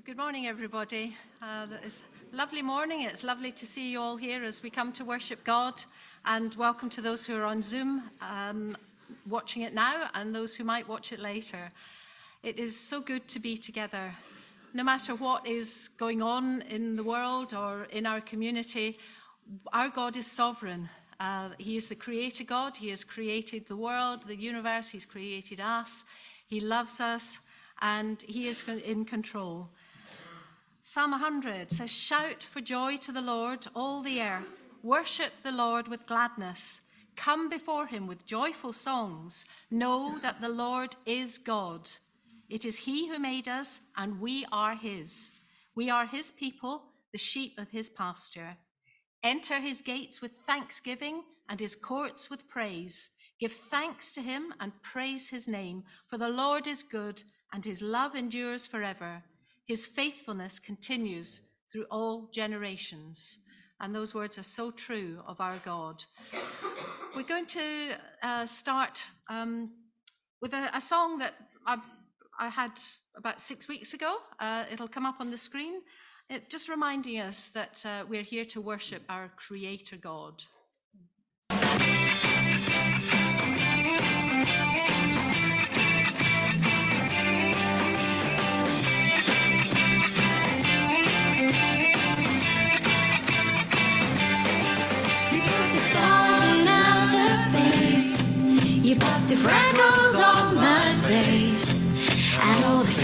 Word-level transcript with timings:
Good 0.00 0.16
morning, 0.16 0.46
everybody. 0.46 1.14
Uh, 1.42 1.66
it's 1.84 2.04
a 2.32 2.36
lovely 2.36 2.62
morning. 2.62 3.02
It's 3.02 3.22
lovely 3.22 3.52
to 3.52 3.66
see 3.66 3.92
you 3.92 4.00
all 4.00 4.16
here 4.16 4.42
as 4.42 4.62
we 4.62 4.70
come 4.70 4.90
to 4.94 5.04
worship 5.04 5.44
God. 5.44 5.84
And 6.24 6.54
welcome 6.54 6.88
to 6.88 7.02
those 7.02 7.26
who 7.26 7.36
are 7.36 7.44
on 7.44 7.60
Zoom 7.60 8.04
um, 8.22 8.74
watching 9.28 9.62
it 9.62 9.74
now 9.74 10.08
and 10.14 10.34
those 10.34 10.56
who 10.56 10.64
might 10.64 10.88
watch 10.88 11.12
it 11.12 11.20
later. 11.20 11.68
It 12.42 12.58
is 12.58 12.74
so 12.74 13.02
good 13.02 13.28
to 13.28 13.38
be 13.38 13.54
together. 13.54 14.14
No 14.72 14.82
matter 14.82 15.14
what 15.14 15.46
is 15.46 15.90
going 15.98 16.22
on 16.22 16.62
in 16.62 16.96
the 16.96 17.04
world 17.04 17.52
or 17.52 17.84
in 17.92 18.06
our 18.06 18.22
community, 18.22 18.98
our 19.74 19.90
God 19.90 20.16
is 20.16 20.26
sovereign. 20.26 20.88
Uh, 21.20 21.50
he 21.58 21.76
is 21.76 21.90
the 21.90 21.94
creator 21.94 22.44
God. 22.44 22.78
He 22.78 22.88
has 22.88 23.04
created 23.04 23.68
the 23.68 23.76
world, 23.76 24.22
the 24.26 24.36
universe. 24.36 24.88
He's 24.88 25.04
created 25.04 25.60
us. 25.60 26.04
He 26.48 26.60
loves 26.60 26.98
us 26.98 27.40
and 27.82 28.22
He 28.22 28.48
is 28.48 28.66
in 28.66 29.04
control. 29.04 29.68
Psalm 30.84 31.12
100 31.12 31.70
says, 31.70 31.92
Shout 31.92 32.42
for 32.42 32.60
joy 32.60 32.96
to 32.98 33.12
the 33.12 33.20
Lord, 33.20 33.66
all 33.74 34.02
the 34.02 34.20
earth. 34.20 34.62
Worship 34.82 35.32
the 35.44 35.52
Lord 35.52 35.86
with 35.86 36.06
gladness. 36.06 36.80
Come 37.14 37.48
before 37.48 37.86
him 37.86 38.08
with 38.08 38.26
joyful 38.26 38.72
songs. 38.72 39.44
Know 39.70 40.18
that 40.22 40.40
the 40.40 40.48
Lord 40.48 40.96
is 41.06 41.38
God. 41.38 41.88
It 42.48 42.64
is 42.64 42.76
he 42.76 43.08
who 43.08 43.20
made 43.20 43.48
us, 43.48 43.80
and 43.96 44.20
we 44.20 44.44
are 44.50 44.74
his. 44.74 45.32
We 45.76 45.88
are 45.88 46.04
his 46.04 46.32
people, 46.32 46.82
the 47.12 47.18
sheep 47.18 47.58
of 47.58 47.70
his 47.70 47.88
pasture. 47.88 48.56
Enter 49.22 49.60
his 49.60 49.82
gates 49.82 50.20
with 50.20 50.32
thanksgiving 50.32 51.22
and 51.48 51.60
his 51.60 51.76
courts 51.76 52.28
with 52.28 52.48
praise. 52.48 53.10
Give 53.38 53.52
thanks 53.52 54.10
to 54.12 54.20
him 54.20 54.52
and 54.58 54.72
praise 54.82 55.28
his 55.28 55.46
name, 55.46 55.84
for 56.08 56.18
the 56.18 56.28
Lord 56.28 56.66
is 56.66 56.82
good, 56.82 57.22
and 57.52 57.64
his 57.64 57.82
love 57.82 58.16
endures 58.16 58.66
forever. 58.66 59.22
His 59.66 59.86
faithfulness 59.86 60.58
continues 60.58 61.42
through 61.70 61.86
all 61.90 62.28
generations. 62.32 63.38
And 63.80 63.94
those 63.94 64.14
words 64.14 64.38
are 64.38 64.44
so 64.44 64.70
true 64.70 65.20
of 65.26 65.40
our 65.40 65.56
God. 65.64 66.04
We're 67.16 67.22
going 67.22 67.46
to 67.46 67.94
uh, 68.22 68.46
start 68.46 69.04
um, 69.28 69.70
with 70.40 70.54
a, 70.54 70.70
a, 70.74 70.80
song 70.80 71.18
that 71.18 71.34
I, 71.66 71.78
I, 72.38 72.48
had 72.48 72.72
about 73.16 73.40
six 73.40 73.68
weeks 73.68 73.92
ago. 73.92 74.16
Uh, 74.38 74.64
it'll 74.70 74.88
come 74.88 75.04
up 75.04 75.16
on 75.20 75.30
the 75.30 75.38
screen. 75.38 75.80
It, 76.30 76.48
just 76.48 76.68
reminding 76.68 77.20
us 77.20 77.50
that 77.50 77.84
uh, 77.84 78.04
we're 78.08 78.22
here 78.22 78.44
to 78.46 78.60
worship 78.60 79.02
our 79.08 79.32
Creator 79.36 79.96
God. 79.96 80.42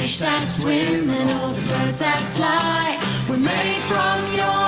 Fish 0.09 0.20
that 0.20 0.48
swim 0.48 1.11
and 1.11 1.31
all 1.33 1.53
the 1.53 1.61
birds 1.69 1.98
that 1.98 2.23
fly. 2.34 2.97
Were 3.28 3.37
made 3.37 3.83
from 3.91 4.19
your 4.41 4.67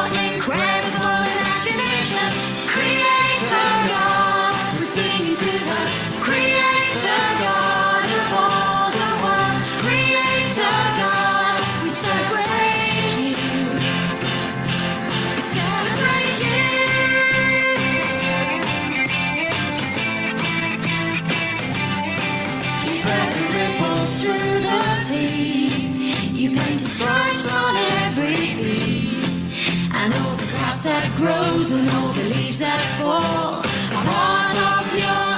through 24.07 24.61
the 24.63 24.89
sea. 24.89 26.13
You 26.33 26.57
painted 26.57 26.89
stripes 26.89 27.47
on 27.53 27.77
every 27.77 28.55
leaf. 28.63 29.95
And 29.95 30.15
all 30.15 30.37
the 30.37 30.47
grass 30.53 30.85
that 30.85 31.13
grows 31.17 31.71
and 31.71 31.89
all 31.89 32.13
the 32.15 32.25
leaves 32.25 32.61
that 32.61 32.81
fall 32.99 33.59
are 33.59 34.05
part 34.09 34.57
of 34.73 34.99
your 34.99 35.30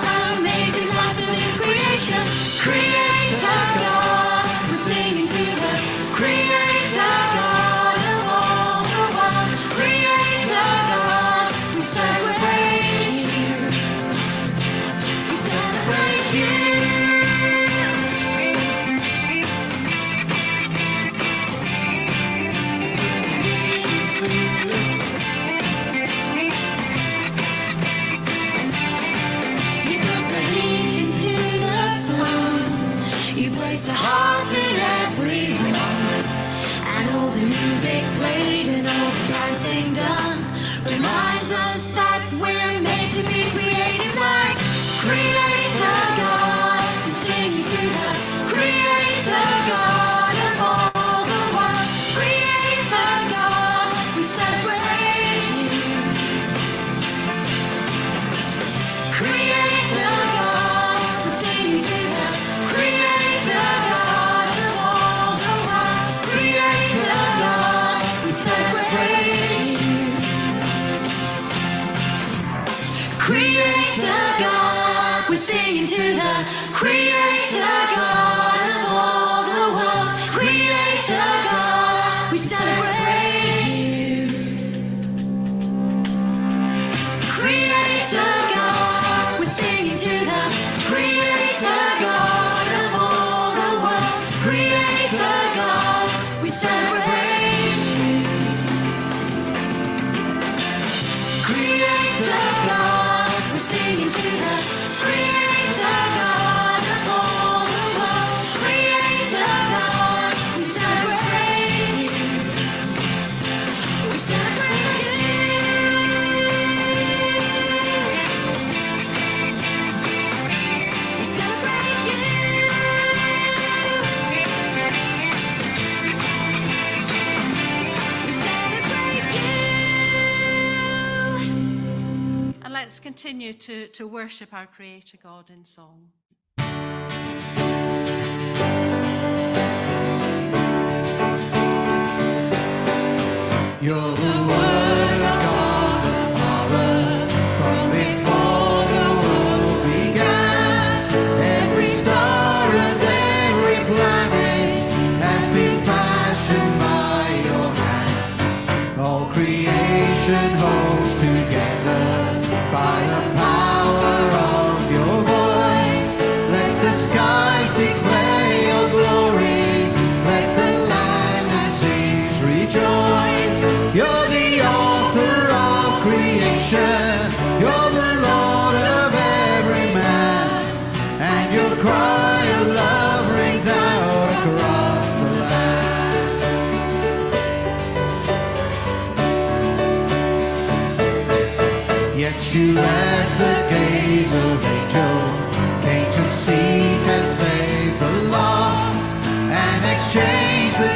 continue 133.13 133.53
to, 133.53 133.89
to 133.89 134.09
worship 134.09 134.55
our 134.55 134.65
Creator 134.65 135.19
God 135.23 135.51
in 135.51 135.67
song. 135.67 136.09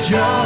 Joy 0.09 0.46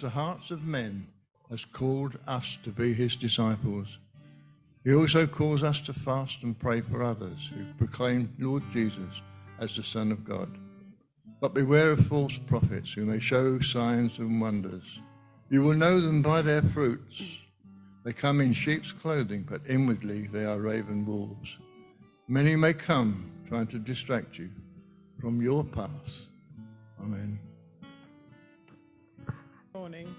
the 0.00 0.10
hearts 0.10 0.50
of 0.50 0.64
men, 0.64 1.06
has 1.50 1.64
called 1.64 2.18
us 2.26 2.58
to 2.62 2.70
be 2.70 2.94
his 2.94 3.16
disciples. 3.16 3.98
He 4.84 4.94
also 4.94 5.26
calls 5.26 5.62
us 5.62 5.80
to 5.80 5.92
fast 5.92 6.42
and 6.42 6.58
pray 6.58 6.80
for 6.80 7.02
others 7.02 7.50
who 7.52 7.64
proclaim 7.76 8.32
Lord 8.38 8.62
Jesus 8.72 9.20
as 9.58 9.76
the 9.76 9.82
Son 9.82 10.10
of 10.10 10.24
God. 10.24 10.48
But 11.40 11.54
beware 11.54 11.90
of 11.90 12.06
false 12.06 12.38
prophets 12.46 12.92
who 12.92 13.04
may 13.04 13.18
show 13.18 13.60
signs 13.60 14.18
and 14.18 14.40
wonders. 14.40 14.84
You 15.50 15.62
will 15.62 15.74
know 15.74 16.00
them 16.00 16.22
by 16.22 16.42
their 16.42 16.62
fruits. 16.62 17.20
They 18.04 18.12
come 18.12 18.40
in 18.40 18.54
sheep's 18.54 18.92
clothing, 18.92 19.46
but 19.48 19.60
inwardly 19.68 20.28
they 20.28 20.44
are 20.44 20.58
raven 20.58 21.04
wolves. 21.04 21.48
Many 22.28 22.56
may 22.56 22.72
come 22.72 23.30
trying 23.48 23.66
to 23.68 23.78
distract 23.78 24.38
you 24.38 24.50
from 25.20 25.42
your 25.42 25.64
path. 25.64 25.90
Amen. 27.00 27.38
Morning. 30.00 30.16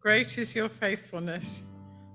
Great 0.00 0.38
is 0.38 0.54
your 0.54 0.68
faithfulness. 0.68 1.62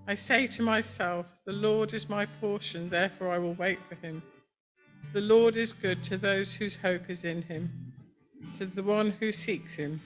I 0.07 0.15
say 0.15 0.47
to 0.47 0.62
myself, 0.62 1.25
The 1.45 1.53
Lord 1.53 1.93
is 1.93 2.09
my 2.09 2.25
portion, 2.25 2.89
therefore 2.89 3.31
I 3.31 3.38
will 3.38 3.53
wait 3.53 3.79
for 3.88 3.95
him. 3.95 4.21
The 5.13 5.21
Lord 5.21 5.55
is 5.55 5.74
good 5.74 6.03
to 6.05 6.17
those 6.17 6.55
whose 6.55 6.75
hope 6.75 7.09
is 7.09 7.24
in 7.24 7.43
him, 7.43 7.93
to 8.57 8.65
the 8.65 8.83
one 8.83 9.12
who 9.19 9.31
seeks 9.31 9.75
him. 9.75 10.01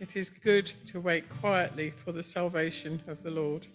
It 0.00 0.16
is 0.16 0.30
good 0.30 0.72
to 0.88 1.00
wait 1.00 1.28
quietly 1.28 1.90
for 1.90 2.12
the 2.12 2.22
salvation 2.22 3.02
of 3.06 3.22
the 3.22 3.30
Lord. 3.30 3.66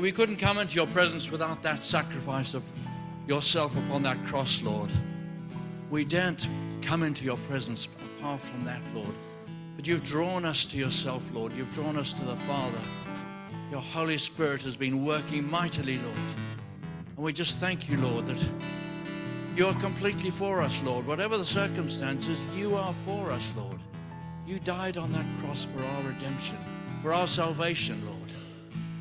We 0.00 0.12
couldn't 0.12 0.36
come 0.36 0.58
into 0.58 0.76
your 0.76 0.86
presence 0.86 1.30
without 1.30 1.62
that 1.64 1.80
sacrifice 1.80 2.54
of 2.54 2.62
yourself 3.26 3.76
upon 3.76 4.04
that 4.04 4.24
cross, 4.26 4.62
Lord. 4.62 4.90
We 5.90 6.04
daren't 6.04 6.46
come 6.82 7.02
into 7.02 7.24
your 7.24 7.36
presence 7.48 7.88
apart 8.18 8.40
from 8.40 8.64
that, 8.64 8.80
Lord. 8.94 9.14
But 9.76 9.86
you've 9.86 10.04
drawn 10.04 10.44
us 10.44 10.64
to 10.66 10.76
yourself, 10.76 11.22
Lord. 11.32 11.52
You've 11.52 11.72
drawn 11.74 11.96
us 11.96 12.12
to 12.14 12.24
the 12.24 12.36
Father. 12.36 12.80
Your 13.70 13.80
Holy 13.80 14.18
Spirit 14.18 14.62
has 14.62 14.76
been 14.76 15.04
working 15.04 15.48
mightily, 15.48 15.98
Lord. 15.98 16.16
And 17.16 17.24
we 17.24 17.32
just 17.32 17.58
thank 17.58 17.88
you, 17.88 17.96
Lord, 17.98 18.26
that 18.26 18.42
you're 19.56 19.74
completely 19.74 20.30
for 20.30 20.60
us, 20.60 20.82
Lord. 20.84 21.06
Whatever 21.06 21.36
the 21.36 21.44
circumstances, 21.44 22.42
you 22.54 22.76
are 22.76 22.94
for 23.04 23.30
us, 23.30 23.52
Lord. 23.56 23.80
You 24.46 24.60
died 24.60 24.96
on 24.96 25.12
that 25.12 25.26
cross 25.40 25.64
for 25.64 25.82
our 25.82 26.02
redemption, 26.02 26.56
for 27.02 27.12
our 27.12 27.26
salvation, 27.26 28.04
Lord. 28.06 28.17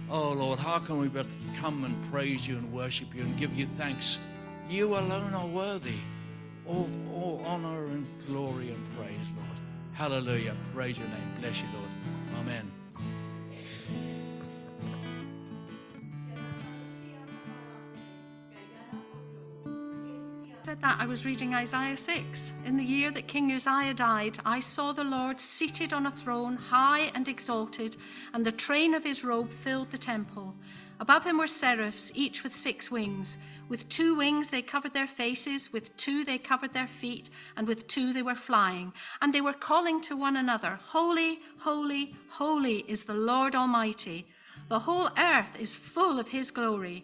Oh 0.10 0.32
Lord, 0.32 0.60
how 0.60 0.80
can 0.80 1.00
we 1.00 1.10
but 1.10 1.26
come 1.58 1.84
and 1.84 2.12
praise 2.12 2.48
you 2.48 2.58
and 2.58 2.72
worship 2.72 3.14
you 3.14 3.24
and 3.24 3.38
give 3.38 3.54
you 3.54 3.66
thanks? 3.78 4.20
You 4.70 4.96
alone 4.96 5.34
are 5.34 5.48
worthy. 5.48 6.00
of 6.68 6.90
all 7.14 7.42
honor 7.46 7.86
and 7.88 8.06
glory 8.28 8.70
and 8.72 8.98
praise, 8.98 9.28
Lord. 9.36 9.58
Hallelujah. 9.94 10.56
Praise 10.74 10.98
your 10.98 11.08
name. 11.08 11.36
Bless 11.40 11.62
you, 11.62 11.68
Lord. 11.74 11.90
Amen. 12.40 12.77
That, 20.88 21.02
I 21.02 21.06
was 21.06 21.26
reading 21.26 21.54
Isaiah 21.54 21.98
6. 21.98 22.54
In 22.66 22.78
the 22.78 22.84
year 22.84 23.12
that 23.12 23.28
King 23.28 23.52
Uzziah 23.52 23.94
died, 23.94 24.40
I 24.46 24.62
saw 24.62 24.94
the 24.94 25.04
Lord 25.04 25.38
seated 25.38 25.92
on 25.92 26.06
a 26.06 26.12
throne, 26.12 26.56
high 26.56 27.12
and 27.14 27.28
exalted, 27.28 27.98
and 28.34 28.46
the 28.46 28.54
train 28.54 28.94
of 28.94 29.04
his 29.04 29.22
robe 29.22 29.52
filled 29.52 29.92
the 29.92 29.98
temple. 29.98 30.56
Above 31.02 31.26
him 31.26 31.40
were 31.40 31.48
seraphs, 31.48 32.10
each 32.16 32.42
with 32.42 32.56
six 32.56 32.90
wings. 32.90 33.38
With 33.68 33.90
two 33.90 34.16
wings 34.16 34.50
they 34.50 34.62
covered 34.62 34.94
their 34.94 35.08
faces, 35.08 35.74
with 35.74 35.96
two 35.98 36.24
they 36.24 36.38
covered 36.38 36.74
their 36.74 36.88
feet, 36.88 37.30
and 37.58 37.68
with 37.68 37.88
two 37.90 38.14
they 38.14 38.24
were 38.24 38.34
flying. 38.50 38.94
And 39.22 39.34
they 39.34 39.42
were 39.42 39.52
calling 39.70 40.00
to 40.04 40.16
one 40.16 40.38
another, 40.38 40.80
Holy, 40.82 41.40
holy, 41.58 42.16
holy 42.30 42.86
is 42.88 43.04
the 43.04 43.14
Lord 43.14 43.56
Almighty. 43.56 44.26
The 44.70 44.80
whole 44.80 45.10
earth 45.18 45.60
is 45.60 45.76
full 45.76 46.18
of 46.18 46.30
his 46.30 46.50
glory. 46.50 47.04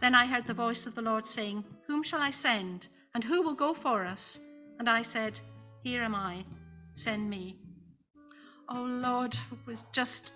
Then 0.00 0.14
I 0.14 0.26
heard 0.26 0.46
the 0.46 0.54
voice 0.54 0.86
of 0.86 0.94
the 0.94 1.02
Lord 1.02 1.26
saying, 1.26 1.64
Whom 1.86 2.02
shall 2.02 2.20
I 2.20 2.30
send? 2.30 2.88
And 3.14 3.24
who 3.24 3.42
will 3.42 3.54
go 3.54 3.74
for 3.74 4.04
us? 4.04 4.38
And 4.78 4.88
I 4.88 5.02
said, 5.02 5.40
Here 5.82 6.02
am 6.02 6.14
I, 6.14 6.44
send 6.94 7.28
me. 7.28 7.56
Oh 8.68 8.82
Lord, 8.82 9.34
it 9.34 9.66
was 9.66 9.84
just 9.92 10.32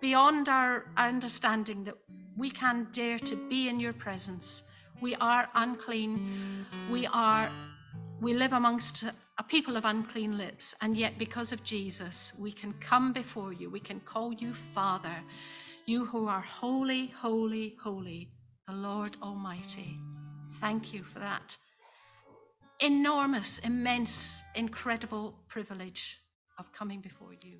beyond 0.00 0.48
our 0.48 0.86
understanding 0.96 1.84
that 1.84 1.96
we 2.36 2.50
can 2.50 2.88
dare 2.92 3.18
to 3.20 3.36
be 3.48 3.68
in 3.68 3.80
your 3.80 3.92
presence. 3.92 4.62
We 5.00 5.14
are 5.16 5.48
unclean. 5.54 6.66
We 6.90 7.06
are 7.06 7.48
we 8.20 8.32
live 8.32 8.54
amongst 8.54 9.04
a 9.38 9.42
people 9.42 9.76
of 9.76 9.84
unclean 9.84 10.38
lips, 10.38 10.74
and 10.80 10.96
yet 10.96 11.18
because 11.18 11.52
of 11.52 11.62
Jesus, 11.62 12.32
we 12.38 12.50
can 12.50 12.72
come 12.80 13.12
before 13.12 13.52
you. 13.52 13.68
We 13.68 13.80
can 13.80 14.00
call 14.00 14.32
you 14.32 14.54
Father. 14.74 15.14
You 15.84 16.06
who 16.06 16.26
are 16.26 16.40
holy, 16.40 17.08
holy, 17.08 17.76
holy 17.82 18.30
the 18.66 18.74
Lord 18.74 19.16
Almighty. 19.22 19.98
Thank 20.60 20.92
you 20.92 21.02
for 21.02 21.20
that 21.20 21.56
enormous, 22.80 23.58
immense, 23.58 24.42
incredible 24.54 25.34
privilege 25.48 26.20
of 26.58 26.72
coming 26.72 27.00
before 27.00 27.32
you. 27.32 27.58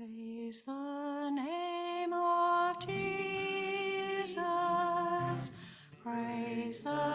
Praise 0.00 0.62
the 0.62 1.30
name 1.30 2.14
of 2.14 2.78
Jesus. 2.80 4.40
Praise 6.02 6.80
the 6.80 7.09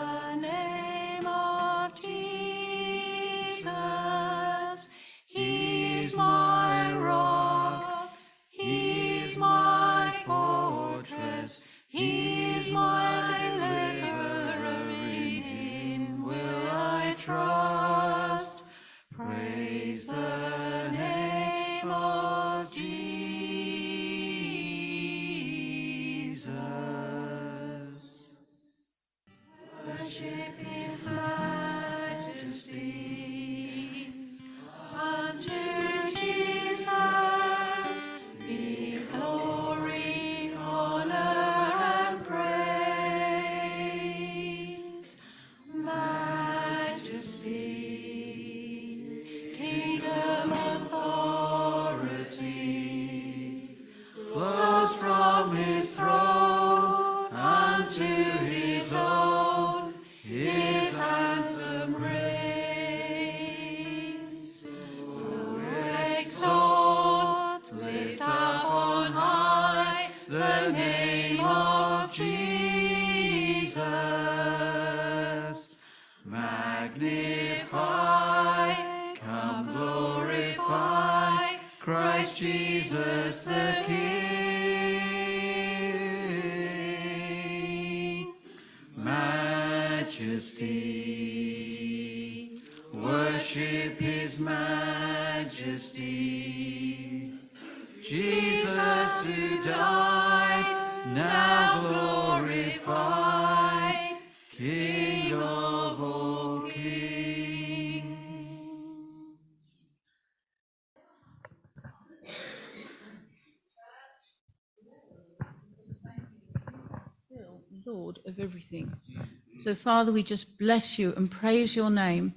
So, 119.63 119.75
Father, 119.75 120.11
we 120.11 120.23
just 120.23 120.57
bless 120.59 120.99
you 120.99 121.13
and 121.15 121.29
praise 121.29 121.75
your 121.75 121.89
name 121.89 122.33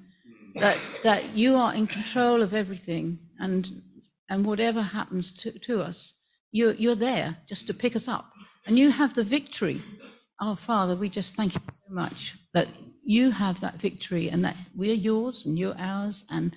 that, 0.57 0.78
that 1.02 1.35
you 1.35 1.57
are 1.57 1.74
in 1.74 1.87
control 1.87 2.42
of 2.42 2.54
everything 2.54 3.18
and, 3.38 3.70
and 4.31 4.44
whatever 4.44 4.83
happens 4.83 5.31
to, 5.33 5.59
to 5.61 5.83
us, 5.83 6.14
you're, 6.52 6.72
you're 6.72 6.94
there 6.94 7.37
just 7.48 7.66
to 7.66 7.74
pick 7.74 7.96
us 7.96 8.09
up 8.09 8.31
and 8.66 8.78
you 8.78 8.90
have 8.90 9.14
the 9.14 9.24
victory. 9.24 9.83
Oh, 10.40 10.54
Father, 10.54 10.94
we 10.94 11.09
just 11.09 11.35
thank 11.35 11.54
you 11.54 11.61
so 11.61 11.94
much 11.94 12.37
that 12.54 12.68
you 13.04 13.31
have 13.31 13.61
that 13.61 13.74
victory 13.74 14.28
and 14.28 14.44
that 14.44 14.57
we're 14.74 14.94
yours 14.94 15.46
and 15.46 15.59
you're 15.59 15.78
ours. 15.78 16.24
And 16.31 16.54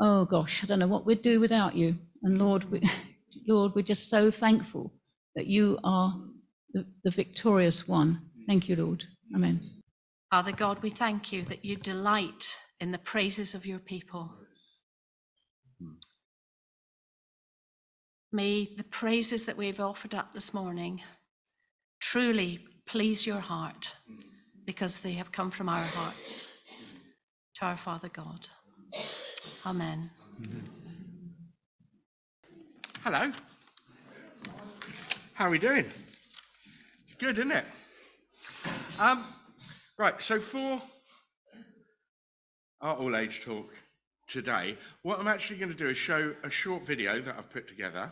oh 0.00 0.24
gosh, 0.24 0.62
I 0.62 0.66
don't 0.66 0.78
know 0.78 0.86
what 0.86 1.06
we'd 1.06 1.22
do 1.22 1.40
without 1.40 1.74
you. 1.74 1.96
And 2.22 2.38
Lord, 2.38 2.70
we, 2.70 2.82
Lord, 3.48 3.74
we're 3.74 3.82
just 3.82 4.08
so 4.08 4.30
thankful 4.30 4.92
that 5.34 5.46
you 5.46 5.78
are 5.84 6.14
the, 6.72 6.86
the 7.04 7.10
victorious 7.10 7.86
one. 7.86 8.20
Thank 8.46 8.68
you, 8.68 8.76
Lord. 8.76 9.04
Amen. 9.34 9.60
Father 10.30 10.52
God, 10.52 10.82
we 10.82 10.90
thank 10.90 11.32
you 11.32 11.42
that 11.42 11.64
you 11.64 11.76
delight 11.76 12.56
in 12.80 12.92
the 12.92 12.98
praises 12.98 13.54
of 13.54 13.66
your 13.66 13.78
people. 13.78 14.30
May 18.32 18.64
the 18.64 18.84
praises 18.84 19.46
that 19.46 19.56
we've 19.56 19.80
offered 19.80 20.14
up 20.14 20.34
this 20.34 20.52
morning 20.52 21.00
truly 22.00 22.60
please 22.84 23.26
your 23.26 23.38
heart 23.40 23.94
because 24.64 25.00
they 25.00 25.12
have 25.12 25.32
come 25.32 25.50
from 25.50 25.68
our 25.68 25.84
hearts 25.86 26.48
to 27.54 27.64
our 27.64 27.76
Father 27.76 28.08
God. 28.08 28.48
Amen. 29.64 30.10
Hello. 33.02 33.32
How 35.34 35.46
are 35.46 35.50
we 35.50 35.58
doing? 35.58 35.86
Good, 37.18 37.38
isn't 37.38 37.52
it? 37.52 37.64
Um, 38.98 39.22
right, 39.98 40.22
so 40.22 40.40
for 40.40 40.80
our 42.80 42.96
all 42.96 43.14
age 43.14 43.44
talk 43.44 43.66
today, 44.26 44.78
what 45.02 45.20
I'm 45.20 45.28
actually 45.28 45.58
going 45.58 45.70
to 45.70 45.76
do 45.76 45.88
is 45.90 45.98
show 45.98 46.32
a 46.42 46.48
short 46.48 46.86
video 46.86 47.20
that 47.20 47.36
I've 47.36 47.50
put 47.50 47.68
together, 47.68 48.10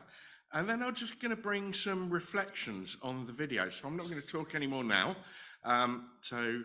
and 0.53 0.68
then 0.68 0.83
I'm 0.83 0.94
just 0.94 1.20
going 1.20 1.31
to 1.31 1.40
bring 1.40 1.73
some 1.73 2.11
reflections 2.11 2.99
on 3.03 3.27
the 3.27 3.33
video. 3.33 3.70
So 3.70 3.88
I'm 3.88 3.97
not 3.97 4.11
going 4.11 4.20
to 4.20 4.29
talk 4.29 4.55
anymore 4.55 4.85
now. 4.85 5.16
Um, 5.64 6.11
so 6.20 6.61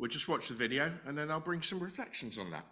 we'll 0.00 0.10
just 0.10 0.26
watch 0.26 0.48
the 0.48 0.54
video, 0.54 0.90
and 1.06 1.16
then 1.16 1.30
I'll 1.30 1.38
bring 1.38 1.62
some 1.62 1.78
reflections 1.78 2.38
on 2.38 2.50
that. 2.50 2.66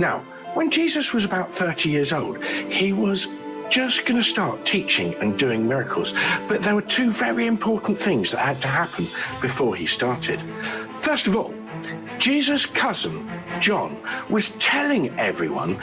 Now, 0.00 0.20
when 0.54 0.70
Jesus 0.70 1.12
was 1.12 1.26
about 1.26 1.52
30 1.52 1.90
years 1.90 2.10
old, 2.14 2.42
he 2.42 2.94
was 2.94 3.28
just 3.68 4.06
going 4.06 4.18
to 4.18 4.24
start 4.26 4.64
teaching 4.64 5.14
and 5.16 5.38
doing 5.38 5.68
miracles. 5.68 6.14
But 6.48 6.62
there 6.62 6.74
were 6.74 6.82
two 6.82 7.10
very 7.10 7.46
important 7.46 7.98
things 7.98 8.32
that 8.32 8.38
had 8.38 8.62
to 8.62 8.68
happen 8.68 9.04
before 9.42 9.76
he 9.76 9.84
started. 9.84 10.40
First 10.96 11.26
of 11.26 11.36
all, 11.36 11.52
Jesus' 12.18 12.64
cousin, 12.64 13.28
John, 13.60 14.00
was 14.30 14.50
telling 14.58 15.10
everyone 15.18 15.78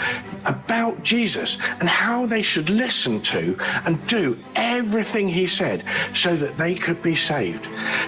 about 0.46 1.04
Jesus 1.04 1.60
and 1.80 1.88
how 1.88 2.26
they 2.26 2.42
should 2.42 2.72
listen 2.72 3.22
to 3.22 3.56
and 3.86 4.06
do 4.08 4.38
everything 4.56 5.28
he 5.28 5.46
said 5.46 5.84
so 6.16 6.36
that 6.36 6.58
they 6.58 6.74
could 6.74 7.04
be 7.04 7.16
saved. 7.16 7.68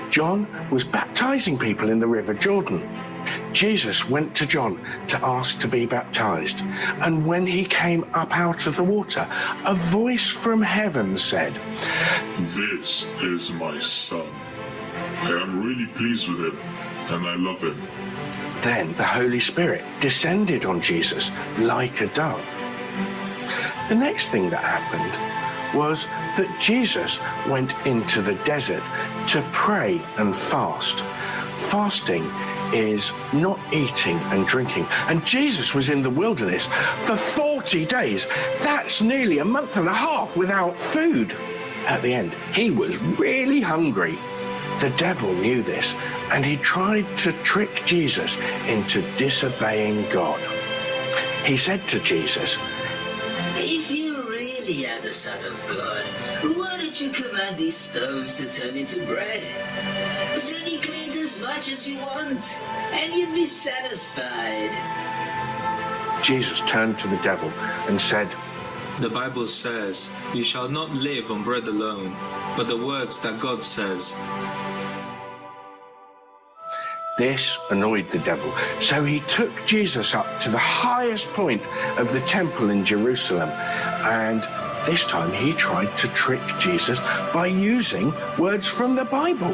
John 0.10 0.48
was 0.72 0.84
baptizing 0.84 1.58
people 1.58 1.90
in 1.90 2.00
the 2.00 2.08
River 2.08 2.34
Jordan. 2.34 2.82
Jesus 3.54 4.10
went 4.10 4.36
to 4.36 4.48
John 4.48 4.80
to 5.08 5.18
ask 5.26 5.60
to 5.62 5.68
be 5.68 5.86
baptized. 5.86 6.62
And 7.02 7.26
when 7.26 7.46
he 7.46 7.66
came 7.66 8.06
up 8.14 8.36
out 8.38 8.68
of 8.68 8.76
the 8.76 8.84
water, 8.84 9.28
a 9.66 9.74
voice 9.74 10.28
from 10.28 10.62
heaven 10.62 11.18
said, 11.18 11.54
This 12.40 13.06
is 13.22 13.52
my 13.54 13.80
son. 13.80 14.28
I 15.22 15.32
am 15.32 15.64
really 15.64 15.88
pleased 15.88 16.30
with 16.30 16.40
him, 16.40 16.60
and 17.10 17.28
I 17.28 17.36
love 17.36 17.62
him. 17.62 17.82
Then 18.62 18.94
the 18.94 19.06
Holy 19.06 19.40
Spirit 19.40 19.84
descended 20.00 20.66
on 20.66 20.82
Jesus 20.82 21.32
like 21.58 22.02
a 22.02 22.08
dove. 22.08 22.58
The 23.90 23.96
next 23.96 24.30
thing 24.30 24.50
that 24.50 24.64
happened 24.64 25.78
was 25.78 26.06
that 26.38 26.62
Jesus 26.62 27.20
went 27.48 27.74
into 27.86 28.22
the 28.22 28.36
desert 28.44 28.84
to 29.28 29.42
pray 29.52 30.02
and 30.18 30.36
fast. 30.36 31.00
Fasting 31.56 32.24
is 32.74 33.12
not 33.34 33.60
eating 33.74 34.18
and 34.32 34.46
drinking. 34.46 34.86
And 35.08 35.26
Jesus 35.26 35.74
was 35.74 35.90
in 35.90 36.02
the 36.02 36.10
wilderness 36.10 36.68
for 37.02 37.16
40 37.16 37.86
days. 37.86 38.28
That's 38.60 39.02
nearly 39.02 39.40
a 39.40 39.46
month 39.46 39.78
and 39.78 39.88
a 39.88 39.94
half 39.94 40.38
without 40.38 40.78
food. 40.78 41.36
At 41.88 42.02
the 42.02 42.14
end, 42.14 42.34
he 42.54 42.72
was 42.72 42.98
really 43.00 43.62
hungry. 43.62 44.18
The 44.80 44.94
devil 44.98 45.34
knew 45.34 45.62
this 45.62 45.94
and 46.32 46.46
he 46.46 46.58
tried 46.58 47.06
to 47.20 47.32
trick 47.44 47.70
Jesus 47.86 48.38
into 48.68 49.02
disobeying 49.18 50.10
God. 50.10 50.40
He 51.46 51.58
said 51.58 51.88
to 51.90 52.00
Jesus, 52.00 52.58
If 53.56 53.92
you 53.92 54.22
really 54.24 54.86
are 54.86 55.02
the 55.02 55.12
Son 55.12 55.44
of 55.52 55.62
God, 55.68 56.06
why 56.44 56.78
don't 56.78 57.02
you 57.02 57.10
command 57.10 57.58
these 57.58 57.76
stones 57.76 58.38
to 58.38 58.50
turn 58.50 58.78
into 58.78 59.06
bread? 59.06 59.44
Then 60.50 60.74
you 60.74 60.80
can 60.80 60.96
eat 60.96 61.16
as 61.16 61.42
much 61.42 61.72
as 61.72 61.88
you 61.88 62.00
want, 62.00 62.60
and 62.92 63.14
you'd 63.14 63.36
be 63.36 63.46
satisfied. 63.46 64.74
Jesus 66.24 66.62
turned 66.62 66.98
to 67.00 67.08
the 67.08 67.18
devil 67.18 67.50
and 67.88 68.02
said, 68.02 68.28
The 69.00 69.10
Bible 69.10 69.48
says, 69.48 70.12
You 70.34 70.42
shall 70.42 70.68
not 70.68 70.90
live 70.90 71.30
on 71.30 71.44
bread 71.44 71.68
alone, 71.68 72.16
but 72.58 72.68
the 72.68 72.78
words 72.78 73.22
that 73.22 73.40
God 73.40 73.62
says. 73.62 74.18
This 77.20 77.60
annoyed 77.70 78.08
the 78.08 78.20
devil, 78.20 78.52
so 78.80 79.06
he 79.06 79.20
took 79.22 79.52
Jesus 79.68 80.16
up 80.16 80.40
to 80.40 80.50
the 80.50 80.58
highest 80.58 81.28
point 81.34 81.62
of 81.98 82.12
the 82.12 82.22
temple 82.22 82.72
in 82.72 82.84
Jerusalem. 82.84 83.50
And 83.50 84.42
this 84.86 85.06
time 85.06 85.32
he 85.32 85.54
tried 85.54 85.96
to 85.98 86.08
trick 86.10 86.42
Jesus 86.60 87.00
by 87.34 87.48
using 87.48 88.14
words 88.38 88.68
from 88.68 88.96
the 88.96 89.06
Bible. 89.06 89.54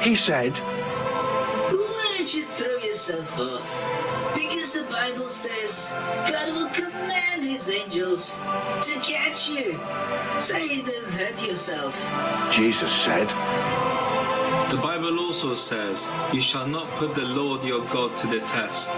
He 0.00 0.14
said, 0.14 0.56
Why 0.58 2.14
don't 2.16 2.34
you 2.34 2.42
throw 2.42 2.76
yourself 2.78 3.38
off? 3.38 4.34
Because 4.34 4.74
the 4.74 4.90
Bible 4.90 5.28
says 5.28 5.92
God 6.30 6.54
will 6.54 6.70
command 6.70 7.44
his 7.44 7.68
angels 7.70 8.38
to 8.82 9.00
catch 9.00 9.50
you, 9.50 9.78
so 10.40 10.56
you 10.56 10.82
don't 10.82 11.10
hurt 11.14 11.46
yourself. 11.46 11.94
Jesus 12.52 12.92
said, 12.92 13.28
The 14.70 14.80
Bible 14.82 15.18
also 15.18 15.54
says, 15.54 16.08
You 16.32 16.40
shall 16.40 16.66
not 16.66 16.88
put 16.90 17.14
the 17.14 17.26
Lord 17.26 17.64
your 17.64 17.84
God 17.86 18.16
to 18.16 18.26
the 18.26 18.40
test. 18.40 18.94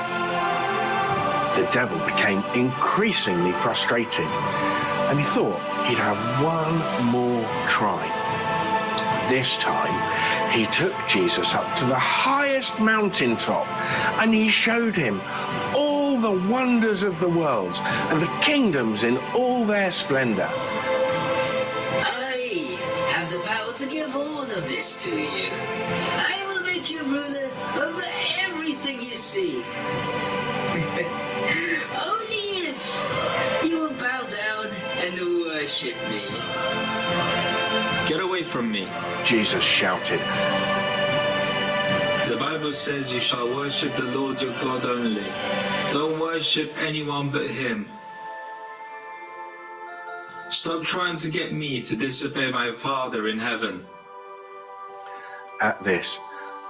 The 1.56 1.68
devil 1.72 1.98
became 2.06 2.42
increasingly 2.54 3.52
frustrated 3.52 4.26
and 5.12 5.20
he 5.20 5.26
thought 5.26 5.60
he'd 5.88 5.98
have 5.98 6.16
one 6.42 6.78
more 7.12 7.44
try. 7.68 8.08
This 9.28 9.58
time, 9.58 9.92
he 10.50 10.64
took 10.68 10.94
Jesus 11.06 11.54
up 11.54 11.76
to 11.76 11.84
the 11.84 11.98
highest 11.98 12.80
mountaintop 12.80 13.66
and 14.22 14.32
he 14.32 14.48
showed 14.48 14.96
him 14.96 15.20
all 15.74 16.16
the 16.16 16.40
wonders 16.50 17.02
of 17.02 17.20
the 17.20 17.28
world 17.28 17.76
and 17.84 18.22
the 18.22 18.38
kingdoms 18.40 19.04
in 19.04 19.18
all 19.34 19.66
their 19.66 19.90
splendor. 19.90 20.48
I 20.50 22.78
have 23.10 23.30
the 23.30 23.40
power 23.40 23.70
to 23.70 23.86
give 23.90 24.16
all 24.16 24.44
of 24.44 24.66
this 24.66 25.04
to 25.04 25.10
you. 25.10 25.50
I 25.52 26.42
will 26.48 26.64
make 26.64 26.90
you 26.90 27.02
ruler 27.02 27.50
over 27.76 28.02
everything 28.48 29.02
you 29.02 29.14
see. 29.14 29.62
And 35.02 35.18
worship 35.44 35.96
me. 36.08 36.22
Get 38.06 38.20
away 38.20 38.42
from 38.42 38.70
me. 38.70 38.88
Jesus 39.24 39.64
shouted. 39.64 40.20
The 42.28 42.36
Bible 42.38 42.52
Bible 42.62 42.72
says 42.72 43.12
you 43.12 43.18
shall 43.18 43.48
worship 43.48 43.94
the 43.96 44.04
Lord 44.04 44.40
your 44.40 44.52
God 44.62 44.86
only. 44.86 45.26
Don't 45.90 46.20
worship 46.20 46.72
anyone 46.80 47.28
but 47.28 47.46
Him. 47.46 47.86
Stop 50.48 50.84
trying 50.84 51.16
to 51.18 51.28
get 51.28 51.52
me 51.52 51.80
to 51.80 51.96
disobey 51.96 52.52
my 52.52 52.72
Father 52.72 53.26
in 53.26 53.36
heaven. 53.36 53.84
At 55.60 55.82
this, 55.82 56.18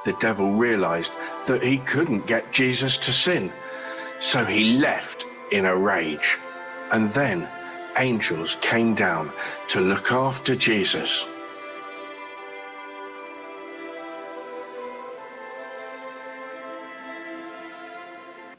the 0.04 0.14
devil 0.14 0.52
realized 0.54 1.12
that 1.46 1.62
he 1.62 1.76
couldn't 1.78 2.26
get 2.26 2.50
Jesus 2.52 2.96
to 2.96 3.12
sin. 3.12 3.52
So 4.18 4.44
he 4.44 4.78
left 4.78 5.26
in 5.50 5.66
a 5.66 5.76
rage. 5.76 6.38
And 6.90 7.10
then 7.10 7.46
angels 7.96 8.56
came 8.56 8.94
down 8.94 9.32
to 9.68 9.80
look 9.80 10.12
after 10.12 10.54
Jesus. 10.54 11.26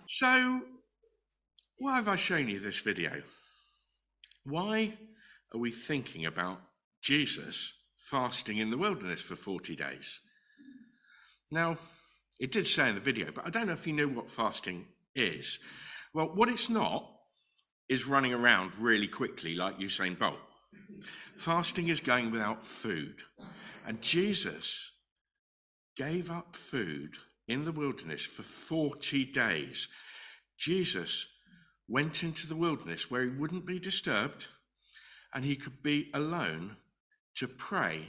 So, 0.08 0.62
why 1.78 1.96
have 1.96 2.08
I 2.08 2.16
shown 2.16 2.48
you 2.48 2.60
this 2.60 2.80
video? 2.80 3.24
Why 4.46 4.94
are 5.54 5.60
we 5.60 5.72
thinking 5.72 6.26
about 6.26 6.62
Jesus 7.02 7.74
fasting 7.98 8.58
in 8.58 8.70
the 8.70 8.78
wilderness 8.78 9.22
for 9.22 9.36
40 9.36 9.76
days? 9.76 10.20
Now, 11.52 11.78
it 12.40 12.52
did 12.52 12.68
say 12.68 12.90
in 12.90 12.96
the 12.96 13.02
video, 13.02 13.32
but 13.34 13.46
I 13.46 13.50
don't 13.50 13.68
know 13.68 13.74
if 13.74 13.88
you 13.88 13.94
know 13.94 14.08
what 14.08 14.30
fasting 14.30 14.86
is. 15.16 15.60
Well, 16.14 16.32
what 16.34 16.50
it's 16.50 16.70
not 16.70 17.13
is 17.90 18.08
running 18.08 18.34
around 18.34 18.78
really 18.78 19.08
quickly 19.08 19.56
like 19.56 19.80
Usain 19.80 20.18
Bolt. 20.18 20.40
Fasting 21.38 21.90
is 21.90 22.00
going 22.00 22.32
without 22.32 22.64
food. 22.64 23.16
And 23.88 24.02
Jesus 24.02 24.92
gave 25.96 26.32
up 26.32 26.56
food 26.56 27.16
in 27.48 27.66
the 27.66 27.72
wilderness 27.72 28.24
for 28.24 28.44
40 28.44 29.26
days. 29.26 29.88
Jesus 30.58 31.28
went 31.88 32.24
into 32.24 32.48
the 32.48 32.56
wilderness 32.56 33.12
where 33.12 33.24
he 33.24 33.30
wouldn't 33.30 33.66
be 33.66 33.80
disturbed 33.80 34.48
and 35.34 35.44
he 35.44 35.56
could 35.56 35.84
be 35.84 36.10
alone 36.14 36.78
to 37.36 37.48
pray 37.48 38.08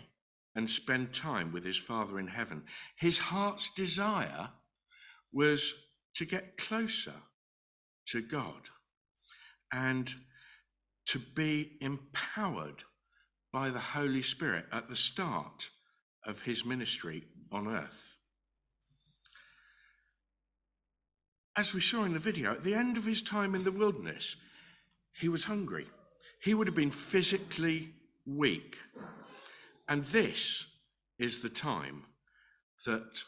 and 0.54 0.70
spend 0.70 1.12
time 1.12 1.52
with 1.52 1.64
his 1.64 1.76
Father 1.76 2.20
in 2.20 2.28
heaven. 2.28 2.62
His 2.96 3.18
heart's 3.18 3.70
desire 3.70 4.50
was 5.32 5.74
to 6.14 6.24
get 6.24 6.56
closer 6.56 7.14
to 8.06 8.22
God 8.22 8.68
and 9.74 10.14
to 11.06 11.18
be 11.18 11.72
empowered 11.80 12.84
by 13.52 13.68
the 13.68 13.80
Holy 13.80 14.22
Spirit 14.22 14.64
at 14.72 14.88
the 14.88 14.96
start 14.96 15.68
of 16.24 16.42
his 16.42 16.64
ministry 16.64 17.24
on 17.52 17.66
earth. 17.66 18.16
As 21.56 21.74
we 21.74 21.80
saw 21.80 22.04
in 22.04 22.12
the 22.12 22.18
video, 22.18 22.52
at 22.52 22.64
the 22.64 22.74
end 22.74 22.96
of 22.96 23.04
his 23.04 23.20
time 23.20 23.54
in 23.54 23.64
the 23.64 23.72
wilderness, 23.72 24.36
he 25.12 25.28
was 25.28 25.44
hungry. 25.44 25.86
He 26.42 26.54
would 26.54 26.66
have 26.66 26.76
been 26.76 26.90
physically 26.90 27.90
weak. 28.26 28.76
And 29.88 30.02
this 30.04 30.64
is 31.18 31.42
the 31.42 31.48
time 31.48 32.04
that 32.86 33.22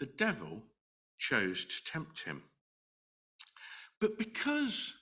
the 0.00 0.06
devil 0.06 0.62
chose 1.18 1.64
to 1.64 1.92
tempt 1.92 2.22
him. 2.22 2.42
But 4.00 4.18
because 4.18 4.94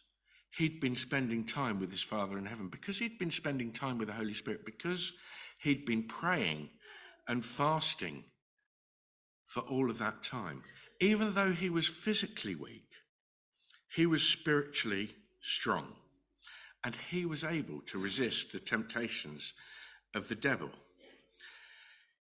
he'd 0.56 0.80
been 0.80 0.96
spending 0.96 1.44
time 1.44 1.78
with 1.78 1.90
his 1.90 2.02
Father 2.02 2.38
in 2.38 2.46
heaven, 2.46 2.68
because 2.68 2.98
he'd 2.98 3.18
been 3.18 3.30
spending 3.30 3.72
time 3.72 3.98
with 3.98 4.08
the 4.08 4.14
Holy 4.14 4.34
Spirit, 4.34 4.64
because 4.64 5.12
he'd 5.62 5.84
been 5.84 6.02
praying 6.04 6.68
and 7.28 7.44
fasting 7.44 8.24
for 9.44 9.60
all 9.60 9.90
of 9.90 9.98
that 9.98 10.22
time, 10.22 10.62
even 11.00 11.34
though 11.34 11.52
he 11.52 11.70
was 11.70 11.86
physically 11.86 12.54
weak, 12.54 12.88
he 13.94 14.06
was 14.06 14.22
spiritually 14.22 15.10
strong. 15.40 15.86
And 16.84 16.94
he 16.94 17.26
was 17.26 17.44
able 17.44 17.80
to 17.86 17.98
resist 17.98 18.52
the 18.52 18.60
temptations 18.60 19.52
of 20.14 20.28
the 20.28 20.34
devil. 20.34 20.70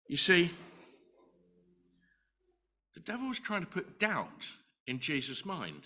You 0.07 0.17
see, 0.17 0.49
the 2.93 2.99
devil 2.99 3.27
was 3.27 3.39
trying 3.39 3.61
to 3.61 3.67
put 3.67 3.99
doubt 3.99 4.49
in 4.87 4.99
Jesus' 4.99 5.45
mind. 5.45 5.83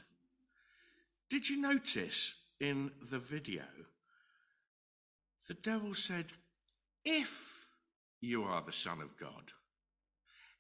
Did 1.30 1.50
you 1.50 1.62
notice 1.62 2.34
in 2.60 2.92
the 3.12 3.20
video? 3.20 3.64
The 5.48 5.54
devil 5.56 5.94
said, 5.94 6.26
If 7.06 7.60
you 8.22 8.44
are 8.44 8.62
the 8.62 8.74
Son 8.74 9.02
of 9.02 9.18
God. 9.18 9.52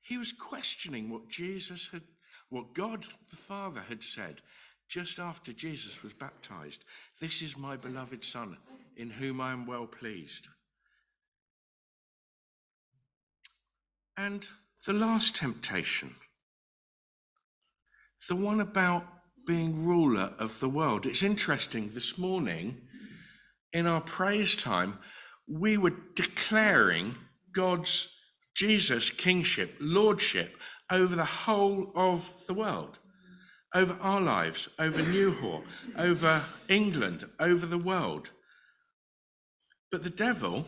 He 0.01 0.17
was 0.17 0.32
questioning 0.32 1.10
what 1.10 1.27
Jesus 1.27 1.88
had, 1.91 2.01
what 2.49 2.73
God 2.73 3.05
the 3.29 3.36
Father 3.36 3.82
had 3.82 4.03
said 4.03 4.41
just 4.88 5.19
after 5.19 5.53
Jesus 5.53 6.01
was 6.01 6.13
baptized. 6.13 6.84
This 7.19 7.41
is 7.41 7.58
my 7.58 7.75
beloved 7.75 8.23
Son, 8.23 8.58
in 8.97 9.10
whom 9.10 9.39
I 9.39 9.51
am 9.51 9.67
well 9.67 9.86
pleased. 9.86 10.47
And 14.17 14.47
the 14.86 14.93
last 14.93 15.36
temptation, 15.36 16.15
the 18.27 18.36
one 18.36 18.62
about 18.62 19.05
being 19.50 19.84
ruler 19.84 20.32
of 20.38 20.60
the 20.60 20.70
world. 20.70 21.08
It's 21.08 21.24
interesting, 21.24 21.90
this 21.96 22.20
morning 22.20 22.78
in 23.74 23.88
our 23.88 24.00
praise 24.00 24.56
time, 24.56 25.00
we 25.48 25.76
were 25.76 25.96
declaring 26.14 27.16
God's 27.52 28.16
Jesus 28.54 29.10
kingship, 29.10 29.76
lordship 29.80 30.56
over 30.92 31.16
the 31.16 31.26
whole 31.26 31.92
of 31.96 32.32
the 32.46 32.54
world, 32.54 33.00
over 33.74 33.98
our 34.02 34.22
lives, 34.22 34.70
over 34.78 35.02
Newhall, 35.12 35.64
over 35.98 36.44
England, 36.68 37.28
over 37.40 37.66
the 37.66 37.80
world. 37.80 38.30
But 39.92 40.04
the 40.04 40.12
devil 40.12 40.68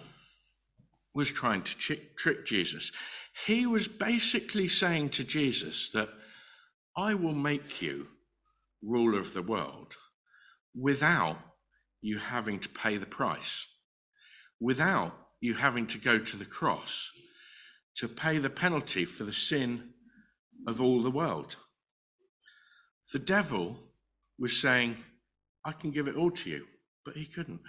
was 1.14 1.32
trying 1.32 1.62
to 1.62 1.78
trick, 1.78 2.18
trick 2.18 2.48
Jesus. 2.48 2.92
He 3.46 3.68
was 3.68 3.88
basically 3.88 4.68
saying 4.68 5.10
to 5.12 5.24
Jesus 5.24 5.92
that 5.92 6.10
I 6.98 7.14
will 7.14 7.36
make 7.36 7.84
you 7.84 8.08
ruler 8.82 9.20
of 9.20 9.34
the 9.34 9.42
world 9.42 9.96
without 10.76 11.38
you 12.02 12.18
having 12.18 12.60
to 12.60 12.70
pay 12.70 12.98
the 12.98 13.06
price, 13.06 13.68
without 14.60 15.16
you 15.40 15.54
having 15.54 15.88
to 15.88 15.98
go 15.98 16.18
to 16.18 16.38
the 16.38 16.46
cross 16.46 17.12
to 17.98 18.08
pay 18.08 18.38
the 18.38 18.50
penalty 18.50 19.06
for 19.06 19.24
the 19.24 19.34
sin 19.34 19.90
of 20.68 20.82
all 20.82 21.02
the 21.02 21.12
world. 21.12 21.56
The 23.12 23.20
devil 23.20 23.78
was 24.40 24.58
saying, 24.58 24.96
I 25.66 25.72
can 25.74 25.92
give 25.92 26.08
it 26.08 26.16
all 26.16 26.32
to 26.32 26.50
you, 26.50 26.66
but 27.06 27.16
he 27.16 27.26
couldn't. 27.26 27.60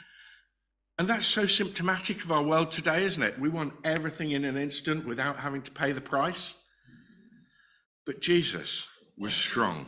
And 0.98 1.09
that's 1.09 1.27
so 1.27 1.46
symptomatic 1.46 2.22
of 2.22 2.31
our 2.31 2.42
world 2.42 2.70
today, 2.70 3.05
isn't 3.05 3.22
it? 3.22 3.38
We 3.38 3.48
want 3.48 3.75
everything 3.83 4.31
in 4.31 4.44
an 4.44 4.57
instant 4.57 5.07
without 5.07 5.38
having 5.38 5.62
to 5.62 5.70
pay 5.70 5.92
the 5.92 6.01
price. 6.01 6.55
But 8.07 8.20
Jesus 8.20 8.87
was 9.16 9.33
strong. 9.33 9.87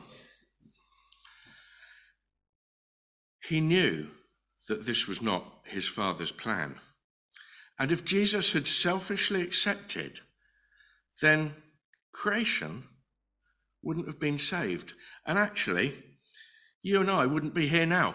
He 3.48 3.60
knew 3.60 4.08
that 4.68 4.86
this 4.86 5.06
was 5.06 5.20
not 5.20 5.44
his 5.64 5.86
father's 5.86 6.32
plan. 6.32 6.76
And 7.78 7.92
if 7.92 8.04
Jesus 8.04 8.52
had 8.52 8.66
selfishly 8.66 9.42
accepted, 9.42 10.20
then 11.20 11.52
creation 12.12 12.84
wouldn't 13.82 14.06
have 14.06 14.20
been 14.20 14.38
saved. 14.38 14.94
And 15.26 15.38
actually, 15.38 15.94
you 16.82 17.00
and 17.00 17.10
I 17.10 17.26
wouldn't 17.26 17.54
be 17.54 17.68
here 17.68 17.86
now. 17.86 18.14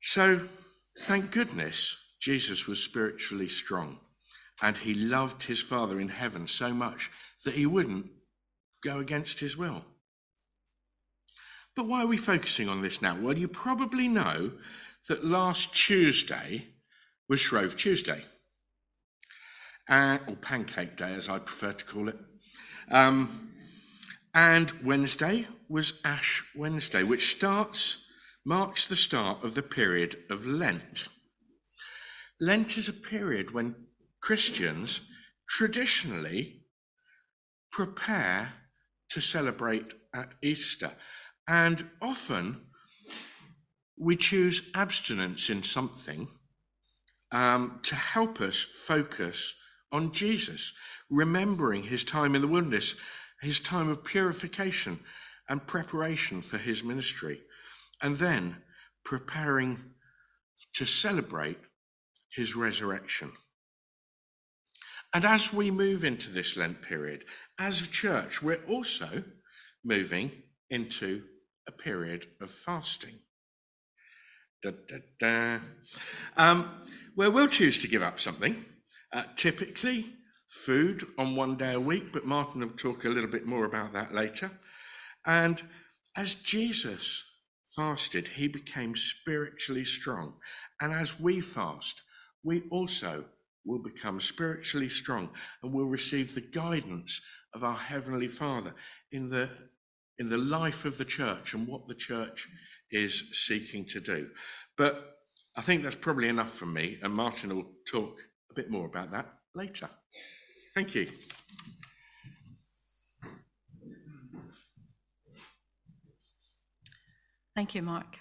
So, 0.00 0.40
thank 1.00 1.30
goodness 1.30 1.96
Jesus 2.20 2.66
was 2.66 2.82
spiritually 2.82 3.48
strong 3.48 4.00
and 4.60 4.78
he 4.78 4.94
loved 4.94 5.44
his 5.44 5.60
Father 5.60 6.00
in 6.00 6.08
heaven 6.08 6.46
so 6.48 6.72
much 6.72 7.10
that 7.44 7.54
he 7.54 7.66
wouldn't 7.66 8.06
go 8.82 8.98
against 8.98 9.40
his 9.40 9.56
will. 9.56 9.84
But 11.74 11.86
why 11.86 12.02
are 12.02 12.06
we 12.06 12.18
focusing 12.18 12.68
on 12.68 12.82
this 12.82 13.00
now? 13.00 13.16
Well, 13.18 13.36
you 13.36 13.48
probably 13.48 14.08
know 14.08 14.52
that 15.08 15.24
last 15.24 15.74
Tuesday 15.74 16.66
was 17.28 17.40
Shrove 17.40 17.76
Tuesday, 17.76 18.24
uh, 19.88 20.18
or 20.26 20.36
Pancake 20.36 20.96
Day, 20.96 21.14
as 21.14 21.28
I 21.28 21.38
prefer 21.38 21.72
to 21.72 21.84
call 21.84 22.08
it. 22.08 22.18
Um, 22.90 23.52
and 24.34 24.70
Wednesday 24.84 25.46
was 25.68 26.00
Ash 26.04 26.44
Wednesday, 26.54 27.02
which 27.02 27.34
starts, 27.34 28.06
marks 28.44 28.86
the 28.86 28.96
start 28.96 29.42
of 29.42 29.54
the 29.54 29.62
period 29.62 30.16
of 30.30 30.46
Lent. 30.46 31.08
Lent 32.40 32.76
is 32.76 32.88
a 32.88 32.92
period 32.92 33.52
when 33.52 33.74
Christians 34.20 35.00
traditionally 35.48 36.64
prepare 37.70 38.52
to 39.10 39.20
celebrate 39.20 39.94
at 40.14 40.32
Easter. 40.42 40.92
And 41.52 41.86
often 42.00 42.62
we 43.98 44.16
choose 44.16 44.70
abstinence 44.74 45.50
in 45.50 45.62
something 45.62 46.26
um, 47.30 47.78
to 47.82 47.94
help 47.94 48.40
us 48.40 48.62
focus 48.62 49.54
on 49.92 50.12
Jesus, 50.12 50.72
remembering 51.10 51.82
his 51.82 52.04
time 52.04 52.34
in 52.34 52.40
the 52.40 52.48
wilderness, 52.48 52.94
his 53.42 53.60
time 53.60 53.90
of 53.90 54.02
purification 54.02 54.98
and 55.46 55.66
preparation 55.66 56.40
for 56.40 56.56
his 56.56 56.82
ministry, 56.82 57.42
and 58.00 58.16
then 58.16 58.56
preparing 59.04 59.78
to 60.72 60.86
celebrate 60.86 61.58
his 62.30 62.56
resurrection. 62.56 63.30
And 65.12 65.26
as 65.26 65.52
we 65.52 65.70
move 65.70 66.02
into 66.02 66.30
this 66.30 66.56
Lent 66.56 66.80
period, 66.80 67.26
as 67.58 67.82
a 67.82 67.86
church, 67.86 68.42
we're 68.42 68.64
also 68.66 69.22
moving 69.84 70.30
into 70.70 71.24
a 71.66 71.72
period 71.72 72.26
of 72.40 72.50
fasting. 72.50 73.14
Da, 74.62 74.70
da, 74.88 74.96
da. 75.18 75.58
Um, 76.36 76.70
where 77.14 77.30
we'll 77.30 77.48
choose 77.48 77.78
to 77.80 77.88
give 77.88 78.02
up 78.02 78.20
something, 78.20 78.64
uh, 79.12 79.24
typically 79.36 80.06
food 80.48 81.04
on 81.18 81.34
one 81.34 81.56
day 81.56 81.74
a 81.74 81.80
week, 81.80 82.12
but 82.12 82.26
Martin 82.26 82.60
will 82.60 82.68
talk 82.70 83.04
a 83.04 83.08
little 83.08 83.30
bit 83.30 83.46
more 83.46 83.64
about 83.64 83.92
that 83.92 84.12
later. 84.12 84.50
And 85.26 85.62
as 86.16 86.34
Jesus 86.36 87.24
fasted, 87.74 88.28
he 88.28 88.48
became 88.48 88.94
spiritually 88.94 89.84
strong. 89.84 90.34
And 90.80 90.92
as 90.92 91.18
we 91.18 91.40
fast, 91.40 92.02
we 92.44 92.62
also 92.70 93.24
will 93.64 93.82
become 93.82 94.20
spiritually 94.20 94.88
strong 94.88 95.30
and 95.62 95.72
will 95.72 95.86
receive 95.86 96.34
the 96.34 96.40
guidance 96.40 97.20
of 97.54 97.64
our 97.64 97.76
Heavenly 97.76 98.28
Father 98.28 98.74
in 99.12 99.28
the, 99.28 99.48
in 100.18 100.28
the 100.28 100.36
life 100.36 100.84
of 100.84 100.98
the 100.98 101.04
church 101.04 101.54
and 101.54 101.66
what 101.66 101.88
the 101.88 101.94
church 101.94 102.48
is 102.90 103.24
seeking 103.32 103.86
to 103.86 104.00
do. 104.00 104.28
But 104.76 105.16
I 105.56 105.60
think 105.62 105.82
that's 105.82 105.96
probably 105.96 106.28
enough 106.28 106.52
from 106.52 106.72
me, 106.72 106.98
and 107.02 107.12
Martin 107.12 107.54
will 107.54 107.72
talk 107.90 108.20
a 108.50 108.54
bit 108.54 108.70
more 108.70 108.86
about 108.86 109.10
that 109.12 109.26
later. 109.54 109.88
Thank 110.74 110.94
you. 110.94 111.08
Thank 117.54 117.74
you, 117.74 117.82
Mark. 117.82 118.18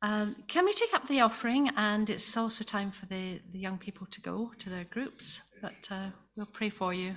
Um, 0.00 0.36
can 0.46 0.64
we 0.64 0.72
take 0.72 0.94
up 0.94 1.06
the 1.08 1.20
offering? 1.20 1.70
And 1.76 2.08
it's 2.08 2.36
also 2.36 2.64
time 2.64 2.90
for 2.90 3.06
the, 3.06 3.40
the 3.52 3.58
young 3.58 3.76
people 3.76 4.06
to 4.06 4.20
go 4.22 4.52
to 4.58 4.70
their 4.70 4.84
groups, 4.84 5.42
but 5.60 5.88
uh, 5.90 6.10
we'll 6.36 6.46
pray 6.46 6.70
for 6.70 6.94
you. 6.94 7.14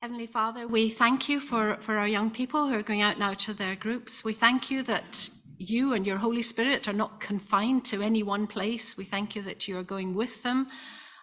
Heavenly 0.00 0.28
Father, 0.28 0.68
we 0.68 0.90
thank 0.90 1.28
you 1.28 1.40
for, 1.40 1.76
for 1.80 1.96
our 1.96 2.06
young 2.06 2.30
people 2.30 2.68
who 2.68 2.74
are 2.78 2.84
going 2.84 3.02
out 3.02 3.18
now 3.18 3.34
to 3.34 3.52
their 3.52 3.74
groups. 3.74 4.24
We 4.24 4.32
thank 4.32 4.70
you 4.70 4.84
that 4.84 5.28
you 5.56 5.92
and 5.92 6.06
your 6.06 6.18
Holy 6.18 6.40
Spirit 6.40 6.86
are 6.86 6.92
not 6.92 7.18
confined 7.18 7.84
to 7.86 8.00
any 8.00 8.22
one 8.22 8.46
place. 8.46 8.96
We 8.96 9.04
thank 9.04 9.34
you 9.34 9.42
that 9.42 9.66
you 9.66 9.76
are 9.76 9.82
going 9.82 10.14
with 10.14 10.44
them 10.44 10.68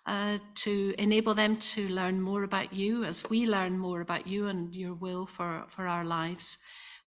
uh, 0.05 0.39
to 0.55 0.93
enable 0.97 1.33
them 1.33 1.55
to 1.55 1.87
learn 1.87 2.19
more 2.19 2.43
about 2.43 2.73
you 2.73 3.05
as 3.05 3.23
we 3.29 3.47
learn 3.47 3.79
more 3.79 4.01
about 4.01 4.27
you 4.27 4.49
and 4.49 4.75
your 4.75 4.93
will 4.93 5.25
for, 5.25 5.63
for 5.69 5.87
our 5.87 6.03
lives. 6.03 6.57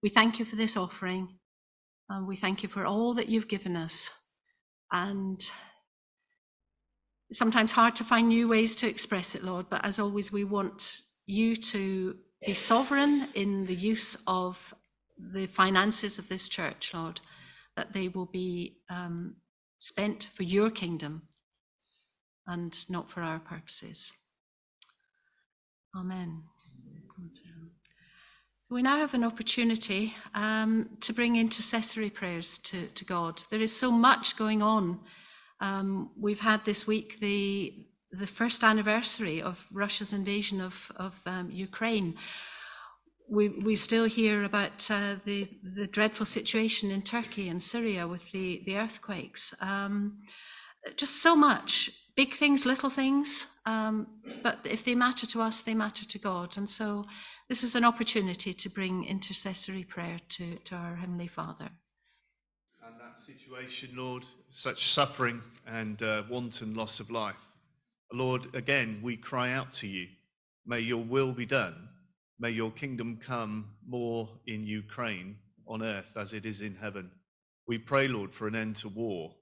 We 0.02 0.08
thank 0.08 0.38
you 0.38 0.46
for 0.46 0.56
this 0.56 0.74
offering. 0.74 1.36
And 2.08 2.26
we 2.26 2.36
thank 2.36 2.62
you 2.62 2.70
for 2.70 2.86
all 2.86 3.12
that 3.12 3.28
you've 3.28 3.46
given 3.46 3.76
us. 3.76 4.10
And 4.90 5.38
sometimes 7.30 7.72
hard 7.72 7.94
to 7.96 8.04
find 8.04 8.28
new 8.28 8.48
ways 8.48 8.74
to 8.76 8.88
express 8.88 9.34
it, 9.34 9.44
Lord, 9.44 9.66
but 9.68 9.84
as 9.84 9.98
always, 9.98 10.32
we 10.32 10.44
want 10.44 11.02
you 11.28 11.56
to 11.56 12.16
be 12.44 12.54
sovereign 12.54 13.28
in 13.34 13.66
the 13.66 13.74
use 13.74 14.16
of 14.26 14.74
the 15.18 15.46
finances 15.46 16.18
of 16.18 16.28
this 16.28 16.48
church, 16.48 16.94
Lord, 16.94 17.20
that 17.76 17.92
they 17.92 18.08
will 18.08 18.26
be 18.26 18.78
um, 18.88 19.36
spent 19.78 20.28
for 20.32 20.42
your 20.42 20.70
kingdom 20.70 21.22
and 22.46 22.76
not 22.88 23.10
for 23.10 23.20
our 23.20 23.38
purposes. 23.38 24.12
Amen. 25.96 26.42
We 28.70 28.82
now 28.82 28.98
have 28.98 29.14
an 29.14 29.24
opportunity 29.24 30.14
um, 30.34 30.90
to 31.00 31.12
bring 31.12 31.36
intercessory 31.36 32.10
prayers 32.10 32.58
to, 32.60 32.86
to 32.86 33.04
God. 33.04 33.42
There 33.50 33.62
is 33.62 33.74
so 33.74 33.90
much 33.90 34.36
going 34.36 34.62
on. 34.62 35.00
Um, 35.60 36.10
we've 36.18 36.40
had 36.40 36.64
this 36.64 36.86
week 36.86 37.18
the 37.18 37.72
the 38.10 38.26
first 38.26 38.64
anniversary 38.64 39.42
of 39.42 39.66
Russia's 39.72 40.12
invasion 40.12 40.60
of, 40.60 40.90
of 40.96 41.20
um, 41.26 41.50
Ukraine. 41.50 42.14
We, 43.30 43.48
we 43.48 43.76
still 43.76 44.06
hear 44.06 44.44
about 44.44 44.90
uh, 44.90 45.16
the, 45.24 45.48
the 45.62 45.86
dreadful 45.86 46.24
situation 46.24 46.90
in 46.90 47.02
Turkey 47.02 47.48
and 47.48 47.62
Syria 47.62 48.08
with 48.08 48.30
the, 48.32 48.62
the 48.64 48.78
earthquakes. 48.78 49.54
Um, 49.60 50.18
just 50.96 51.22
so 51.22 51.36
much, 51.36 51.90
big 52.16 52.32
things, 52.32 52.64
little 52.64 52.88
things, 52.88 53.46
um, 53.66 54.06
but 54.42 54.58
if 54.64 54.84
they 54.84 54.94
matter 54.94 55.26
to 55.26 55.42
us, 55.42 55.60
they 55.60 55.74
matter 55.74 56.06
to 56.06 56.18
God. 56.18 56.56
And 56.56 56.68
so 56.68 57.04
this 57.48 57.62
is 57.62 57.74
an 57.74 57.84
opportunity 57.84 58.54
to 58.54 58.70
bring 58.70 59.04
intercessory 59.04 59.84
prayer 59.84 60.18
to, 60.30 60.56
to 60.56 60.74
our 60.74 60.94
Heavenly 60.94 61.26
Father. 61.26 61.68
And 62.86 62.94
that 63.00 63.20
situation, 63.20 63.90
Lord, 63.94 64.24
such 64.50 64.92
suffering 64.92 65.42
and 65.66 66.02
uh, 66.02 66.22
wanton 66.30 66.74
loss 66.74 67.00
of 67.00 67.10
life. 67.10 67.36
Lord, 68.12 68.54
again, 68.54 69.00
we 69.02 69.16
cry 69.16 69.52
out 69.52 69.72
to 69.74 69.86
you. 69.86 70.08
May 70.66 70.80
your 70.80 71.02
will 71.02 71.32
be 71.32 71.46
done. 71.46 71.88
May 72.38 72.50
your 72.50 72.70
kingdom 72.70 73.18
come 73.24 73.76
more 73.86 74.28
in 74.46 74.66
Ukraine 74.66 75.36
on 75.66 75.82
earth 75.82 76.12
as 76.16 76.32
it 76.32 76.46
is 76.46 76.60
in 76.60 76.74
heaven. 76.76 77.10
We 77.66 77.78
pray, 77.78 78.08
Lord, 78.08 78.32
for 78.32 78.48
an 78.48 78.54
end 78.54 78.76
to 78.76 78.88
war. 78.88 79.34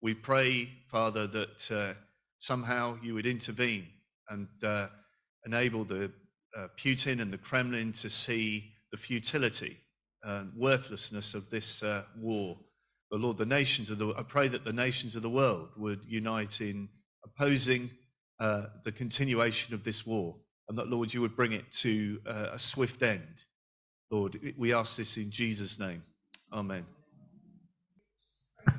We 0.00 0.14
pray, 0.14 0.68
Father, 0.90 1.26
that 1.26 1.70
uh, 1.70 1.94
somehow 2.38 2.98
you 3.02 3.14
would 3.14 3.26
intervene 3.26 3.88
and 4.28 4.46
uh, 4.62 4.88
enable 5.46 5.84
the 5.84 6.12
uh, 6.56 6.68
Putin 6.78 7.20
and 7.20 7.32
the 7.32 7.38
Kremlin 7.38 7.92
to 7.94 8.08
see 8.08 8.72
the 8.92 8.98
futility 8.98 9.78
and 10.22 10.52
worthlessness 10.56 11.34
of 11.34 11.50
this 11.50 11.82
uh, 11.82 12.04
war. 12.16 12.58
But 13.10 13.20
Lord, 13.20 13.38
the 13.38 13.46
nations 13.46 13.90
of 13.90 13.98
the 13.98 14.14
I 14.16 14.22
pray 14.22 14.48
that 14.48 14.64
the 14.64 14.72
nations 14.72 15.16
of 15.16 15.22
the 15.22 15.30
world 15.30 15.70
would 15.76 16.00
unite 16.06 16.60
in 16.60 16.88
opposing 17.24 17.90
uh, 18.40 18.66
the 18.84 18.92
continuation 18.92 19.74
of 19.74 19.84
this 19.84 20.06
war, 20.06 20.36
and 20.68 20.78
that, 20.78 20.88
Lord, 20.88 21.14
you 21.14 21.20
would 21.20 21.36
bring 21.36 21.52
it 21.52 21.70
to 21.72 22.20
uh, 22.26 22.48
a 22.52 22.58
swift 22.58 23.02
end. 23.02 23.42
Lord, 24.10 24.38
we 24.56 24.72
ask 24.72 24.96
this 24.96 25.16
in 25.16 25.30
Jesus' 25.30 25.78
name. 25.78 26.02
Amen. 26.52 26.86
From 28.64 28.76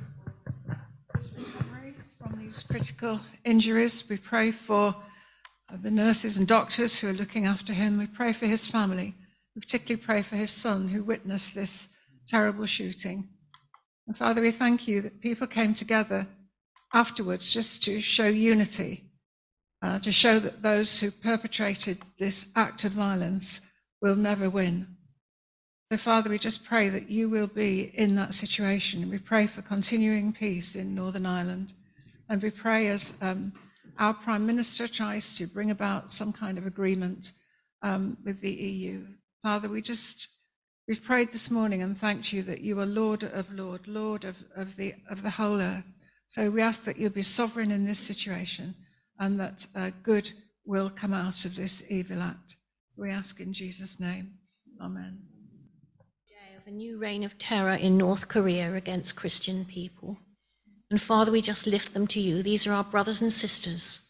these 2.38 2.62
critical 2.62 3.20
injuries, 3.44 4.08
we 4.08 4.16
pray 4.16 4.50
for 4.50 4.94
uh, 5.72 5.76
the 5.82 5.90
nurses 5.90 6.36
and 6.36 6.46
doctors 6.46 6.98
who 6.98 7.08
are 7.08 7.12
looking 7.12 7.46
after 7.46 7.72
him. 7.72 7.98
We 7.98 8.06
pray 8.06 8.32
for 8.32 8.46
his 8.46 8.66
family. 8.66 9.14
We 9.54 9.60
particularly 9.60 10.02
pray 10.02 10.22
for 10.22 10.36
his 10.36 10.50
son 10.50 10.88
who 10.88 11.02
witnessed 11.02 11.54
this 11.54 11.88
terrible 12.26 12.66
shooting. 12.66 13.28
And 14.06 14.16
Father, 14.16 14.40
we 14.40 14.50
thank 14.50 14.86
you 14.86 15.02
that 15.02 15.20
people 15.20 15.46
came 15.46 15.74
together 15.74 16.26
afterwards 16.92 17.52
just 17.52 17.82
to 17.84 18.00
show 18.00 18.26
unity 18.26 19.05
uh, 19.82 19.98
to 20.00 20.12
show 20.12 20.38
that 20.38 20.62
those 20.62 21.00
who 21.00 21.10
perpetrated 21.10 21.98
this 22.18 22.52
act 22.56 22.84
of 22.84 22.92
violence 22.92 23.60
will 24.00 24.16
never 24.16 24.48
win. 24.48 24.86
So, 25.88 25.96
Father, 25.96 26.30
we 26.30 26.38
just 26.38 26.64
pray 26.64 26.88
that 26.88 27.10
you 27.10 27.28
will 27.28 27.46
be 27.46 27.92
in 27.94 28.16
that 28.16 28.34
situation. 28.34 29.08
We 29.08 29.18
pray 29.18 29.46
for 29.46 29.62
continuing 29.62 30.32
peace 30.32 30.74
in 30.74 30.94
Northern 30.94 31.26
Ireland. 31.26 31.74
And 32.28 32.42
we 32.42 32.50
pray 32.50 32.88
as 32.88 33.14
um, 33.20 33.52
our 33.98 34.12
Prime 34.12 34.44
Minister 34.44 34.88
tries 34.88 35.32
to 35.34 35.46
bring 35.46 35.70
about 35.70 36.12
some 36.12 36.32
kind 36.32 36.58
of 36.58 36.66
agreement 36.66 37.32
um, 37.82 38.16
with 38.24 38.40
the 38.40 38.50
EU. 38.50 39.06
Father, 39.44 39.68
we 39.68 39.80
just, 39.80 40.28
we've 40.88 41.04
prayed 41.04 41.30
this 41.30 41.52
morning 41.52 41.82
and 41.82 41.96
thanked 41.96 42.32
you 42.32 42.42
that 42.42 42.62
you 42.62 42.80
are 42.80 42.86
Lord 42.86 43.22
of 43.22 43.52
Lord, 43.52 43.86
Lord 43.86 44.24
of, 44.24 44.36
of, 44.56 44.74
the, 44.74 44.94
of 45.08 45.22
the 45.22 45.30
whole 45.30 45.60
earth. 45.60 45.84
So 46.26 46.50
we 46.50 46.62
ask 46.62 46.82
that 46.84 46.96
you'll 46.96 47.10
be 47.10 47.22
sovereign 47.22 47.70
in 47.70 47.84
this 47.84 48.00
situation 48.00 48.74
and 49.18 49.38
that 49.40 49.66
uh, 49.74 49.90
good 50.02 50.30
will 50.64 50.90
come 50.90 51.14
out 51.14 51.44
of 51.44 51.56
this 51.56 51.82
evil 51.88 52.22
act. 52.22 52.56
We 52.96 53.10
ask 53.10 53.40
in 53.40 53.52
Jesus' 53.52 54.00
name. 54.00 54.32
Amen. 54.80 55.18
Day 56.28 56.56
of 56.56 56.66
a 56.66 56.70
new 56.70 56.98
reign 56.98 57.24
of 57.24 57.38
terror 57.38 57.74
in 57.74 57.96
North 57.96 58.28
Korea 58.28 58.74
against 58.74 59.16
Christian 59.16 59.64
people. 59.64 60.18
And 60.90 61.00
Father, 61.00 61.32
we 61.32 61.40
just 61.40 61.66
lift 61.66 61.94
them 61.94 62.06
to 62.08 62.20
you. 62.20 62.42
These 62.42 62.66
are 62.66 62.72
our 62.72 62.84
brothers 62.84 63.22
and 63.22 63.32
sisters, 63.32 64.08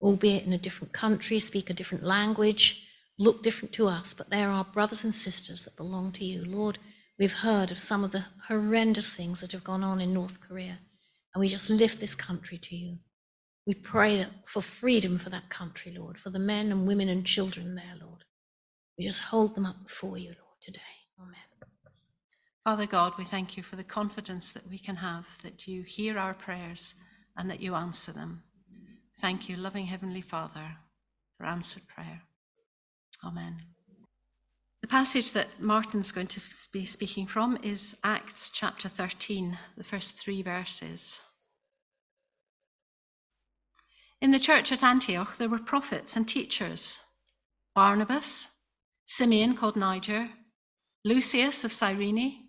albeit 0.00 0.44
in 0.44 0.52
a 0.52 0.58
different 0.58 0.92
country, 0.92 1.38
speak 1.38 1.68
a 1.68 1.74
different 1.74 2.04
language, 2.04 2.86
look 3.18 3.42
different 3.42 3.72
to 3.74 3.86
us, 3.86 4.14
but 4.14 4.30
they 4.30 4.42
are 4.42 4.50
our 4.50 4.64
brothers 4.64 5.04
and 5.04 5.14
sisters 5.14 5.64
that 5.64 5.76
belong 5.76 6.12
to 6.12 6.24
you. 6.24 6.44
Lord, 6.44 6.78
we've 7.18 7.32
heard 7.32 7.70
of 7.70 7.78
some 7.78 8.02
of 8.02 8.12
the 8.12 8.24
horrendous 8.48 9.12
things 9.12 9.40
that 9.40 9.52
have 9.52 9.64
gone 9.64 9.84
on 9.84 10.00
in 10.00 10.14
North 10.14 10.40
Korea, 10.40 10.78
and 11.34 11.40
we 11.40 11.48
just 11.48 11.68
lift 11.68 12.00
this 12.00 12.14
country 12.14 12.56
to 12.58 12.76
you. 12.76 12.98
We 13.70 13.74
pray 13.74 14.26
for 14.46 14.62
freedom 14.62 15.16
for 15.16 15.30
that 15.30 15.48
country, 15.48 15.94
Lord, 15.96 16.18
for 16.18 16.30
the 16.30 16.40
men 16.40 16.72
and 16.72 16.88
women 16.88 17.08
and 17.08 17.24
children 17.24 17.76
there, 17.76 17.94
Lord. 18.04 18.24
We 18.98 19.04
just 19.04 19.22
hold 19.22 19.54
them 19.54 19.64
up 19.64 19.86
before 19.86 20.18
you, 20.18 20.30
Lord, 20.30 20.60
today. 20.60 20.80
Amen. 21.20 21.36
Father 22.64 22.86
God, 22.86 23.12
we 23.16 23.24
thank 23.24 23.56
you 23.56 23.62
for 23.62 23.76
the 23.76 23.84
confidence 23.84 24.50
that 24.50 24.68
we 24.68 24.76
can 24.76 24.96
have 24.96 25.38
that 25.44 25.68
you 25.68 25.84
hear 25.84 26.18
our 26.18 26.34
prayers 26.34 26.96
and 27.36 27.48
that 27.48 27.60
you 27.60 27.76
answer 27.76 28.10
them. 28.10 28.42
Thank 29.20 29.48
you, 29.48 29.56
loving 29.56 29.86
Heavenly 29.86 30.20
Father, 30.20 30.72
for 31.36 31.46
answered 31.46 31.84
prayer. 31.86 32.22
Amen. 33.24 33.62
The 34.80 34.88
passage 34.88 35.32
that 35.34 35.60
Martin's 35.60 36.10
going 36.10 36.26
to 36.26 36.40
be 36.72 36.84
speaking 36.84 37.28
from 37.28 37.56
is 37.62 38.00
Acts 38.02 38.50
chapter 38.50 38.88
13, 38.88 39.56
the 39.76 39.84
first 39.84 40.16
three 40.16 40.42
verses. 40.42 41.20
In 44.20 44.32
the 44.32 44.38
church 44.38 44.70
at 44.70 44.82
Antioch, 44.82 45.38
there 45.38 45.48
were 45.48 45.58
prophets 45.58 46.14
and 46.14 46.28
teachers 46.28 47.02
Barnabas, 47.74 48.58
Simeon 49.06 49.54
called 49.54 49.76
Niger, 49.76 50.28
Lucius 51.04 51.64
of 51.64 51.72
Cyrene, 51.72 52.48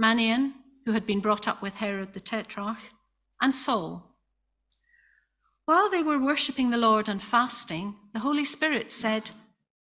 Manaen, 0.00 0.52
who 0.86 0.92
had 0.92 1.04
been 1.04 1.20
brought 1.20 1.48
up 1.48 1.60
with 1.60 1.74
Herod 1.74 2.12
the 2.12 2.20
Tetrarch, 2.20 2.78
and 3.40 3.52
Saul. 3.52 4.14
While 5.64 5.90
they 5.90 6.04
were 6.04 6.18
worshipping 6.18 6.70
the 6.70 6.76
Lord 6.76 7.08
and 7.08 7.20
fasting, 7.20 7.96
the 8.12 8.20
Holy 8.20 8.44
Spirit 8.44 8.92
said, 8.92 9.32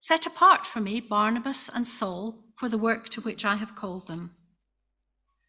Set 0.01 0.27
apart 0.27 0.67
for 0.67 0.81
me 0.81 1.01
Barnabas 1.01 1.69
and 1.69 1.87
Saul 1.87 2.45
for 2.57 2.69
the 2.69 2.79
work 2.79 3.09
to 3.11 3.21
which 3.21 3.45
I 3.45 3.55
have 3.57 3.77
called 3.77 4.09
them. 4.09 4.35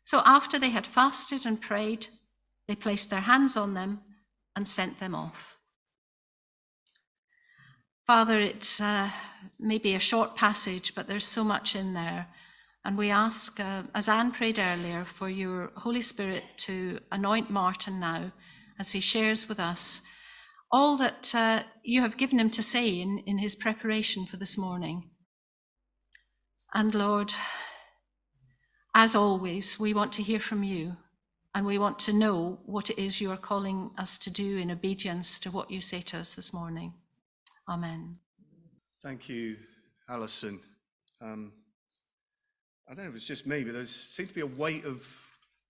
So 0.04 0.22
after 0.26 0.60
they 0.60 0.70
had 0.70 0.86
fasted 0.86 1.46
and 1.46 1.60
prayed, 1.60 2.08
they 2.68 2.76
placed 2.76 3.10
their 3.10 3.22
hands 3.22 3.58
on 3.58 3.74
them 3.74 4.02
and 4.56 4.68
sent 4.68 5.00
them 5.00 5.16
off. 5.16 5.55
Father, 8.06 8.40
it 8.40 8.78
uh, 8.80 9.10
may 9.60 9.80
be 9.80 9.96
a 9.96 10.00
short 10.00 10.36
passage, 10.36 10.94
but 10.94 11.08
there's 11.08 11.26
so 11.26 11.44
much 11.44 11.76
in 11.76 11.96
there. 11.96 12.28
And 12.86 13.00
we 13.00 13.10
ask, 13.10 13.60
uh, 13.60 13.82
as 13.96 14.08
Anne 14.08 14.32
prayed 14.32 14.60
earlier, 14.60 15.04
for 15.04 15.28
your 15.28 15.72
Holy 15.76 16.04
Spirit 16.04 16.44
to 16.58 17.00
anoint 17.12 17.50
Martin 17.50 18.00
now 18.00 18.32
as 18.80 18.92
he 18.92 19.00
shares 19.00 19.50
with 19.50 19.60
us 19.60 20.02
all 20.72 20.98
that 20.98 21.34
uh, 21.34 21.64
you 21.84 22.02
have 22.02 22.18
given 22.18 22.40
him 22.40 22.52
to 22.52 22.62
say 22.62 22.90
in, 22.90 23.24
in 23.26 23.40
his 23.40 23.56
preparation 23.56 24.28
for 24.28 24.38
this 24.38 24.56
morning. 24.56 25.10
And 26.76 26.94
Lord, 26.94 27.34
as 28.94 29.16
always, 29.16 29.80
we 29.80 29.96
want 29.96 30.14
to 30.14 30.22
hear 30.22 30.40
from 30.40 30.64
you 30.64 30.98
and 31.56 31.66
we 31.66 31.80
want 31.80 31.98
to 32.00 32.14
know 32.14 32.60
what 32.66 32.92
it 32.92 33.00
is 33.02 33.20
you 33.20 33.32
are 33.32 33.38
calling 33.38 33.92
us 33.98 34.20
to 34.20 34.30
do 34.30 34.58
in 34.58 34.70
obedience 34.70 35.40
to 35.40 35.50
what 35.50 35.72
you 35.72 35.82
say 35.82 36.02
to 36.02 36.18
us 36.18 36.36
this 36.36 36.54
morning. 36.54 36.94
Amen. 37.68 38.14
Thank 39.04 39.28
you, 39.28 39.58
Alison. 40.08 40.60
Um, 41.22 41.52
I 42.88 42.94
don't 42.94 43.06
know 43.06 43.10
if 43.10 43.16
it's 43.16 43.26
just 43.26 43.48
me, 43.48 43.64
but 43.64 43.74
there 43.74 43.86
seems 43.86 44.30
to 44.30 44.36
be 44.36 44.42
a 44.42 44.46
weight 44.46 44.86
of 44.86 45.08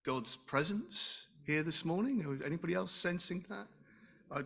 God's 0.05 0.35
presence 0.35 1.27
here 1.45 1.63
this 1.63 1.85
morning. 1.85 2.39
Anybody 2.45 2.73
else 2.73 2.91
sensing 2.91 3.45
that? 3.49 3.67
I 4.31 4.41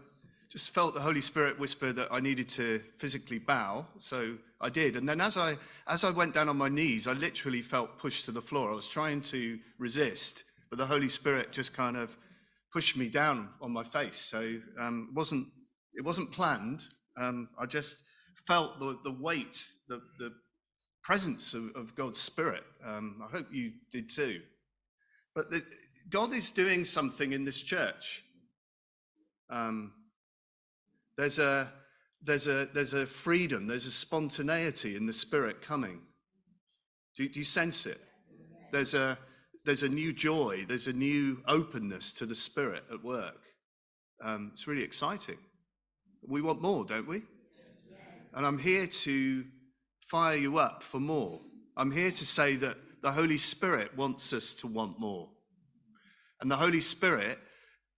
just 0.49 0.69
felt 0.71 0.93
the 0.93 0.99
Holy 0.99 1.21
Spirit 1.21 1.59
whisper 1.59 1.91
that 1.91 2.09
I 2.11 2.19
needed 2.19 2.49
to 2.49 2.81
physically 2.97 3.39
bow, 3.39 3.85
so 3.97 4.35
I 4.61 4.69
did. 4.69 4.95
And 4.95 5.09
then 5.09 5.19
as 5.19 5.37
I 5.37 5.57
as 5.87 6.03
I 6.03 6.11
went 6.11 6.35
down 6.35 6.49
on 6.49 6.57
my 6.57 6.69
knees, 6.69 7.07
I 7.07 7.13
literally 7.13 7.61
felt 7.61 7.97
pushed 7.97 8.25
to 8.25 8.31
the 8.31 8.41
floor. 8.41 8.71
I 8.71 8.75
was 8.75 8.87
trying 8.87 9.21
to 9.21 9.57
resist, 9.79 10.43
but 10.69 10.77
the 10.77 10.85
Holy 10.85 11.09
Spirit 11.09 11.51
just 11.51 11.73
kind 11.73 11.97
of 11.97 12.15
pushed 12.71 12.95
me 12.95 13.07
down 13.09 13.49
on 13.61 13.71
my 13.71 13.83
face. 13.83 14.17
So 14.17 14.57
um, 14.79 15.07
it 15.11 15.15
wasn't 15.15 15.47
it 15.93 16.05
wasn't 16.05 16.31
planned. 16.31 16.85
Um, 17.19 17.49
I 17.59 17.65
just 17.65 18.05
felt 18.47 18.79
the, 18.79 18.97
the 19.03 19.11
weight, 19.11 19.65
the, 19.87 20.01
the 20.17 20.33
presence 21.03 21.53
of, 21.53 21.71
of 21.75 21.95
God's 21.95 22.19
Spirit. 22.19 22.63
Um, 22.85 23.21
I 23.23 23.29
hope 23.29 23.47
you 23.51 23.73
did 23.91 24.09
too. 24.09 24.41
But 25.35 25.51
the, 25.51 25.61
God 26.09 26.33
is 26.33 26.49
doing 26.49 26.83
something 26.83 27.33
in 27.33 27.45
this 27.45 27.61
church. 27.61 28.23
Um, 29.49 29.93
there's 31.17 31.39
a 31.39 31.71
there's 32.23 32.47
a 32.47 32.67
there's 32.73 32.93
a 32.93 33.05
freedom, 33.05 33.67
there's 33.67 33.85
a 33.85 33.91
spontaneity 33.91 34.95
in 34.95 35.05
the 35.05 35.13
Spirit 35.13 35.61
coming. 35.61 36.01
Do, 37.15 37.27
do 37.27 37.39
you 37.39 37.45
sense 37.45 37.85
it? 37.85 37.99
There's 38.71 38.93
a 38.93 39.17
there's 39.65 39.83
a 39.83 39.89
new 39.89 40.13
joy, 40.13 40.65
there's 40.67 40.87
a 40.87 40.93
new 40.93 41.41
openness 41.47 42.13
to 42.13 42.25
the 42.25 42.35
Spirit 42.35 42.83
at 42.91 43.03
work. 43.03 43.41
Um, 44.23 44.51
it's 44.53 44.67
really 44.67 44.83
exciting. 44.83 45.37
We 46.27 46.41
want 46.41 46.61
more, 46.61 46.85
don't 46.85 47.07
we? 47.07 47.21
And 48.33 48.45
I'm 48.45 48.59
here 48.59 48.87
to 48.87 49.45
fire 49.99 50.37
you 50.37 50.57
up 50.59 50.83
for 50.83 50.99
more. 50.99 51.41
I'm 51.77 51.91
here 51.91 52.11
to 52.11 52.25
say 52.25 52.55
that 52.57 52.77
the 53.01 53.11
Holy 53.11 53.37
Spirit 53.37 53.95
wants 53.97 54.33
us 54.33 54.53
to 54.55 54.67
want 54.67 54.99
more. 54.99 55.29
And 56.41 56.49
the 56.49 56.55
Holy 56.55 56.81
Spirit 56.81 57.39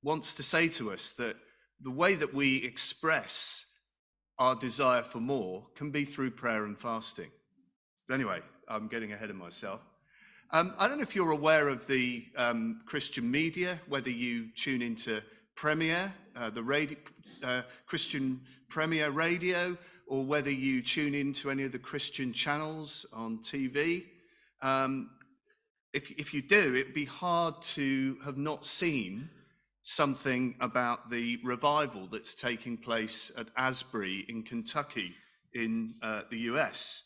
wants 0.03 0.33
to 0.35 0.43
say 0.43 0.67
to 0.69 0.91
us 0.91 1.11
that 1.13 1.35
the 1.81 1.91
way 1.91 2.15
that 2.15 2.33
we 2.33 2.57
express 2.57 3.65
our 4.37 4.55
desire 4.55 5.03
for 5.03 5.19
more 5.19 5.67
can 5.75 5.91
be 5.91 6.05
through 6.05 6.31
prayer 6.31 6.65
and 6.65 6.77
fasting. 6.77 7.29
But 8.07 8.15
anyway, 8.15 8.41
I'm 8.67 8.87
getting 8.87 9.13
ahead 9.13 9.29
of 9.29 9.35
myself. 9.35 9.81
Um, 10.51 10.73
I 10.77 10.87
don't 10.87 10.97
know 10.97 11.03
if 11.03 11.15
you're 11.15 11.31
aware 11.31 11.69
of 11.69 11.87
the 11.87 12.25
um, 12.35 12.81
Christian 12.85 13.29
media, 13.29 13.79
whether 13.87 14.09
you 14.09 14.49
tune 14.55 14.81
into 14.81 15.21
Premier, 15.61 16.11
uh, 16.35 16.49
the 16.49 16.63
radio, 16.63 16.97
uh, 17.43 17.61
Christian 17.85 18.41
Premier 18.67 19.11
Radio, 19.11 19.77
or 20.07 20.25
whether 20.25 20.49
you 20.49 20.81
tune 20.81 21.13
in 21.13 21.33
to 21.33 21.51
any 21.51 21.61
of 21.61 21.71
the 21.71 21.77
Christian 21.77 22.33
channels 22.33 23.05
on 23.13 23.37
TV. 23.43 24.05
Um, 24.63 25.11
if, 25.93 26.09
if 26.19 26.33
you 26.33 26.41
do, 26.41 26.75
it'd 26.75 26.95
be 26.95 27.05
hard 27.05 27.61
to 27.75 28.17
have 28.25 28.37
not 28.37 28.65
seen 28.65 29.29
something 29.83 30.55
about 30.61 31.11
the 31.11 31.39
revival 31.43 32.07
that's 32.11 32.33
taking 32.33 32.75
place 32.75 33.31
at 33.37 33.45
Asbury 33.55 34.25
in 34.29 34.41
Kentucky 34.41 35.13
in 35.53 35.93
uh, 36.01 36.23
the 36.31 36.39
US. 36.39 37.03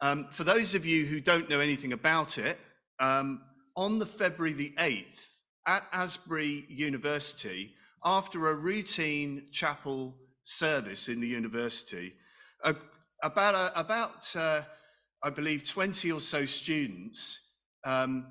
Um, 0.00 0.26
for 0.32 0.42
those 0.42 0.74
of 0.74 0.84
you 0.84 1.06
who 1.06 1.20
don't 1.20 1.48
know 1.48 1.60
anything 1.60 1.92
about 1.92 2.36
it, 2.36 2.58
um, 2.98 3.42
on 3.76 4.00
the 4.00 4.06
February 4.06 4.54
the 4.54 4.74
8th 4.76 5.35
at 5.66 5.84
Asbury 5.92 6.64
University, 6.68 7.74
after 8.04 8.48
a 8.48 8.54
routine 8.54 9.46
chapel 9.50 10.14
service 10.44 11.08
in 11.08 11.20
the 11.20 11.26
university, 11.26 12.14
uh, 12.62 12.74
about, 13.22 13.54
a, 13.54 13.80
about 13.80 14.34
uh, 14.36 14.62
I 15.22 15.30
believe, 15.30 15.64
20 15.64 16.12
or 16.12 16.20
so 16.20 16.46
students 16.46 17.50
um, 17.84 18.26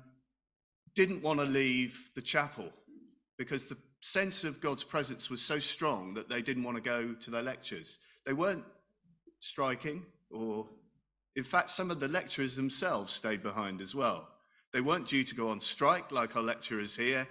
didn't 0.94 1.22
want 1.22 1.40
to 1.40 1.46
leave 1.46 2.10
the 2.14 2.22
chapel 2.22 2.72
because 3.38 3.66
the 3.66 3.76
sense 4.00 4.44
of 4.44 4.60
God's 4.60 4.84
presence 4.84 5.28
was 5.28 5.42
so 5.42 5.58
strong 5.58 6.14
that 6.14 6.28
they 6.28 6.40
didn't 6.40 6.62
want 6.62 6.76
to 6.76 6.82
go 6.82 7.12
to 7.12 7.30
their 7.30 7.42
lectures. 7.42 8.00
They 8.24 8.32
weren't 8.32 8.64
striking, 9.40 10.04
or 10.30 10.66
in 11.34 11.44
fact, 11.44 11.70
some 11.70 11.90
of 11.90 12.00
the 12.00 12.08
lecturers 12.08 12.56
themselves 12.56 13.12
stayed 13.12 13.42
behind 13.42 13.80
as 13.80 13.94
well. 13.94 14.28
They 14.76 14.82
weren't 14.82 15.08
due 15.08 15.24
to 15.24 15.34
go 15.34 15.48
on 15.48 15.58
strike 15.58 16.12
like 16.12 16.36
our 16.36 16.42
lecturers 16.42 16.94
here. 16.94 17.26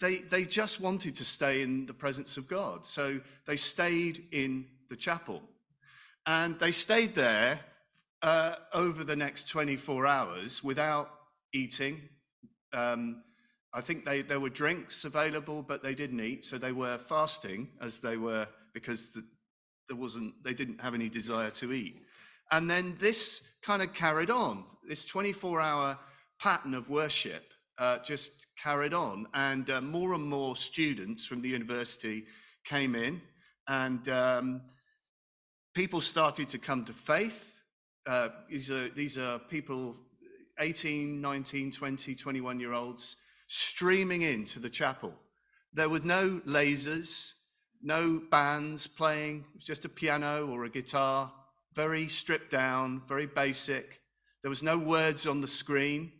They, 0.00 0.20
they 0.20 0.44
just 0.44 0.80
wanted 0.80 1.14
to 1.16 1.22
stay 1.22 1.60
in 1.60 1.84
the 1.84 1.92
presence 1.92 2.38
of 2.38 2.48
God. 2.48 2.86
So 2.86 3.20
they 3.46 3.56
stayed 3.56 4.24
in 4.32 4.64
the 4.88 4.96
chapel. 4.96 5.42
And 6.24 6.58
they 6.58 6.70
stayed 6.70 7.14
there 7.14 7.60
uh, 8.22 8.54
over 8.72 9.04
the 9.04 9.14
next 9.14 9.50
24 9.50 10.06
hours 10.06 10.64
without 10.64 11.10
eating. 11.52 12.00
Um, 12.72 13.22
I 13.74 13.82
think 13.82 14.06
they, 14.06 14.22
there 14.22 14.40
were 14.40 14.48
drinks 14.48 15.04
available, 15.04 15.62
but 15.62 15.82
they 15.82 15.94
didn't 15.94 16.20
eat. 16.20 16.42
So 16.42 16.56
they 16.56 16.72
were 16.72 16.96
fasting 16.96 17.68
as 17.82 17.98
they 17.98 18.16
were 18.16 18.48
because 18.72 19.12
the, 19.12 19.22
there 19.88 19.98
wasn't, 19.98 20.42
they 20.42 20.54
didn't 20.54 20.80
have 20.80 20.94
any 20.94 21.10
desire 21.10 21.50
to 21.50 21.70
eat. 21.74 22.00
And 22.50 22.70
then 22.70 22.96
this 22.98 23.46
kind 23.60 23.82
of 23.82 23.92
carried 23.92 24.30
on. 24.30 24.64
This 24.88 25.04
24 25.04 25.60
hour 25.60 25.98
pattern 26.42 26.74
of 26.74 26.90
worship 26.90 27.52
uh, 27.78 27.98
just 27.98 28.46
carried 28.60 28.92
on. 28.92 29.26
And 29.32 29.70
uh, 29.70 29.80
more 29.80 30.14
and 30.14 30.24
more 30.24 30.56
students 30.56 31.24
from 31.24 31.40
the 31.40 31.48
university 31.48 32.24
came 32.64 32.96
in 32.96 33.22
and 33.68 34.08
um, 34.08 34.62
people 35.72 36.00
started 36.00 36.48
to 36.48 36.58
come 36.58 36.84
to 36.84 36.92
faith. 36.92 37.60
Uh, 38.06 38.30
these, 38.50 38.70
are, 38.72 38.88
these 38.88 39.16
are 39.16 39.38
people, 39.38 39.94
18, 40.58 41.20
19, 41.20 41.70
20, 41.70 42.14
21 42.16 42.58
year 42.58 42.72
olds, 42.72 43.16
streaming 43.46 44.22
into 44.22 44.58
the 44.58 44.70
chapel. 44.70 45.14
There 45.72 45.88
were 45.88 46.00
no 46.00 46.40
lasers, 46.44 47.34
no 47.82 48.20
bands 48.30 48.88
playing, 48.88 49.44
it 49.54 49.56
was 49.56 49.64
just 49.64 49.84
a 49.84 49.88
piano 49.88 50.48
or 50.48 50.64
a 50.64 50.68
guitar, 50.68 51.32
very 51.74 52.08
stripped 52.08 52.50
down, 52.50 53.02
very 53.08 53.26
basic. 53.26 54.00
There 54.42 54.50
was 54.50 54.64
no 54.64 54.76
words 54.76 55.26
on 55.28 55.40
the 55.40 55.48
screen, 55.48 56.10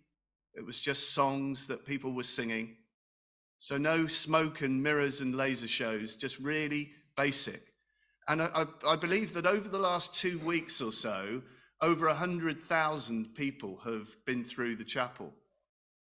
it 0.55 0.65
was 0.65 0.81
just 0.81 1.13
songs 1.13 1.67
that 1.67 1.87
people 1.87 2.13
were 2.13 2.23
singing. 2.23 2.77
So, 3.59 3.79
no 3.79 4.07
smoke 4.07 4.61
and 4.63 4.83
mirrors 4.83 5.21
and 5.21 5.35
laser 5.35 5.69
shows, 5.69 6.17
just 6.17 6.39
really 6.39 6.91
basic. 7.17 7.61
And 8.29 8.43
I, 8.43 8.67
I, 8.87 8.97
believe 8.97 9.35
that 9.35 9.47
over 9.47 9.69
the 9.69 9.79
last 9.79 10.15
two 10.15 10.39
weeks 10.41 10.81
or 10.81 10.93
so, 10.93 11.43
over 11.81 12.07
100,000 12.07 13.35
people 13.35 13.81
have 13.85 14.09
been 14.27 14.45
through 14.45 14.77
the 14.77 14.85
chapel. 14.85 15.33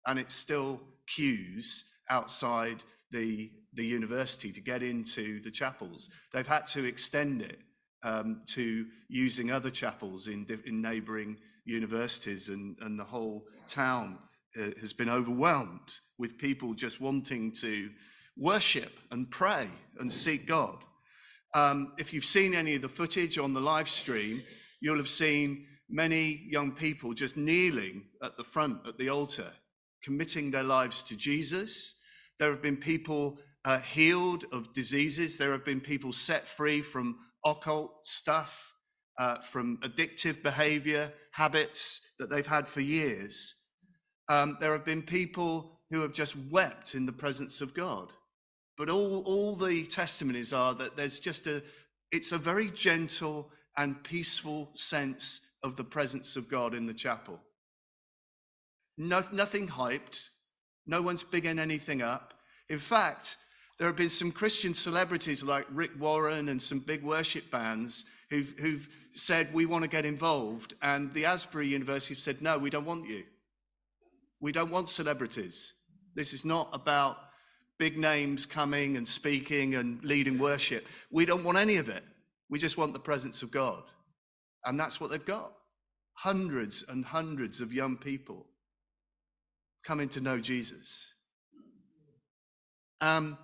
And 0.07 0.18
it's 0.18 0.34
still 0.34 0.80
queues 1.07 1.90
outside 2.11 2.82
the, 3.11 3.51
the 3.74 3.84
university 3.84 4.53
to 4.53 4.61
get 4.61 4.82
into 4.82 5.40
the 5.42 5.51
chapels. 5.51 6.11
They've 6.32 6.46
had 6.46 6.66
to 6.68 6.84
extend 6.84 7.42
it 7.42 7.61
um, 8.03 8.42
to 8.48 8.86
using 9.09 9.51
other 9.51 9.70
chapels 9.70 10.26
in, 10.26 10.46
in 10.66 10.82
neighbouring 10.82 11.38
universities, 11.64 12.48
and, 12.48 12.76
and 12.80 12.98
the 12.98 13.05
whole 13.05 13.44
town 13.68 14.18
uh, 14.59 14.70
has 14.80 14.92
been 14.92 15.09
overwhelmed 15.09 15.94
with 16.18 16.38
people 16.38 16.74
just 16.74 17.01
wanting 17.01 17.53
to 17.53 17.90
worship 18.36 18.92
and 19.11 19.30
pray 19.30 19.68
and 19.98 20.12
seek 20.12 20.46
God. 20.46 20.76
Um, 21.55 21.92
if 21.98 22.12
you've 22.12 22.24
seen 22.24 22.55
any 22.55 22.74
of 22.76 22.82
the 22.82 22.88
footage 22.88 23.38
on 23.38 23.55
the 23.55 23.61
live 23.61 23.88
stream, 23.88 24.42
you'll 24.80 24.96
have 24.96 25.09
seen 25.09 25.66
many 25.88 26.46
young 26.48 26.72
people 26.72 27.12
just 27.12 27.36
kneeling 27.36 28.05
at 28.22 28.36
the 28.36 28.44
front 28.44 28.86
at 28.86 28.98
the 28.98 29.09
altar, 29.09 29.53
committing 30.03 30.51
their 30.51 30.62
lives 30.62 31.03
to 31.05 31.16
Jesus. 31.16 32.01
There 32.38 32.51
have 32.51 32.62
been 32.62 32.76
people 32.76 33.38
uh, 33.64 33.80
healed 33.80 34.44
of 34.53 34.72
diseases. 34.72 35.36
There 35.36 35.53
have 35.53 35.64
been 35.64 35.80
people 35.80 36.12
set 36.12 36.46
free 36.46 36.80
from 36.80 37.16
occult 37.44 38.07
stuff, 38.07 38.74
uh, 39.18 39.38
from 39.38 39.78
addictive 39.78 40.42
behavior, 40.42 41.12
habits 41.32 42.12
that 42.18 42.30
they've 42.30 42.46
had 42.46 42.66
for 42.66 42.80
years. 42.80 43.55
Um, 44.31 44.57
there 44.61 44.72
have 44.72 44.85
been 44.85 45.03
people 45.03 45.72
who 45.91 46.01
have 46.03 46.12
just 46.12 46.37
wept 46.51 46.95
in 46.95 47.05
the 47.05 47.12
presence 47.12 47.61
of 47.61 47.74
God. 47.74 48.12
But 48.78 48.89
all, 48.89 49.22
all 49.26 49.57
the 49.57 49.85
testimonies 49.85 50.53
are 50.53 50.72
that 50.74 50.97
there's 50.97 51.18
just 51.18 51.49
a, 51.49 51.62
it's 52.12 52.31
a 52.31 52.39
very 52.39 52.70
gentle 52.70 53.51
and 53.76 54.03
peaceful 54.05 54.70
sense 54.72 55.41
of 55.64 55.76
the 55.76 55.83
presence 55.83 56.37
of 56.37 56.49
God 56.49 56.74
in 56.74 56.87
the 56.87 56.95
chapel. 56.95 57.41
No, 58.97 59.24
nothing 59.33 59.66
hyped. 59.66 60.28
No 60.87 61.03
one's 61.03 61.24
bigging 61.24 61.59
anything 61.59 62.01
up. 62.01 62.35
In 62.68 62.78
fact, 62.78 63.37
there 63.78 63.89
have 63.89 63.97
been 63.97 64.09
some 64.09 64.31
Christian 64.31 64.74
celebrities 64.74 65.43
like 65.43 65.66
Rick 65.72 65.91
Warren 65.99 66.51
and 66.51 66.62
some 66.62 66.78
big 66.78 67.03
worship 67.03 67.51
bands 67.51 68.05
who've, 68.31 68.55
who've 68.61 68.89
said, 69.12 69.53
We 69.53 69.66
want 69.66 69.83
to 69.83 69.91
get 69.91 70.05
involved. 70.05 70.74
And 70.83 71.12
the 71.14 71.24
Asbury 71.24 71.66
University 71.66 72.14
have 72.14 72.22
said, 72.22 72.41
No, 72.41 72.59
we 72.59 72.70
don't 72.70 72.87
want 72.87 73.09
you. 73.09 73.24
We 74.41 74.53
don't 74.53 74.70
want 74.70 74.88
celebrities. 74.88 75.74
This 76.14 76.32
is 76.32 76.45
not 76.45 76.70
about 76.72 77.16
big 77.78 77.97
names 77.97 78.47
coming 78.47 78.97
and 78.97 79.07
speaking 79.07 79.74
and 79.74 80.03
leading 80.05 80.38
worship. 80.38 80.86
We 81.11 81.26
don't 81.26 81.45
want 81.45 81.59
any 81.59 81.76
of 81.76 81.88
it. 81.88 82.03
We 82.49 82.59
just 82.59 82.76
want 82.76 82.93
the 82.93 83.01
presence 83.01 83.43
of 83.43 83.51
God. 83.51 83.82
And 84.64 84.78
that's 84.78 85.01
what 85.01 85.11
they've 85.11 85.24
got. 85.24 85.53
Hundreds 86.14 86.84
and 86.88 87.05
hundreds 87.05 87.61
of 87.61 87.72
young 87.72 87.97
people 87.97 88.47
coming 89.84 90.09
to 90.11 90.20
know 90.20 90.38
Jesus. 90.38 91.14
Um, 93.01 93.38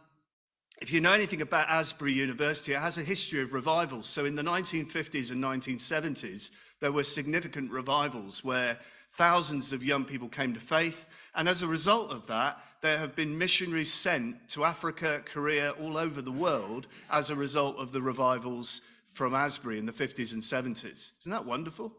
if 0.83 0.93
you 0.93 1.01
know 1.01 1.15
anything 1.15 1.41
about 1.41 1.71
Asbury 1.71 2.13
University, 2.13 2.75
it 2.75 2.79
has 2.79 2.99
a 2.99 3.03
history 3.03 3.41
of 3.41 3.55
revivals. 3.55 4.07
So 4.07 4.27
in 4.27 4.37
the 4.37 4.43
1950s 4.43 5.31
and 5.31 5.43
1970s, 5.43 6.51
there 6.81 6.93
were 6.93 7.05
significant 7.05 7.71
revivals 7.71 8.45
where 8.45 8.79
thousands 9.17 9.73
of 9.73 9.83
young 9.83 10.05
people 10.05 10.29
came 10.29 10.53
to 10.55 10.61
faith. 10.61 11.09
And 11.35 11.49
as 11.49 11.63
a 11.63 11.67
result 11.67 12.11
of 12.11 12.27
that, 12.27 12.59
there 12.83 12.99
have 12.99 13.17
been 13.17 13.37
missionaries 13.37 13.93
sent 13.93 14.49
to 14.51 14.65
Africa, 14.65 15.23
Korea, 15.25 15.73
all 15.73 15.97
over 15.97 16.23
the 16.23 16.33
world 16.33 16.87
as 17.11 17.31
a 17.31 17.35
result 17.35 17.77
of 17.79 17.93
the 17.93 18.03
revivals 18.03 18.83
from 19.11 19.35
Asbury 19.35 19.79
in 19.79 19.87
the 19.87 19.93
50s 19.93 20.35
and 20.35 20.43
70s. 20.43 21.13
Isn't 21.21 21.33
that 21.33 21.47
wonderful? 21.47 21.93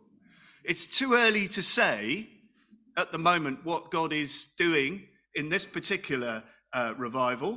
It's 0.63 0.86
too 0.86 1.15
early 1.15 1.47
to 1.49 1.63
say 1.63 2.30
at 2.95 3.11
the 3.11 3.18
moment 3.18 3.65
what 3.65 3.89
God 3.89 4.13
is 4.13 4.53
doing 4.57 5.03
in 5.34 5.49
this 5.49 5.65
particular 5.65 6.43
uh, 6.74 6.93
revival. 6.97 7.51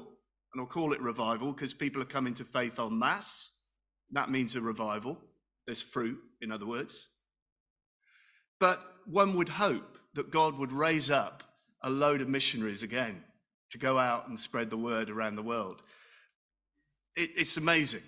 And 0.52 0.60
I'll 0.60 0.66
call 0.66 0.92
it 0.92 1.00
revival 1.00 1.52
because 1.52 1.74
people 1.74 2.00
are 2.00 2.06
coming 2.06 2.34
to 2.34 2.44
faith 2.44 2.80
en 2.80 2.98
masse. 2.98 3.52
That 4.10 4.30
means 4.30 4.56
a 4.56 4.60
revival. 4.60 5.18
There's 5.66 5.82
fruit, 5.82 6.18
in 6.40 6.50
other 6.50 6.66
words. 6.66 7.09
But 8.60 8.80
one 9.06 9.34
would 9.36 9.48
hope 9.48 9.98
that 10.14 10.30
God 10.30 10.58
would 10.58 10.70
raise 10.70 11.10
up 11.10 11.42
a 11.82 11.90
load 11.90 12.20
of 12.20 12.28
missionaries 12.28 12.82
again 12.82 13.22
to 13.70 13.78
go 13.78 13.98
out 13.98 14.28
and 14.28 14.38
spread 14.38 14.70
the 14.70 14.76
word 14.76 15.08
around 15.08 15.36
the 15.36 15.42
world. 15.42 15.82
It, 17.16 17.30
it's 17.36 17.56
amazing. 17.56 18.02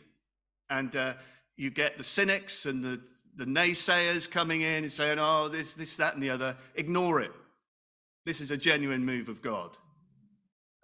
And 0.69 0.95
uh, 0.95 1.15
you 1.57 1.71
get 1.71 1.97
the 1.97 2.05
cynics 2.05 2.67
and 2.67 2.85
the, 2.85 3.01
the 3.37 3.45
naysayers 3.45 4.31
coming 4.31 4.61
in 4.61 4.85
and 4.85 4.93
saying, 4.93 5.19
oh, 5.19 5.49
this, 5.49 5.75
this, 5.75 5.97
that, 5.97 6.15
and 6.15 6.23
the 6.23 6.31
other. 6.31 6.57
Ignore 6.75 7.23
it. 7.23 7.33
This 8.27 8.41
is 8.41 8.51
a 8.51 8.57
genuine 8.57 9.05
move 9.05 9.29
of 9.29 9.43
God. 9.43 9.71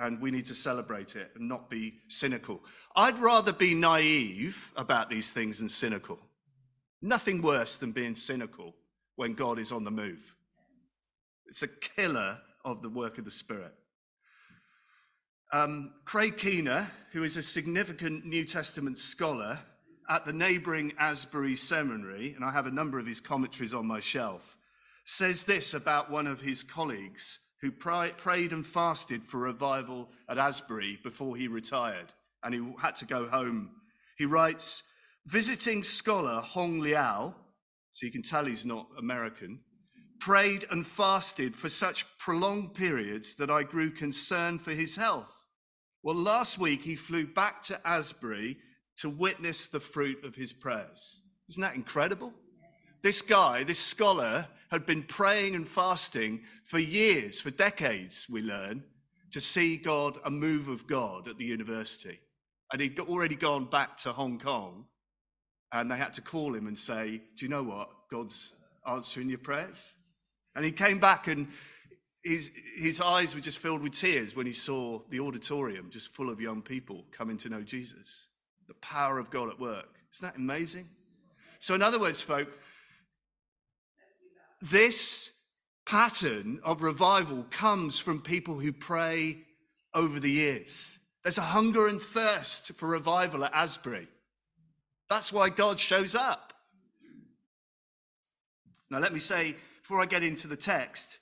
And 0.01 0.21
we 0.21 0.31
need 0.31 0.47
to 0.47 0.55
celebrate 0.55 1.17
it 1.17 1.33
and 1.35 1.49
not 1.49 1.69
be 1.69 1.95
cynical. 2.07 2.61
I'd 2.95 3.19
rather 3.19 3.53
be 3.53 3.75
naive 3.75 4.73
about 4.77 5.11
these 5.11 5.33
things 5.33 5.59
than 5.59 5.69
cynical. 5.69 6.19
Nothing 7.03 7.43
worse 7.43 7.77
than 7.77 7.93
being 7.93 8.15
cynical 8.15 8.75
when 9.19 9.35
God 9.35 9.59
is 9.59 9.73
on 9.73 9.83
the 9.83 9.91
move. 9.91 10.33
It's 11.47 11.65
a 11.65 11.69
killer 11.69 12.39
of 12.65 12.83
the 12.83 12.89
work 12.89 13.19
of 13.19 13.25
the 13.25 13.33
Spirit. 13.33 13.75
Um, 15.53 15.95
Craig 16.05 16.37
Keener, 16.37 16.89
who 17.11 17.25
is 17.25 17.37
a 17.37 17.43
significant 17.43 18.25
New 18.25 18.45
Testament 18.45 18.97
scholar 18.97 19.59
at 20.09 20.25
the 20.25 20.33
neighboring 20.33 20.93
Asbury 21.01 21.57
Seminary, 21.57 22.35
and 22.35 22.45
I 22.45 22.53
have 22.53 22.69
a 22.69 22.71
number 22.71 23.01
of 23.01 23.07
his 23.07 23.21
commentaries 23.21 23.75
on 23.75 23.89
my 23.89 23.99
shelf, 23.99 24.57
says 25.05 25.43
this 25.43 25.75
about 25.75 26.13
one 26.13 26.29
of 26.29 26.41
his 26.41 26.63
colleagues 26.63 27.41
who 27.61 27.73
prayed 27.73 28.53
and 28.53 28.65
fasted 28.65 29.25
for 29.25 29.39
revival 29.39 30.11
at 30.29 30.39
Asbury 30.39 31.01
before 31.03 31.37
he 31.37 31.49
retired 31.49 32.13
and 32.45 32.55
he 32.55 32.63
had 32.81 32.95
to 32.95 33.05
go 33.05 33.27
home. 33.27 33.73
He 34.17 34.27
writes, 34.27 34.85
visiting 35.27 35.83
scholar 35.83 36.41
Hong 36.41 36.79
Liao, 36.79 37.35
so 37.99 38.07
you 38.07 38.13
can 38.13 38.23
tell 38.23 38.45
he's 38.45 38.65
not 38.65 38.87
American, 38.97 39.59
prayed 40.21 40.65
and 40.71 40.87
fasted 40.87 41.57
for 41.57 41.69
such 41.69 42.07
prolonged 42.19 42.73
periods 42.73 43.35
that 43.35 43.51
I 43.51 43.65
grew 43.65 43.91
concerned 43.91 44.63
for 44.63 44.71
his 44.71 44.95
health. 44.95 45.49
Well, 46.05 46.15
last 46.15 46.61
week 46.61 46.83
he 46.83 46.95
flew 46.95 47.27
back 47.27 47.61
to 47.65 47.81
Asbury 47.85 48.59
to 48.99 49.11
witness 49.11 49.67
the 49.67 49.81
fruit 49.81 50.25
of 50.25 50.37
his 50.37 50.53
prayers. 50.53 51.23
Isn't 51.49 51.61
that 51.61 51.75
incredible? 51.75 52.33
This 53.03 53.21
guy, 53.21 53.65
this 53.65 53.81
scholar, 53.81 54.47
had 54.71 54.87
been 54.87 55.03
praying 55.03 55.57
and 55.57 55.69
fasting 55.69 56.43
for 56.67 56.79
years, 56.79 57.41
for 57.41 57.51
decades, 57.51 58.29
we 58.31 58.43
learn, 58.43 58.85
to 59.33 59.41
see 59.41 59.77
God, 59.77 60.19
a 60.25 60.31
move 60.31 60.69
of 60.69 60.87
God 60.87 61.27
at 61.27 61.37
the 61.37 61.45
university. 61.45 62.21
And 62.73 62.81
he'd 62.81 63.01
already 63.01 63.35
gone 63.35 63.65
back 63.65 63.97
to 63.99 64.13
Hong 64.13 64.39
Kong, 64.39 64.85
and 65.73 65.91
they 65.91 65.97
had 65.97 66.15
to 66.15 66.23
call 66.23 66.55
him 66.55 66.67
and 66.67 66.79
say, 66.79 67.21
Do 67.37 67.45
you 67.45 67.49
know 67.49 67.63
what? 67.63 67.91
God's 68.11 68.55
answering 68.87 69.29
your 69.29 69.39
prayers. 69.39 69.95
And 70.57 70.65
he 70.65 70.73
came 70.73 70.99
back, 70.99 71.29
and 71.29 71.49
his, 72.25 72.51
his 72.77 73.01
eyes 73.01 73.35
were 73.35 73.41
just 73.41 73.59
filled 73.59 73.83
with 73.83 73.93
tears 73.93 74.35
when 74.35 74.47
he 74.47 74.53
saw 74.53 75.01
the 75.11 75.21
auditorium 75.21 75.89
just 75.91 76.15
full 76.15 76.31
of 76.31 76.41
young 76.41 76.63
people 76.63 77.05
coming 77.13 77.37
to 77.39 77.49
know 77.49 77.63
Jesus. 77.63 78.29
The 78.67 78.75
power 78.75 79.19
of 79.19 79.31
God 79.31 79.49
at 79.51 79.61
work. 79.61 79.99
Isn't 80.13 80.27
that 80.27 80.37
amazing? 80.37 80.89
So, 81.59 81.75
in 81.75 81.83
other 81.83 81.99
words, 81.99 82.21
folk, 82.21 82.49
this 84.61 85.39
pattern 85.87 86.61
of 86.65 86.83
revival 86.83 87.47
comes 87.51 87.99
from 87.99 88.21
people 88.21 88.59
who 88.59 88.73
pray 88.73 89.39
over 89.95 90.21
the 90.21 90.31
years. 90.31 90.99
There's 91.23 91.39
a 91.39 91.43
hunger 91.43 91.89
and 91.89 92.01
thirst 92.01 92.73
for 92.73 92.89
revival 92.89 93.45
at 93.45 93.55
Asbury. 93.55 94.09
That's 95.09 95.33
why 95.33 95.49
God 95.49 95.81
shows 95.81 96.15
up. 96.15 96.53
Now, 98.91 98.99
let 98.99 99.13
me 99.13 99.19
say, 99.19 99.57
before 99.83 100.01
I 100.01 100.07
get 100.07 100.23
into 100.23 100.49
the 100.49 100.57
text, 100.57 101.19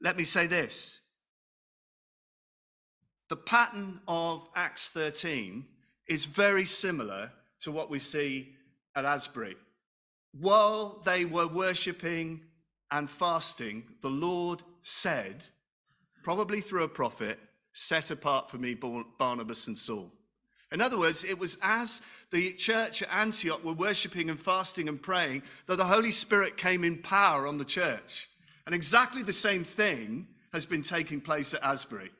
let 0.00 0.16
me 0.16 0.24
say 0.24 0.46
this. 0.46 1.00
The 3.28 3.36
pattern 3.36 4.00
of 4.08 4.48
Acts 4.54 4.90
13 4.90 5.64
is 6.08 6.24
very 6.24 6.64
similar 6.64 7.32
to 7.60 7.72
what 7.72 7.88
we 7.88 7.98
see 7.98 8.54
at 8.94 9.04
Asbury. 9.04 9.56
While 10.32 11.02
they 11.04 11.24
were 11.24 11.46
worshipping 11.46 12.40
and 12.90 13.08
fasting, 13.08 13.84
the 14.00 14.10
Lord 14.10 14.62
said, 14.82 15.44
probably 16.22 16.60
through 16.60 16.82
a 16.82 16.88
prophet, 16.88 17.38
set 17.72 18.10
apart 18.10 18.50
for 18.50 18.58
me 18.58 18.74
Barnabas 19.18 19.66
and 19.66 19.78
Saul. 19.78 20.12
In 20.72 20.80
other 20.80 20.98
words, 20.98 21.24
it 21.24 21.38
was 21.38 21.58
as 21.62 22.00
the 22.30 22.52
church 22.52 23.02
at 23.02 23.14
Antioch 23.14 23.62
were 23.62 23.74
worshipping 23.74 24.30
and 24.30 24.40
fasting 24.40 24.88
and 24.88 25.00
praying 25.00 25.42
that 25.66 25.76
the 25.76 25.84
Holy 25.84 26.10
Spirit 26.10 26.56
came 26.56 26.82
in 26.82 26.96
power 26.98 27.46
on 27.46 27.58
the 27.58 27.64
church. 27.64 28.30
And 28.64 28.74
exactly 28.74 29.22
the 29.22 29.32
same 29.32 29.64
thing 29.64 30.26
has 30.52 30.64
been 30.64 30.82
taking 30.82 31.20
place 31.20 31.52
at 31.52 31.62
Asbury. 31.62 32.10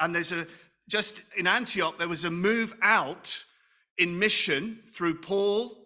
And 0.00 0.14
there's 0.14 0.32
a, 0.32 0.46
just 0.88 1.22
in 1.36 1.46
Antioch, 1.46 1.98
there 1.98 2.08
was 2.08 2.24
a 2.24 2.30
move 2.30 2.74
out 2.82 3.42
in 3.96 4.18
mission 4.18 4.78
through 4.88 5.20
Paul 5.20 5.76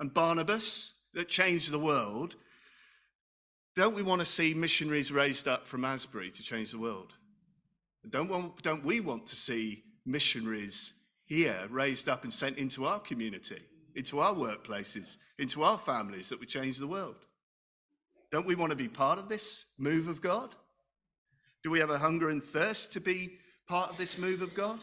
and 0.00 0.12
Barnabas 0.12 0.94
that 1.14 1.28
changed 1.28 1.70
the 1.70 1.78
world. 1.78 2.34
Don't 3.76 3.94
we 3.94 4.02
want 4.02 4.20
to 4.20 4.24
see 4.24 4.54
missionaries 4.54 5.12
raised 5.12 5.46
up 5.46 5.66
from 5.66 5.84
Asbury 5.84 6.30
to 6.30 6.42
change 6.42 6.72
the 6.72 6.78
world? 6.78 7.12
Don't, 8.10 8.84
we 8.84 9.00
want 9.00 9.26
to 9.28 9.36
see 9.36 9.82
missionaries 10.06 10.94
here 11.26 11.56
raised 11.70 12.08
up 12.08 12.24
and 12.24 12.32
sent 12.32 12.58
into 12.58 12.84
our 12.84 13.00
community, 13.00 13.60
into 13.94 14.20
our 14.20 14.34
workplaces, 14.34 15.16
into 15.38 15.62
our 15.62 15.78
families 15.78 16.28
that 16.28 16.38
would 16.40 16.48
change 16.48 16.78
the 16.78 16.86
world? 16.86 17.16
Don't 18.30 18.46
we 18.46 18.54
want 18.54 18.70
to 18.70 18.76
be 18.76 18.88
part 18.88 19.18
of 19.18 19.28
this 19.28 19.66
move 19.78 20.08
of 20.08 20.20
God? 20.20 20.54
Do 21.62 21.70
we 21.70 21.78
have 21.78 21.90
a 21.90 21.98
hunger 21.98 22.30
and 22.30 22.42
thirst 22.42 22.92
to 22.92 23.00
be 23.00 23.38
part 23.68 23.90
of 23.90 23.96
this 23.96 24.18
move 24.18 24.42
of 24.42 24.54
God? 24.54 24.80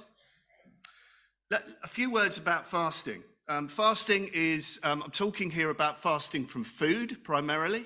Let- 1.52 1.68
A 1.84 1.88
few 1.88 2.10
words 2.12 2.38
about 2.38 2.66
fasting. 2.66 3.24
Um, 3.50 3.68
fasting 3.68 4.30
is, 4.34 4.80
um, 4.84 5.04
I'm 5.04 5.12
talking 5.12 5.52
here 5.52 5.70
about 5.70 6.02
fasting 6.02 6.46
from 6.46 6.64
food 6.64 7.24
primarily, 7.24 7.86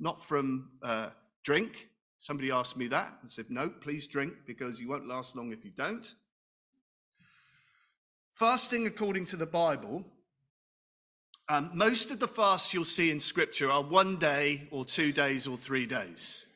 not 0.00 0.22
from 0.22 0.70
uh, 0.82 1.10
drink. 1.44 1.88
Somebody 2.18 2.50
asked 2.50 2.76
me 2.76 2.88
that 2.88 3.12
and 3.22 3.30
said, 3.30 3.46
no, 3.48 3.68
please 3.68 4.08
drink 4.08 4.32
because 4.46 4.80
you 4.80 4.88
won't 4.88 5.06
last 5.06 5.36
long 5.36 5.52
if 5.52 5.64
you 5.64 5.70
don't. 5.70 6.12
Fasting, 8.38 8.86
according 8.86 9.24
to 9.24 9.36
the 9.36 9.46
Bible, 9.46 10.04
um, 11.48 11.72
most 11.74 12.12
of 12.12 12.20
the 12.20 12.28
fasts 12.28 12.72
you'll 12.72 12.84
see 12.84 13.10
in 13.10 13.18
Scripture 13.18 13.68
are 13.68 13.82
one 13.82 14.16
day 14.16 14.68
or 14.70 14.84
two 14.84 15.10
days 15.10 15.48
or 15.48 15.56
three 15.56 15.86
days. 15.86 16.46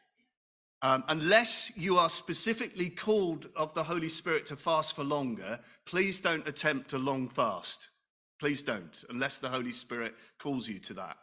Um, 0.82 1.02
unless 1.08 1.76
you 1.76 1.96
are 1.96 2.08
specifically 2.08 2.88
called 2.88 3.48
of 3.56 3.74
the 3.74 3.82
Holy 3.82 4.08
Spirit 4.08 4.46
to 4.46 4.56
fast 4.56 4.94
for 4.94 5.02
longer, 5.02 5.58
please 5.84 6.20
don't 6.20 6.46
attempt 6.46 6.92
a 6.92 6.98
long 6.98 7.28
fast. 7.28 7.88
Please 8.38 8.62
don't, 8.62 9.04
unless 9.10 9.40
the 9.40 9.48
Holy 9.48 9.72
Spirit 9.72 10.14
calls 10.38 10.68
you 10.68 10.78
to 10.78 10.94
that. 10.94 11.16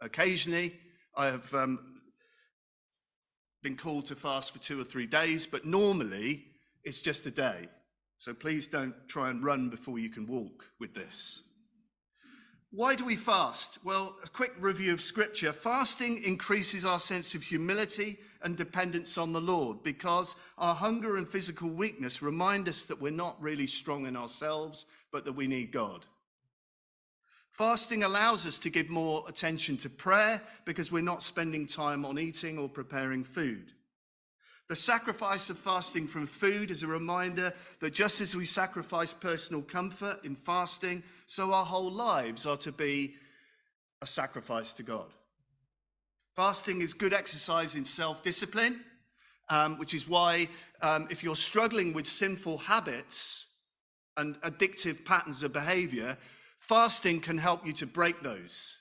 Occasionally, 0.00 0.80
I 1.14 1.26
have 1.26 1.52
um, 1.52 2.00
been 3.62 3.76
called 3.76 4.06
to 4.06 4.14
fast 4.14 4.52
for 4.52 4.60
two 4.60 4.80
or 4.80 4.84
three 4.84 5.06
days, 5.06 5.46
but 5.46 5.66
normally 5.66 6.46
it's 6.84 7.02
just 7.02 7.26
a 7.26 7.30
day. 7.30 7.68
So 8.16 8.32
please 8.32 8.68
don't 8.68 8.94
try 9.08 9.30
and 9.30 9.44
run 9.44 9.68
before 9.68 9.98
you 9.98 10.08
can 10.08 10.26
walk 10.26 10.66
with 10.78 10.94
this. 10.94 11.42
Why 12.76 12.96
do 12.96 13.04
we 13.04 13.14
fast? 13.14 13.78
Well, 13.84 14.16
a 14.24 14.28
quick 14.28 14.52
review 14.58 14.92
of 14.92 15.00
scripture. 15.00 15.52
Fasting 15.52 16.20
increases 16.24 16.84
our 16.84 16.98
sense 16.98 17.36
of 17.36 17.42
humility 17.44 18.18
and 18.42 18.56
dependence 18.56 19.16
on 19.16 19.32
the 19.32 19.40
Lord 19.40 19.84
because 19.84 20.34
our 20.58 20.74
hunger 20.74 21.16
and 21.16 21.28
physical 21.28 21.68
weakness 21.68 22.20
remind 22.20 22.68
us 22.68 22.84
that 22.86 23.00
we're 23.00 23.12
not 23.12 23.40
really 23.40 23.68
strong 23.68 24.06
in 24.06 24.16
ourselves, 24.16 24.86
but 25.12 25.24
that 25.24 25.34
we 25.34 25.46
need 25.46 25.70
God. 25.70 26.04
Fasting 27.52 28.02
allows 28.02 28.44
us 28.44 28.58
to 28.58 28.70
give 28.70 28.90
more 28.90 29.22
attention 29.28 29.76
to 29.76 29.88
prayer 29.88 30.42
because 30.64 30.90
we're 30.90 31.00
not 31.00 31.22
spending 31.22 31.68
time 31.68 32.04
on 32.04 32.18
eating 32.18 32.58
or 32.58 32.68
preparing 32.68 33.22
food. 33.22 33.72
The 34.68 34.76
sacrifice 34.76 35.50
of 35.50 35.58
fasting 35.58 36.08
from 36.08 36.26
food 36.26 36.70
is 36.70 36.82
a 36.82 36.86
reminder 36.86 37.52
that 37.80 37.92
just 37.92 38.20
as 38.22 38.34
we 38.34 38.46
sacrifice 38.46 39.12
personal 39.12 39.60
comfort 39.60 40.24
in 40.24 40.34
fasting, 40.34 41.02
so 41.26 41.52
our 41.52 41.66
whole 41.66 41.90
lives 41.90 42.46
are 42.46 42.56
to 42.58 42.72
be 42.72 43.14
a 44.00 44.06
sacrifice 44.06 44.72
to 44.74 44.82
God. 44.82 45.12
Fasting 46.34 46.80
is 46.80 46.94
good 46.94 47.12
exercise 47.12 47.74
in 47.74 47.84
self 47.84 48.22
discipline, 48.22 48.80
um, 49.50 49.78
which 49.78 49.92
is 49.92 50.08
why, 50.08 50.48
um, 50.80 51.08
if 51.10 51.22
you're 51.22 51.36
struggling 51.36 51.92
with 51.92 52.06
sinful 52.06 52.58
habits 52.58 53.46
and 54.16 54.40
addictive 54.40 55.04
patterns 55.04 55.42
of 55.42 55.52
behavior, 55.52 56.16
fasting 56.58 57.20
can 57.20 57.36
help 57.36 57.66
you 57.66 57.72
to 57.74 57.86
break 57.86 58.22
those 58.22 58.80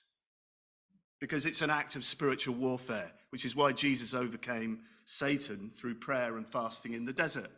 because 1.20 1.46
it's 1.46 1.62
an 1.62 1.70
act 1.70 1.96
of 1.98 2.06
spiritual 2.06 2.56
warfare, 2.56 3.12
which 3.32 3.44
is 3.44 3.56
why 3.56 3.74
Jesus 3.74 4.14
overcame 4.14 4.80
Satan 5.06 5.70
through 5.74 5.96
prayer 5.96 6.38
and 6.38 6.48
fasting 6.48 6.94
in 6.94 7.06
the 7.06 7.14
desert. 7.14 7.52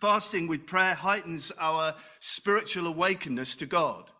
Fasting 0.00 0.48
with 0.48 0.66
prayer 0.66 0.94
heightens 0.94 1.52
our 1.60 1.94
spiritual 2.20 2.86
awakeness 2.86 3.54
to 3.56 3.66
God. 3.66 4.10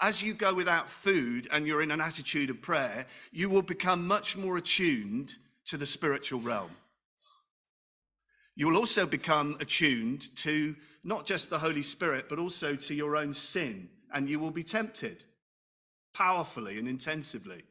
As 0.00 0.22
you 0.22 0.34
go 0.34 0.54
without 0.54 0.88
food 0.88 1.48
and 1.50 1.66
you're 1.66 1.82
in 1.82 1.90
an 1.90 2.00
attitude 2.00 2.50
of 2.50 2.62
prayer, 2.62 3.06
you 3.32 3.48
will 3.48 3.62
become 3.62 4.06
much 4.06 4.36
more 4.36 4.56
attuned 4.56 5.34
to 5.66 5.76
the 5.76 5.86
spiritual 5.86 6.40
realm. 6.40 6.70
You 8.54 8.68
will 8.68 8.76
also 8.76 9.06
become 9.06 9.56
attuned 9.60 10.34
to 10.36 10.76
not 11.04 11.26
just 11.26 11.50
the 11.50 11.58
Holy 11.58 11.82
Spirit, 11.82 12.28
but 12.28 12.38
also 12.38 12.76
to 12.76 12.94
your 12.94 13.16
own 13.16 13.34
sin, 13.34 13.88
and 14.12 14.28
you 14.28 14.38
will 14.38 14.50
be 14.50 14.64
tempted 14.64 15.24
powerfully 16.14 16.78
and 16.78 16.88
intensively. 16.88 17.62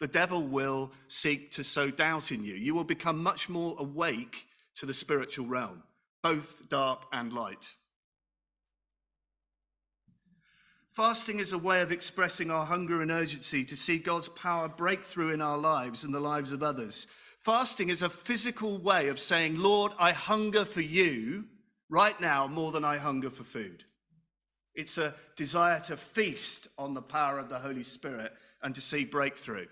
The 0.00 0.06
devil 0.06 0.42
will 0.42 0.92
seek 1.08 1.50
to 1.52 1.64
sow 1.64 1.90
doubt 1.90 2.30
in 2.30 2.44
you. 2.44 2.54
You 2.54 2.74
will 2.74 2.84
become 2.84 3.22
much 3.22 3.48
more 3.48 3.74
awake 3.78 4.46
to 4.76 4.86
the 4.86 4.94
spiritual 4.94 5.46
realm, 5.46 5.82
both 6.22 6.68
dark 6.68 7.02
and 7.12 7.32
light. 7.32 7.74
Fasting 10.92 11.40
is 11.40 11.52
a 11.52 11.58
way 11.58 11.80
of 11.80 11.92
expressing 11.92 12.50
our 12.50 12.64
hunger 12.64 13.02
and 13.02 13.10
urgency 13.10 13.64
to 13.64 13.76
see 13.76 13.98
God's 13.98 14.28
power 14.28 14.68
break 14.68 15.02
through 15.02 15.32
in 15.32 15.42
our 15.42 15.58
lives 15.58 16.04
and 16.04 16.14
the 16.14 16.20
lives 16.20 16.52
of 16.52 16.62
others. 16.62 17.06
Fasting 17.40 17.88
is 17.88 18.02
a 18.02 18.08
physical 18.08 18.78
way 18.78 19.08
of 19.08 19.18
saying, 19.18 19.58
Lord, 19.58 19.92
I 19.98 20.12
hunger 20.12 20.64
for 20.64 20.80
you 20.80 21.44
right 21.88 22.20
now 22.20 22.46
more 22.46 22.72
than 22.72 22.84
I 22.84 22.98
hunger 22.98 23.30
for 23.30 23.44
food. 23.44 23.84
It's 24.74 24.98
a 24.98 25.14
desire 25.36 25.80
to 25.80 25.96
feast 25.96 26.68
on 26.78 26.94
the 26.94 27.02
power 27.02 27.38
of 27.38 27.48
the 27.48 27.58
Holy 27.58 27.82
Spirit 27.82 28.32
and 28.62 28.74
to 28.74 28.80
see 28.80 29.04
breakthrough 29.04 29.66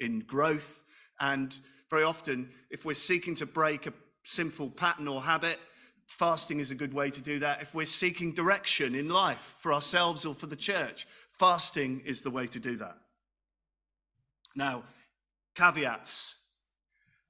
in 0.00 0.20
growth. 0.20 0.84
And 1.20 1.58
very 1.90 2.04
often, 2.04 2.50
if 2.70 2.84
we're 2.84 2.94
seeking 2.94 3.34
to 3.36 3.46
break 3.46 3.86
a 3.86 3.92
sinful 4.24 4.70
pattern 4.70 5.08
or 5.08 5.22
habit, 5.22 5.58
fasting 6.06 6.60
is 6.60 6.70
a 6.70 6.74
good 6.74 6.92
way 6.92 7.10
to 7.10 7.20
do 7.20 7.38
that. 7.40 7.62
If 7.62 7.74
we're 7.74 7.86
seeking 7.86 8.32
direction 8.32 8.94
in 8.94 9.08
life 9.08 9.58
for 9.60 9.72
ourselves 9.72 10.24
or 10.24 10.34
for 10.34 10.46
the 10.46 10.56
church, 10.56 11.06
fasting 11.30 12.02
is 12.04 12.22
the 12.22 12.30
way 12.30 12.46
to 12.48 12.60
do 12.60 12.76
that. 12.76 12.96
Now, 14.56 14.84
caveats. 15.54 16.36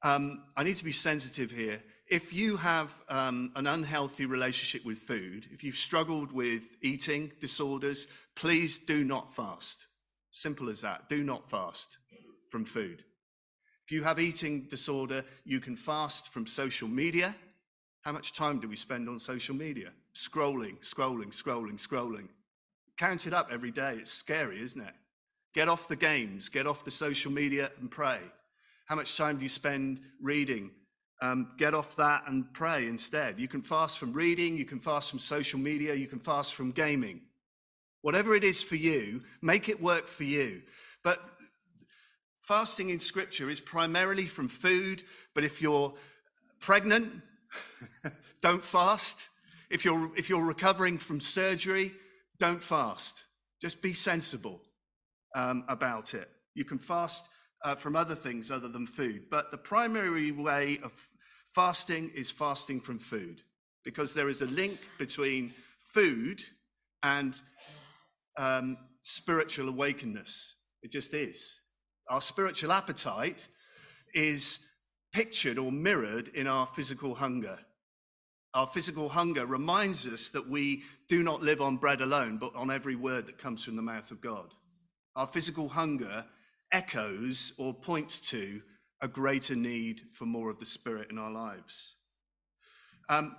Um, 0.03 0.45
I 0.57 0.65
need 0.65 0.77
to 0.77 0.85
be 0.85 0.93
sensitive 0.93 1.51
here. 1.51 1.83
If 2.07 2.35
you 2.35 2.59
have 2.59 2.93
um, 3.09 3.51
an 3.57 3.67
unhealthy 3.67 4.27
relationship 4.27 4.85
with 4.85 4.99
food, 4.99 5.47
if 5.53 5.65
you've 5.65 5.77
struggled 5.77 6.33
with 6.33 6.77
eating 6.83 7.33
disorders, 7.41 8.09
please 8.35 8.79
do 8.79 9.05
not 9.05 9.35
fast. 9.35 9.87
Simple 10.31 10.69
as 10.69 10.83
that. 10.83 11.09
Do 11.09 11.25
not 11.25 11.51
fast 11.51 11.97
from 12.55 12.65
food. 12.65 13.03
If 13.85 13.91
you 13.91 14.05
have 14.05 14.21
eating 14.21 14.69
disorder, 14.71 15.25
you 15.45 15.59
can 15.59 15.75
fast 15.75 16.29
from 16.29 16.47
social 16.47 16.87
media. 16.87 17.35
How 18.03 18.13
much 18.13 18.33
time 18.33 18.61
do 18.61 18.69
we 18.69 18.77
spend 18.77 19.09
on 19.09 19.19
social 19.19 19.57
media? 19.57 19.91
Scrolling, 20.15 20.79
scrolling, 20.79 21.33
scrolling, 21.35 21.85
scrolling. 21.85 22.29
Count 22.97 23.27
it 23.27 23.35
up 23.35 23.49
every 23.51 23.73
day. 23.73 23.97
It's 23.99 24.13
scary, 24.13 24.61
isn't 24.61 24.81
it? 24.81 24.95
Get 25.53 25.69
off 25.69 25.89
the 25.89 25.97
games, 25.97 26.49
get 26.49 26.69
off 26.69 26.85
the 26.85 26.93
social 26.93 27.33
media 27.33 27.73
and 27.81 27.91
pray. 27.91 28.21
How 28.87 28.95
much 28.95 29.17
time 29.17 29.39
do 29.39 29.43
you 29.43 29.49
spend 29.49 29.99
reading? 30.23 30.71
Um, 31.21 31.55
get 31.59 31.75
off 31.75 31.97
that 31.97 32.23
and 32.29 32.45
pray 32.53 32.87
instead. 32.87 33.41
You 33.41 33.49
can 33.49 33.63
fast 33.63 33.99
from 33.99 34.13
reading, 34.13 34.57
you 34.57 34.65
can 34.65 34.79
fast 34.79 35.11
from 35.11 35.19
social 35.19 35.59
media, 35.59 35.93
you 35.93 36.07
can 36.07 36.21
fast 36.21 36.55
from 36.55 36.71
gaming. 36.71 37.21
Whatever 38.03 38.37
it 38.37 38.45
is 38.45 38.63
for 38.63 38.77
you, 38.77 39.25
make 39.43 39.69
it 39.69 39.83
work 39.83 40.07
for 40.07 40.23
you. 40.23 40.63
But 41.03 41.21
fasting 42.45 42.91
in 42.91 43.01
scripture 43.01 43.49
is 43.49 43.59
primarily 43.59 44.27
from 44.27 44.49
food, 44.49 45.03
but 45.35 45.45
if 45.45 45.63
you're 45.63 45.95
pregnant, 46.61 47.11
don't 48.43 48.63
fast. 48.63 49.29
If 49.71 49.85
you're, 49.85 50.11
if 50.17 50.29
you're 50.29 50.45
recovering 50.45 50.99
from 50.99 51.21
surgery, 51.21 51.93
don't 52.39 52.63
fast. 52.63 53.25
Just 53.61 53.81
be 53.81 53.95
sensible 53.95 54.61
um, 55.35 55.65
about 55.69 56.13
it. 56.13 56.29
You 56.55 56.65
can 56.65 56.79
fast 56.79 57.31
uh, 57.65 57.75
from 57.75 57.97
other 57.97 58.15
things 58.15 58.51
other 58.51 58.69
than 58.69 58.87
food, 58.87 59.23
but 59.31 59.51
the 59.51 59.59
primary 59.59 60.31
way 60.31 60.79
of 60.85 60.93
fasting 61.55 62.11
is 62.15 62.31
fasting 62.31 62.81
from 62.81 62.99
food 62.99 63.41
because 63.85 64.13
there 64.13 64.29
is 64.29 64.43
a 64.43 64.47
link 64.47 64.81
between 64.99 65.55
food 65.79 66.43
and 67.03 67.41
um, 68.37 68.77
spiritual 69.01 69.69
awakeness. 69.69 70.57
It 70.83 70.93
just 70.93 71.15
is. 71.15 71.64
Our 72.09 72.21
spiritual 72.21 72.73
appetite 72.73 73.49
is 74.15 74.69
pictured 75.13 75.59
or 75.59 75.73
mirrored 75.73 76.29
in 76.29 76.47
our 76.47 76.67
physical 76.67 77.15
hunger. 77.15 77.59
Our 78.53 78.67
physical 78.67 79.09
hunger 79.09 79.47
reminds 79.47 80.07
us 80.07 80.29
that 80.29 80.49
we 80.49 80.85
do 81.09 81.23
not 81.23 81.43
live 81.43 81.61
on 81.61 81.77
bread 81.77 82.01
alone, 82.01 82.39
but 82.39 82.55
on 82.55 82.71
every 82.71 82.95
word 82.95 83.27
that 83.27 83.39
comes 83.39 83.65
from 83.65 83.77
the 83.77 83.83
mouth 83.83 84.11
of 84.11 84.21
God. 84.21 84.55
Our 85.17 85.27
physical 85.27 85.69
hunger 85.69 86.25
echoes 86.73 87.53
or 87.59 87.75
points 87.75 88.21
to 88.31 88.61
a 89.01 89.09
greater 89.09 89.55
need 89.55 90.03
for 90.13 90.25
more 90.25 90.51
of 90.51 90.59
the 90.59 90.67
Spirit 90.67 91.11
in 91.11 91.19
our 91.19 91.31
lives. 91.31 91.97
Um, 93.09 93.37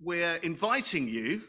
we're 0.00 0.36
inviting 0.42 1.08
you 1.08 1.42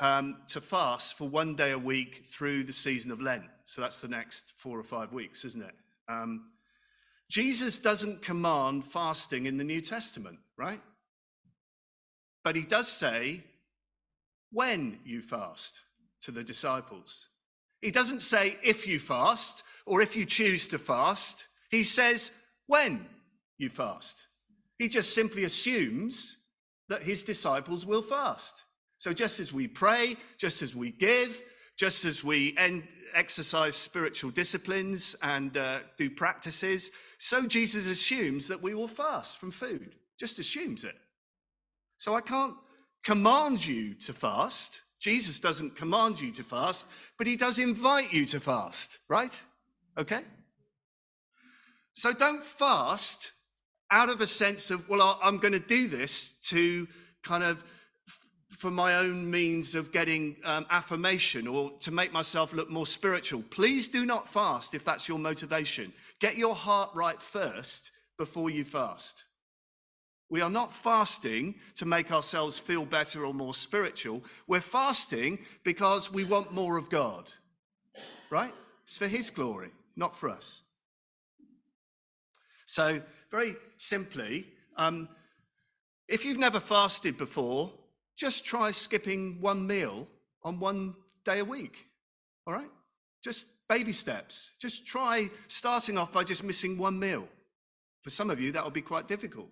um, 0.00 0.38
to 0.48 0.60
fast 0.60 1.16
for 1.18 1.28
one 1.28 1.54
day 1.54 1.72
a 1.72 1.78
week 1.78 2.24
through 2.28 2.64
the 2.64 2.72
season 2.72 3.10
of 3.10 3.20
Lent. 3.20 3.44
So 3.70 3.80
that's 3.80 4.00
the 4.00 4.08
next 4.08 4.54
four 4.56 4.76
or 4.76 4.82
five 4.82 5.12
weeks, 5.12 5.44
isn't 5.44 5.62
it? 5.62 5.74
Um, 6.08 6.46
Jesus 7.28 7.78
doesn't 7.78 8.20
command 8.20 8.84
fasting 8.84 9.46
in 9.46 9.58
the 9.58 9.62
New 9.62 9.80
Testament, 9.80 10.40
right? 10.58 10.80
But 12.42 12.56
he 12.56 12.62
does 12.62 12.88
say, 12.88 13.44
when 14.50 14.98
you 15.04 15.22
fast 15.22 15.82
to 16.22 16.32
the 16.32 16.42
disciples. 16.42 17.28
He 17.80 17.92
doesn't 17.92 18.22
say 18.22 18.58
if 18.64 18.88
you 18.88 18.98
fast 18.98 19.62
or 19.86 20.02
if 20.02 20.16
you 20.16 20.26
choose 20.26 20.66
to 20.66 20.78
fast. 20.80 21.46
He 21.70 21.84
says 21.84 22.32
when 22.66 23.06
you 23.56 23.68
fast. 23.68 24.26
He 24.80 24.88
just 24.88 25.14
simply 25.14 25.44
assumes 25.44 26.38
that 26.88 27.04
his 27.04 27.22
disciples 27.22 27.86
will 27.86 28.02
fast. 28.02 28.64
So 28.98 29.12
just 29.12 29.38
as 29.38 29.52
we 29.52 29.68
pray, 29.68 30.16
just 30.38 30.60
as 30.60 30.74
we 30.74 30.90
give, 30.90 31.44
just 31.80 32.04
as 32.04 32.22
we 32.22 32.54
en- 32.58 32.86
exercise 33.14 33.74
spiritual 33.74 34.30
disciplines 34.30 35.16
and 35.22 35.56
uh, 35.56 35.78
do 35.96 36.10
practices, 36.10 36.90
so 37.16 37.46
Jesus 37.46 37.86
assumes 37.86 38.46
that 38.46 38.60
we 38.60 38.74
will 38.74 38.86
fast 38.86 39.38
from 39.38 39.50
food. 39.50 39.94
Just 40.18 40.38
assumes 40.38 40.84
it. 40.84 40.94
So 41.96 42.14
I 42.14 42.20
can't 42.20 42.52
command 43.02 43.64
you 43.64 43.94
to 43.94 44.12
fast. 44.12 44.82
Jesus 44.98 45.40
doesn't 45.40 45.74
command 45.74 46.20
you 46.20 46.30
to 46.32 46.42
fast, 46.42 46.86
but 47.16 47.26
he 47.26 47.34
does 47.34 47.58
invite 47.58 48.12
you 48.12 48.26
to 48.26 48.40
fast, 48.40 48.98
right? 49.08 49.42
Okay? 49.96 50.20
So 51.94 52.12
don't 52.12 52.44
fast 52.44 53.32
out 53.90 54.10
of 54.10 54.20
a 54.20 54.26
sense 54.26 54.70
of, 54.70 54.86
well, 54.86 55.18
I'm 55.22 55.38
going 55.38 55.54
to 55.54 55.58
do 55.58 55.88
this 55.88 56.32
to 56.50 56.86
kind 57.22 57.42
of 57.42 57.64
for 58.60 58.70
my 58.70 58.96
own 58.96 59.30
means 59.30 59.74
of 59.74 59.90
getting 59.90 60.36
um, 60.44 60.66
affirmation 60.68 61.46
or 61.46 61.70
to 61.80 61.90
make 61.90 62.12
myself 62.12 62.52
look 62.52 62.68
more 62.68 62.84
spiritual. 62.84 63.42
Please 63.48 63.88
do 63.88 64.04
not 64.04 64.28
fast 64.28 64.74
if 64.74 64.84
that's 64.84 65.08
your 65.08 65.18
motivation. 65.18 65.90
Get 66.18 66.36
your 66.36 66.54
heart 66.54 66.90
right 66.94 67.18
first 67.22 67.90
before 68.18 68.50
you 68.50 68.64
fast. 68.64 69.24
We 70.28 70.42
are 70.42 70.50
not 70.50 70.74
fasting 70.74 71.54
to 71.76 71.86
make 71.86 72.12
ourselves 72.12 72.58
feel 72.58 72.84
better 72.84 73.24
or 73.24 73.32
more 73.32 73.54
spiritual. 73.54 74.22
We're 74.46 74.60
fasting 74.60 75.38
because 75.64 76.12
we 76.12 76.24
want 76.24 76.52
more 76.52 76.76
of 76.76 76.90
God, 76.90 77.32
right? 78.28 78.52
It's 78.82 78.98
for 78.98 79.08
His 79.08 79.30
glory, 79.30 79.70
not 79.96 80.14
for 80.14 80.28
us. 80.28 80.60
So, 82.66 83.00
very 83.30 83.56
simply, 83.78 84.48
um, 84.76 85.08
if 86.08 86.26
you've 86.26 86.36
never 86.36 86.60
fasted 86.60 87.16
before, 87.16 87.72
just 88.20 88.44
try 88.44 88.70
skipping 88.70 89.40
one 89.40 89.66
meal 89.66 90.06
on 90.44 90.60
one 90.60 90.94
day 91.24 91.38
a 91.38 91.44
week. 91.44 91.86
All 92.46 92.52
right? 92.52 92.68
Just 93.24 93.46
baby 93.66 93.92
steps. 93.92 94.50
Just 94.60 94.86
try 94.86 95.30
starting 95.48 95.96
off 95.96 96.12
by 96.12 96.22
just 96.22 96.44
missing 96.44 96.76
one 96.76 96.98
meal. 96.98 97.26
For 98.02 98.10
some 98.10 98.28
of 98.28 98.38
you, 98.38 98.52
that 98.52 98.62
will 98.62 98.70
be 98.70 98.82
quite 98.82 99.08
difficult. 99.08 99.48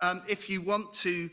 Um, 0.00 0.22
if 0.28 0.48
you 0.48 0.62
want 0.62 0.94
to 0.94 1.28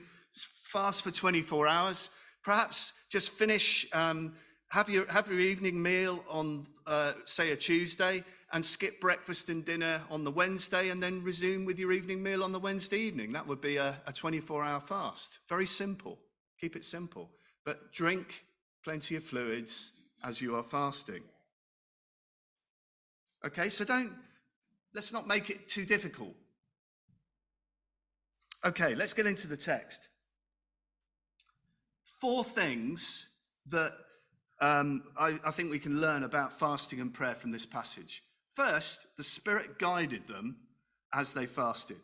fast 0.66 1.04
for 1.04 1.12
24 1.12 1.70
hours, 1.70 2.10
perhaps 2.44 2.92
just 3.10 3.30
finish, 3.30 3.88
um, 3.94 4.34
have, 4.72 4.90
your, 4.90 5.10
have 5.10 5.30
your 5.30 5.40
evening 5.40 5.82
meal 5.82 6.22
on, 6.28 6.68
uh, 6.86 7.14
say, 7.24 7.52
a 7.52 7.56
Tuesday, 7.56 8.26
and 8.54 8.64
skip 8.64 9.02
breakfast 9.02 9.50
and 9.50 9.66
dinner 9.66 10.02
on 10.10 10.24
the 10.24 10.32
Wednesday, 10.32 10.90
and 10.90 11.04
then 11.04 11.24
resume 11.24 11.66
with 11.66 11.80
your 11.80 11.92
evening 11.92 12.24
meal 12.24 12.44
on 12.44 12.52
the 12.52 12.60
Wednesday 12.60 13.00
evening. 13.00 13.34
That 13.34 13.48
would 13.48 13.62
be 13.62 13.78
a 13.78 13.98
24 14.14 14.64
hour 14.64 14.80
fast. 14.80 15.40
Very 15.50 15.66
simple. 15.66 16.18
Keep 16.60 16.76
it 16.76 16.86
simple. 16.86 17.30
But 17.66 17.92
drink 17.92 18.46
plenty 18.84 19.16
of 19.18 19.24
fluids 19.24 19.92
as 20.24 20.42
you 20.42 20.56
are 20.56 20.64
fasting. 20.64 21.24
Okay, 23.46 23.70
so 23.70 23.86
don't, 23.86 24.14
let's 24.94 25.12
not 25.12 25.28
make 25.28 25.50
it 25.50 25.70
too 25.70 25.86
difficult. 25.86 26.34
Okay, 28.66 28.96
let's 28.96 29.14
get 29.14 29.26
into 29.26 29.48
the 29.48 29.58
text. 29.58 30.08
Four 32.20 32.44
things 32.44 33.30
that 33.68 33.94
um, 34.60 35.04
I, 35.20 35.38
I 35.46 35.52
think 35.52 35.70
we 35.70 35.80
can 35.80 36.02
learn 36.02 36.24
about 36.24 36.58
fasting 36.58 37.00
and 37.00 37.14
prayer 37.14 37.36
from 37.36 37.52
this 37.52 37.66
passage. 37.66 38.24
First, 38.58 39.16
the 39.18 39.24
Spirit 39.24 39.78
guided 39.78 40.28
them 40.28 40.56
as 41.14 41.32
they 41.32 41.46
fasted. 41.46 42.00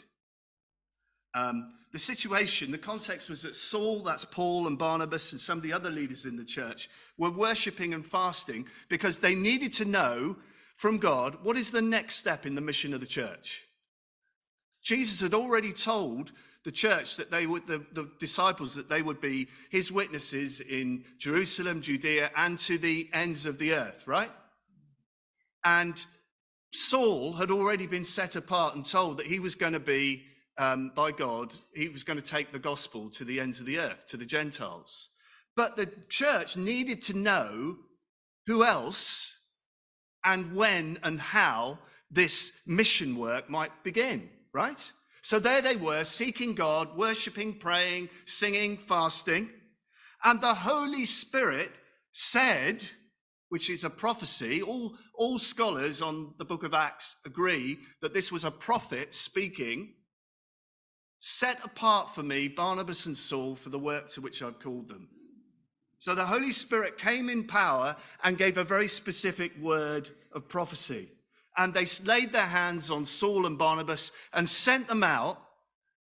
Um, 1.33 1.73
the 1.91 1.97
situation, 1.97 2.69
the 2.69 2.77
context 2.77 3.27
was 3.27 3.41
that 3.41 3.55
Saul, 3.55 4.03
that's 4.03 4.23
Paul 4.23 4.67
and 4.67 4.77
Barnabas, 4.77 5.31
and 5.31 5.41
some 5.41 5.57
of 5.57 5.63
the 5.63 5.73
other 5.73 5.89
leaders 5.89 6.27
in 6.27 6.37
the 6.37 6.45
church 6.45 6.91
were 7.17 7.31
worshipping 7.31 7.95
and 7.95 8.05
fasting 8.05 8.67
because 8.87 9.17
they 9.17 9.33
needed 9.33 9.73
to 9.73 9.85
know 9.85 10.35
from 10.75 10.99
God 10.99 11.39
what 11.41 11.57
is 11.57 11.71
the 11.71 11.81
next 11.81 12.17
step 12.17 12.45
in 12.45 12.53
the 12.53 12.61
mission 12.61 12.93
of 12.93 12.99
the 12.99 13.07
church. 13.07 13.63
Jesus 14.83 15.21
had 15.21 15.33
already 15.33 15.73
told 15.73 16.33
the 16.65 16.71
church 16.71 17.15
that 17.15 17.31
they 17.31 17.47
would, 17.47 17.65
the, 17.65 17.83
the 17.93 18.11
disciples, 18.19 18.75
that 18.75 18.89
they 18.89 19.01
would 19.01 19.19
be 19.19 19.47
his 19.71 19.91
witnesses 19.91 20.61
in 20.61 21.03
Jerusalem, 21.17 21.81
Judea, 21.81 22.29
and 22.37 22.59
to 22.59 22.77
the 22.77 23.09
ends 23.11 23.47
of 23.47 23.57
the 23.57 23.73
earth, 23.73 24.03
right? 24.05 24.29
And 25.65 25.99
Saul 26.73 27.33
had 27.33 27.51
already 27.51 27.85
been 27.85 28.03
set 28.03 28.35
apart 28.35 28.75
and 28.75 28.83
told 28.85 29.17
that 29.17 29.27
he 29.27 29.39
was 29.39 29.53
going 29.53 29.73
to 29.73 29.79
be, 29.79 30.23
um, 30.57 30.91
by 30.95 31.11
God, 31.11 31.53
he 31.75 31.87
was 31.87 32.03
going 32.03 32.19
to 32.19 32.25
take 32.25 32.51
the 32.51 32.59
gospel 32.59 33.09
to 33.11 33.23
the 33.23 33.39
ends 33.39 33.59
of 33.59 33.67
the 33.67 33.77
earth, 33.77 34.07
to 34.07 34.17
the 34.17 34.25
Gentiles. 34.25 35.09
But 35.55 35.77
the 35.77 35.89
church 36.09 36.57
needed 36.57 37.03
to 37.03 37.17
know 37.17 37.77
who 38.47 38.63
else 38.63 39.39
and 40.25 40.55
when 40.55 40.97
and 41.03 41.21
how 41.21 41.77
this 42.09 42.59
mission 42.65 43.17
work 43.17 43.49
might 43.49 43.83
begin, 43.83 44.29
right? 44.51 44.91
So 45.21 45.39
there 45.39 45.61
they 45.61 45.75
were, 45.75 46.03
seeking 46.03 46.55
God, 46.55 46.97
worshipping, 46.97 47.59
praying, 47.59 48.09
singing, 48.25 48.77
fasting. 48.77 49.49
And 50.23 50.41
the 50.41 50.53
Holy 50.53 51.05
Spirit 51.05 51.71
said, 52.13 52.83
which 53.49 53.69
is 53.69 53.83
a 53.83 53.89
prophecy, 53.89 54.61
all, 54.61 54.95
all 55.15 55.37
scholars 55.37 56.01
on 56.01 56.33
the 56.37 56.45
book 56.45 56.63
of 56.63 56.73
Acts 56.73 57.17
agree 57.25 57.79
that 58.01 58.13
this 58.13 58.31
was 58.31 58.43
a 58.43 58.51
prophet 58.51 59.13
speaking, 59.13 59.93
set 61.19 61.63
apart 61.63 62.13
for 62.13 62.23
me 62.23 62.47
Barnabas 62.47 63.05
and 63.05 63.15
Saul 63.15 63.55
for 63.55 63.69
the 63.69 63.79
work 63.79 64.09
to 64.11 64.21
which 64.21 64.41
I've 64.41 64.59
called 64.59 64.87
them. 64.89 65.09
So 65.97 66.15
the 66.15 66.25
Holy 66.25 66.51
Spirit 66.51 66.97
came 66.97 67.29
in 67.29 67.45
power 67.45 67.95
and 68.23 68.37
gave 68.37 68.57
a 68.57 68.63
very 68.63 68.87
specific 68.87 69.57
word 69.59 70.09
of 70.33 70.47
prophecy 70.47 71.09
and 71.57 71.73
they 71.73 71.85
laid 72.03 72.31
their 72.33 72.41
hands 72.41 72.89
on 72.89 73.05
Saul 73.05 73.45
and 73.45 73.57
Barnabas 73.57 74.11
and 74.33 74.49
sent 74.49 74.87
them 74.87 75.03
out 75.03 75.39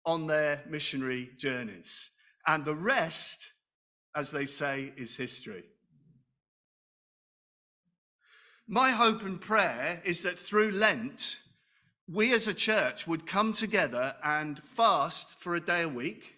on 0.06 0.26
their 0.26 0.62
missionary 0.68 1.30
journeys. 1.36 2.10
And 2.46 2.64
the 2.64 2.74
rest, 2.74 3.50
as 4.14 4.30
they 4.30 4.46
say, 4.46 4.92
is 4.96 5.16
history. 5.16 5.64
My 8.66 8.90
hope 8.90 9.22
and 9.22 9.40
prayer 9.40 10.00
is 10.04 10.22
that 10.22 10.38
through 10.38 10.70
Lent, 10.70 11.40
we 12.10 12.32
as 12.32 12.48
a 12.48 12.54
church 12.54 13.06
would 13.06 13.26
come 13.26 13.52
together 13.52 14.14
and 14.22 14.62
fast 14.62 15.34
for 15.40 15.54
a 15.54 15.60
day 15.60 15.82
a 15.82 15.88
week. 15.88 16.36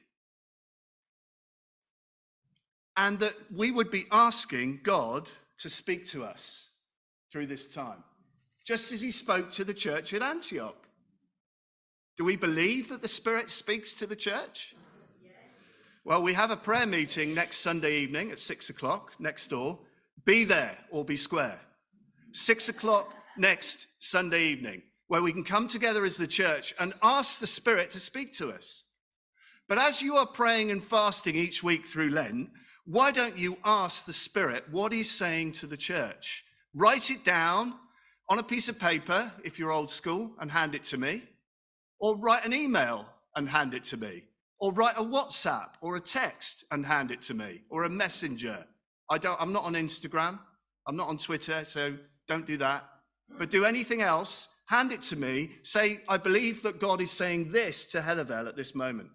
And 2.97 3.19
that 3.19 3.35
we 3.55 3.71
would 3.71 3.91
be 3.91 4.07
asking 4.11 4.81
God 4.83 5.29
to 5.59 5.69
speak 5.69 6.07
to 6.09 6.25
us 6.25 6.71
through 7.31 7.47
this 7.47 7.69
time 7.69 8.03
just 8.67 8.91
as 8.91 9.01
he 9.01 9.13
spoke 9.13 9.53
to 9.53 9.65
the 9.65 9.73
church 9.73 10.13
at 10.13 10.23
Antioch. 10.23 10.89
Do 12.19 12.25
we 12.25 12.37
believe 12.37 12.89
that 12.89 13.01
the 13.01 13.09
Spirit 13.09 13.51
speaks 13.51 13.95
to 13.95 14.07
the 14.07 14.17
church? 14.17 14.75
Well, 16.05 16.23
we 16.23 16.35
have 16.35 16.51
a 16.51 16.57
prayer 16.57 16.87
meeting 16.87 17.33
next 17.33 17.59
Sunday 17.59 17.99
evening 17.99 18.33
at 18.33 18.41
six 18.41 18.69
o'clock 18.69 19.13
next 19.21 19.49
door. 19.49 19.79
Be 20.25 20.45
there 20.45 20.77
or 20.91 21.05
be 21.05 21.17
square. 21.17 21.61
Six 22.33 22.69
o'clock 22.69 23.13
next 23.37 23.87
Sunday 23.99 24.45
evening, 24.45 24.83
where 25.09 25.23
we 25.23 25.33
can 25.33 25.45
come 25.45 25.69
together 25.69 26.05
as 26.05 26.17
the 26.17 26.27
church 26.27 26.75
and 26.79 26.95
ask 27.03 27.39
the 27.39 27.47
Spirit 27.47 27.91
to 27.93 28.01
speak 28.01 28.33
to 28.35 28.51
us. 28.51 28.85
But 29.69 29.79
as 29.79 30.01
you 30.01 30.17
are 30.17 30.27
praying 30.27 30.71
and 30.71 30.83
fasting 30.83 31.37
each 31.37 31.63
week 31.63 31.87
through 31.87 32.11
Lent, 32.11 32.51
why 32.85 33.11
don't 33.11 33.37
you 33.37 33.59
ask 33.65 34.05
the 34.05 34.13
Spirit 34.13 34.65
what 34.71 34.93
He's 34.93 35.11
saying 35.11 35.53
to 35.53 35.67
the 35.67 35.77
church? 35.77 36.45
Write 36.75 37.11
it 37.11 37.25
down 37.25 37.75
on 38.29 38.39
a 38.39 38.45
piece 38.45 38.69
of 38.69 38.79
paper, 38.79 39.31
if 39.45 39.59
you're 39.59 39.73
old 39.73 39.91
school, 39.91 40.35
and 40.41 40.51
hand 40.51 40.75
it 40.75 40.85
to 40.85 40.99
me, 40.99 41.23
or 42.01 42.17
write 42.17 42.45
an 42.45 42.53
email 42.53 43.07
and 43.35 43.49
hand 43.49 43.75
it 43.75 43.85
to 43.85 43.97
me, 43.97 44.25
or 44.61 44.73
write 44.73 44.97
a 44.97 45.03
WhatsApp 45.03 45.71
or 45.81 45.97
a 45.97 46.01
text 46.01 46.65
and 46.71 46.85
hand 46.85 47.11
it 47.11 47.23
to 47.23 47.35
me, 47.35 47.63
or 47.71 47.85
a 47.85 47.89
messenger. 47.89 48.65
I 49.11 49.19
don't, 49.19 49.41
I'm 49.41 49.53
not 49.53 49.65
on 49.65 49.75
Instagram, 49.75 50.39
I'm 50.87 50.97
not 50.97 51.09
on 51.09 51.19
Twitter, 51.19 51.65
so 51.65 51.97
don't 52.29 52.47
do 52.47 52.57
that. 52.59 52.85
But 53.39 53.51
do 53.51 53.65
anything 53.65 54.03
else, 54.03 54.49
hand 54.67 54.93
it 54.93 55.03
to 55.03 55.17
me, 55.17 55.51
say, 55.63 56.01
I 56.09 56.17
believe 56.17 56.63
that 56.63 56.81
God 56.81 57.01
is 57.01 57.11
saying 57.11 57.51
this 57.51 57.87
to 57.87 58.01
Heatherville 58.01 58.49
at 58.49 58.57
this 58.57 58.75
moment. 58.75 59.11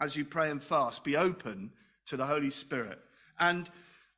As 0.00 0.16
you 0.16 0.24
pray 0.24 0.50
and 0.50 0.62
fast, 0.62 1.04
be 1.04 1.16
open 1.16 1.70
to 2.06 2.16
the 2.16 2.26
Holy 2.26 2.50
Spirit. 2.50 2.98
And 3.38 3.70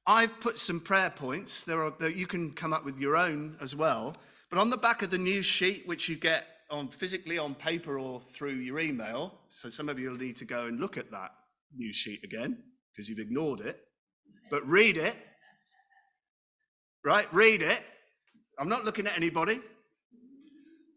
I've 0.07 0.39
put 0.41 0.59
some 0.59 0.81
prayer 0.81 1.11
points. 1.11 1.62
There 1.62 1.85
are, 1.85 1.93
that 1.99 2.17
you 2.17 2.27
can 2.27 2.53
come 2.53 2.73
up 2.73 2.85
with 2.85 2.99
your 2.99 3.17
own 3.17 3.57
as 3.61 3.75
well. 3.75 4.14
But 4.51 4.59
on 4.59 4.71
the 4.71 4.77
back 4.77 5.03
of 5.03 5.11
the 5.11 5.19
news 5.19 5.47
sheet, 5.47 5.87
which 5.87 6.09
you 6.09 6.17
get 6.17 6.47
on 6.71 6.89
physically 6.89 7.39
on 7.39 7.55
paper 7.55 7.99
or 7.99 8.21
through 8.21 8.55
your 8.55 8.81
email. 8.81 9.35
So 9.49 9.69
some 9.71 9.89
of 9.89 9.99
you 9.99 10.11
will 10.11 10.19
need 10.19 10.37
to 10.37 10.45
go 10.45 10.67
and 10.67 10.81
look 10.81 10.97
at 10.97 11.11
that 11.11 11.33
news 11.77 11.97
sheet 11.97 12.25
again 12.25 12.59
because 12.93 13.09
you've 13.09 13.19
ignored 13.19 13.61
it. 13.61 13.81
But 14.51 14.67
read 14.67 14.97
it. 14.97 15.17
Right? 17.07 17.32
Read 17.32 17.62
it. 17.62 17.80
I'm 18.59 18.68
not 18.68 18.84
looking 18.84 19.07
at 19.07 19.16
anybody. 19.16 19.61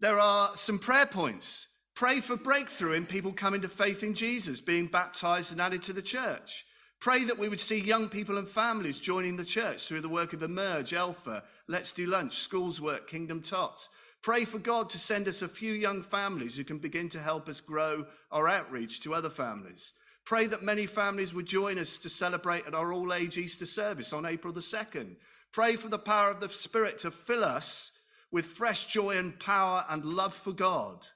There 0.02 0.18
are 0.20 0.50
some 0.56 0.80
prayer 0.80 1.06
points. 1.06 1.68
Pray 1.94 2.20
for 2.20 2.36
breakthrough 2.36 2.94
in 2.94 3.06
people 3.06 3.32
coming 3.32 3.62
to 3.62 3.70
faith 3.70 4.02
in 4.02 4.16
Jesus, 4.16 4.60
being 4.60 4.88
baptized 4.88 5.52
and 5.52 5.62
added 5.62 5.84
to 5.84 5.94
the 5.94 6.02
church. 6.02 6.66
Pray 7.00 7.26
that 7.26 7.38
we 7.38 7.48
would 7.48 7.60
see 7.60 7.80
young 7.80 8.10
people 8.10 8.40
and 8.40 8.50
families 8.50 9.00
joining 9.00 9.38
the 9.38 9.46
church 9.46 9.88
through 9.88 10.02
the 10.02 10.10
work 10.10 10.34
of 10.34 10.42
Emerge, 10.42 10.96
Alpha, 10.96 11.44
Let's 11.68 11.92
Do 11.92 12.08
Lunch, 12.08 12.40
Schools 12.40 12.82
Work, 12.82 13.08
Kingdom 13.08 13.44
Tots. 13.44 13.90
Pray 14.24 14.46
for 14.46 14.58
God 14.58 14.90
to 14.90 14.98
send 14.98 15.28
us 15.28 15.44
a 15.44 15.48
few 15.48 15.74
young 15.74 16.02
families 16.02 16.58
who 16.58 16.64
can 16.64 16.80
begin 16.80 17.10
to 17.10 17.20
help 17.20 17.48
us 17.48 17.62
grow 17.62 18.04
our 18.32 18.50
outreach 18.50 19.02
to 19.02 19.14
other 19.14 19.30
families. 19.30 19.94
Pray 20.26 20.48
that 20.48 20.64
many 20.64 20.88
families 20.88 21.36
would 21.36 21.46
join 21.46 21.78
us 21.78 22.00
to 22.00 22.10
celebrate 22.10 22.66
at 22.66 22.74
our 22.74 22.94
all 22.94 23.14
age 23.14 23.38
Easter 23.38 23.68
service 23.68 24.12
on 24.12 24.26
April 24.26 24.52
the 24.52 24.60
2nd. 24.60 25.16
Pray 25.52 25.76
for 25.76 25.88
the 25.88 26.00
power 26.00 26.30
of 26.30 26.40
the 26.40 26.50
Spirit 26.50 27.00
to 27.00 27.12
fill 27.12 27.44
us 27.44 27.92
with 28.32 28.46
fresh 28.46 28.86
joy 28.86 29.18
and 29.18 29.40
power 29.40 29.86
and 29.90 30.06
love 30.06 30.34
for 30.34 30.52
God. 30.52 31.08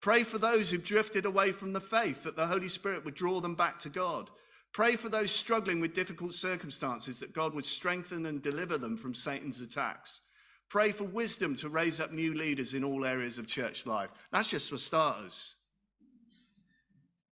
Pray 0.00 0.22
for 0.22 0.38
those 0.38 0.70
who've 0.70 0.84
drifted 0.84 1.24
away 1.24 1.50
from 1.50 1.72
the 1.72 1.80
faith, 1.80 2.22
that 2.22 2.36
the 2.36 2.46
Holy 2.46 2.68
Spirit 2.68 3.04
would 3.04 3.14
draw 3.14 3.40
them 3.40 3.56
back 3.56 3.80
to 3.80 3.88
God. 3.88 4.30
Pray 4.72 4.94
for 4.94 5.08
those 5.08 5.32
struggling 5.32 5.80
with 5.80 5.94
difficult 5.94 6.34
circumstances, 6.34 7.18
that 7.18 7.32
God 7.32 7.54
would 7.54 7.64
strengthen 7.64 8.26
and 8.26 8.42
deliver 8.42 8.78
them 8.78 8.96
from 8.96 9.14
Satan's 9.14 9.60
attacks. 9.60 10.20
Pray 10.68 10.92
for 10.92 11.04
wisdom 11.04 11.56
to 11.56 11.68
raise 11.68 12.00
up 12.00 12.12
new 12.12 12.34
leaders 12.34 12.74
in 12.74 12.84
all 12.84 13.04
areas 13.04 13.38
of 13.38 13.46
church 13.46 13.86
life. 13.86 14.10
That's 14.30 14.50
just 14.50 14.70
for 14.70 14.76
starters. 14.76 15.54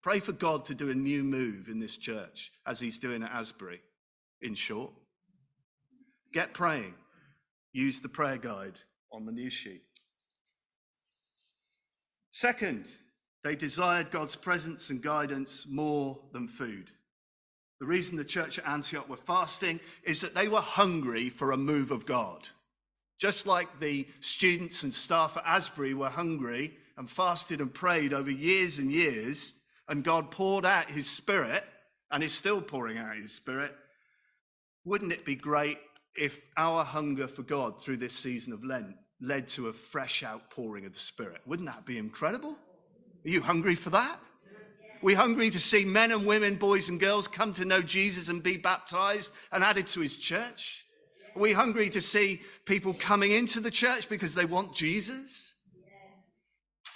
Pray 0.01 0.19
for 0.19 0.33
God 0.33 0.65
to 0.65 0.75
do 0.75 0.89
a 0.89 0.95
new 0.95 1.23
move 1.23 1.67
in 1.69 1.79
this 1.79 1.97
church 1.97 2.51
as 2.65 2.79
he's 2.79 2.99
doing 2.99 3.23
at 3.23 3.31
Asbury, 3.31 3.81
in 4.41 4.53
short. 4.53 4.91
Get 6.35 6.53
praying. 6.53 6.93
Use 7.71 8.01
the 8.01 8.09
prayer 8.09 8.35
guide 8.35 8.81
on 9.09 9.25
the 9.25 9.31
news 9.31 9.53
sheet. 9.53 9.83
Second, 12.31 12.89
they 13.45 13.55
desired 13.55 14.11
God's 14.11 14.35
presence 14.35 14.89
and 14.89 15.01
guidance 15.01 15.65
more 15.71 16.19
than 16.33 16.49
food. 16.49 16.91
The 17.79 17.85
reason 17.85 18.17
the 18.17 18.25
church 18.25 18.59
at 18.59 18.67
Antioch 18.67 19.07
were 19.07 19.15
fasting 19.15 19.79
is 20.03 20.19
that 20.19 20.35
they 20.35 20.49
were 20.49 20.59
hungry 20.59 21.29
for 21.29 21.53
a 21.53 21.57
move 21.57 21.91
of 21.91 22.05
God. 22.05 22.49
Just 23.17 23.47
like 23.47 23.79
the 23.79 24.05
students 24.19 24.83
and 24.83 24.93
staff 24.93 25.37
at 25.37 25.43
Asbury 25.45 25.93
were 25.93 26.09
hungry 26.09 26.75
and 26.97 27.09
fasted 27.09 27.61
and 27.61 27.73
prayed 27.73 28.11
over 28.11 28.29
years 28.29 28.77
and 28.77 28.91
years, 28.91 29.61
and 29.87 30.03
God 30.03 30.31
poured 30.31 30.65
out 30.65 30.91
his 30.91 31.09
spirit 31.09 31.63
and 32.11 32.21
is 32.21 32.33
still 32.33 32.61
pouring 32.61 32.97
out 32.97 33.15
his 33.15 33.31
spirit, 33.31 33.73
wouldn't 34.83 35.13
it 35.13 35.23
be 35.23 35.35
great 35.35 35.77
if 36.15 36.49
our 36.57 36.83
hunger 36.83 37.27
for 37.27 37.43
God 37.43 37.81
through 37.81 37.97
this 37.97 38.13
season 38.13 38.53
of 38.53 38.63
Lent 38.63 38.95
led 39.21 39.47
to 39.49 39.67
a 39.67 39.73
fresh 39.73 40.23
outpouring 40.23 40.85
of 40.85 40.93
the 40.93 40.99
spirit? 40.99 41.41
Wouldn't 41.45 41.67
that 41.67 41.85
be 41.85 41.97
incredible? 41.97 42.51
Are 43.25 43.29
you 43.29 43.41
hungry 43.41 43.75
for 43.75 43.89
that? 43.91 44.19
we 45.01 45.13
hungry 45.13 45.51
to 45.51 45.59
see 45.59 45.85
men 45.85 46.11
and 46.11 46.25
women, 46.25 46.55
boys 46.55 46.89
and 46.89 46.99
girls 46.99 47.27
come 47.27 47.53
to 47.53 47.63
know 47.63 47.81
Jesus 47.81 48.29
and 48.29 48.41
be 48.41 48.57
baptized 48.57 49.31
and 49.51 49.63
added 49.63 49.85
to 49.87 49.99
his 49.99 50.17
church? 50.17 50.83
Are 51.35 51.41
we 51.41 51.53
hungry 51.53 51.91
to 51.91 52.01
see 52.01 52.41
people 52.65 52.93
coming 52.93 53.31
into 53.31 53.59
the 53.59 53.69
church 53.69 54.09
because 54.09 54.33
they 54.33 54.45
want 54.45 54.73
Jesus? 54.73 55.53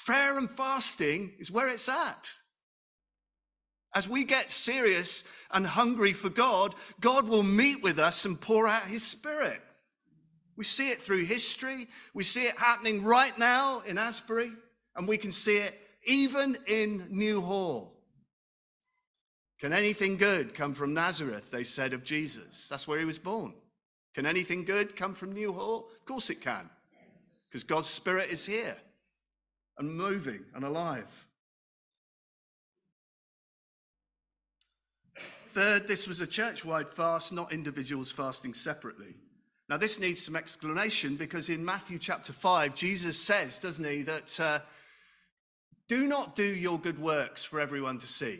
Prayer 0.05 0.39
and 0.39 0.49
fasting 0.49 1.33
is 1.37 1.51
where 1.51 1.69
it's 1.69 1.87
at. 1.87 2.31
As 3.95 4.07
we 4.07 4.23
get 4.23 4.51
serious 4.51 5.23
and 5.51 5.65
hungry 5.65 6.13
for 6.13 6.29
God, 6.29 6.75
God 6.99 7.27
will 7.27 7.43
meet 7.43 7.81
with 7.81 7.97
us 7.97 8.25
and 8.25 8.39
pour 8.39 8.67
out 8.67 8.83
his 8.83 9.03
spirit. 9.03 9.61
We 10.55 10.63
see 10.63 10.89
it 10.89 10.99
through 10.99 11.25
history. 11.25 11.87
We 12.13 12.23
see 12.23 12.43
it 12.43 12.57
happening 12.57 13.03
right 13.03 13.37
now 13.37 13.81
in 13.85 13.97
Asbury, 13.97 14.51
and 14.95 15.07
we 15.07 15.17
can 15.17 15.31
see 15.31 15.57
it 15.57 15.79
even 16.03 16.57
in 16.67 17.07
New 17.09 17.41
Hall. 17.41 17.95
Can 19.59 19.73
anything 19.73 20.17
good 20.17 20.53
come 20.53 20.73
from 20.73 20.93
Nazareth? 20.93 21.49
They 21.49 21.63
said 21.63 21.93
of 21.93 22.03
Jesus. 22.03 22.67
That's 22.69 22.87
where 22.87 22.99
he 22.99 23.05
was 23.05 23.19
born. 23.19 23.53
Can 24.13 24.25
anything 24.25 24.65
good 24.65 24.95
come 24.95 25.13
from 25.13 25.33
New 25.33 25.51
Hall? 25.53 25.89
Of 25.99 26.05
course 26.05 26.29
it 26.29 26.41
can, 26.41 26.69
because 27.49 27.63
God's 27.63 27.89
Spirit 27.89 28.29
is 28.29 28.45
here 28.45 28.77
and 29.77 29.93
moving 29.93 30.45
and 30.53 30.63
alive. 30.63 31.27
Third, 35.51 35.87
this 35.87 36.07
was 36.07 36.21
a 36.21 36.27
church 36.27 36.63
wide 36.63 36.87
fast, 36.87 37.33
not 37.33 37.51
individuals 37.51 38.11
fasting 38.11 38.53
separately. 38.53 39.15
Now, 39.67 39.77
this 39.77 39.99
needs 39.99 40.23
some 40.23 40.35
explanation 40.35 41.15
because 41.15 41.49
in 41.49 41.63
Matthew 41.65 41.99
chapter 41.99 42.33
5, 42.33 42.75
Jesus 42.75 43.21
says, 43.21 43.59
doesn't 43.59 43.85
he, 43.85 44.03
that 44.03 44.39
uh, 44.39 44.59
do 45.87 46.07
not 46.07 46.35
do 46.35 46.43
your 46.43 46.79
good 46.79 46.99
works 46.99 47.43
for 47.43 47.59
everyone 47.59 47.97
to 47.99 48.07
see. 48.07 48.39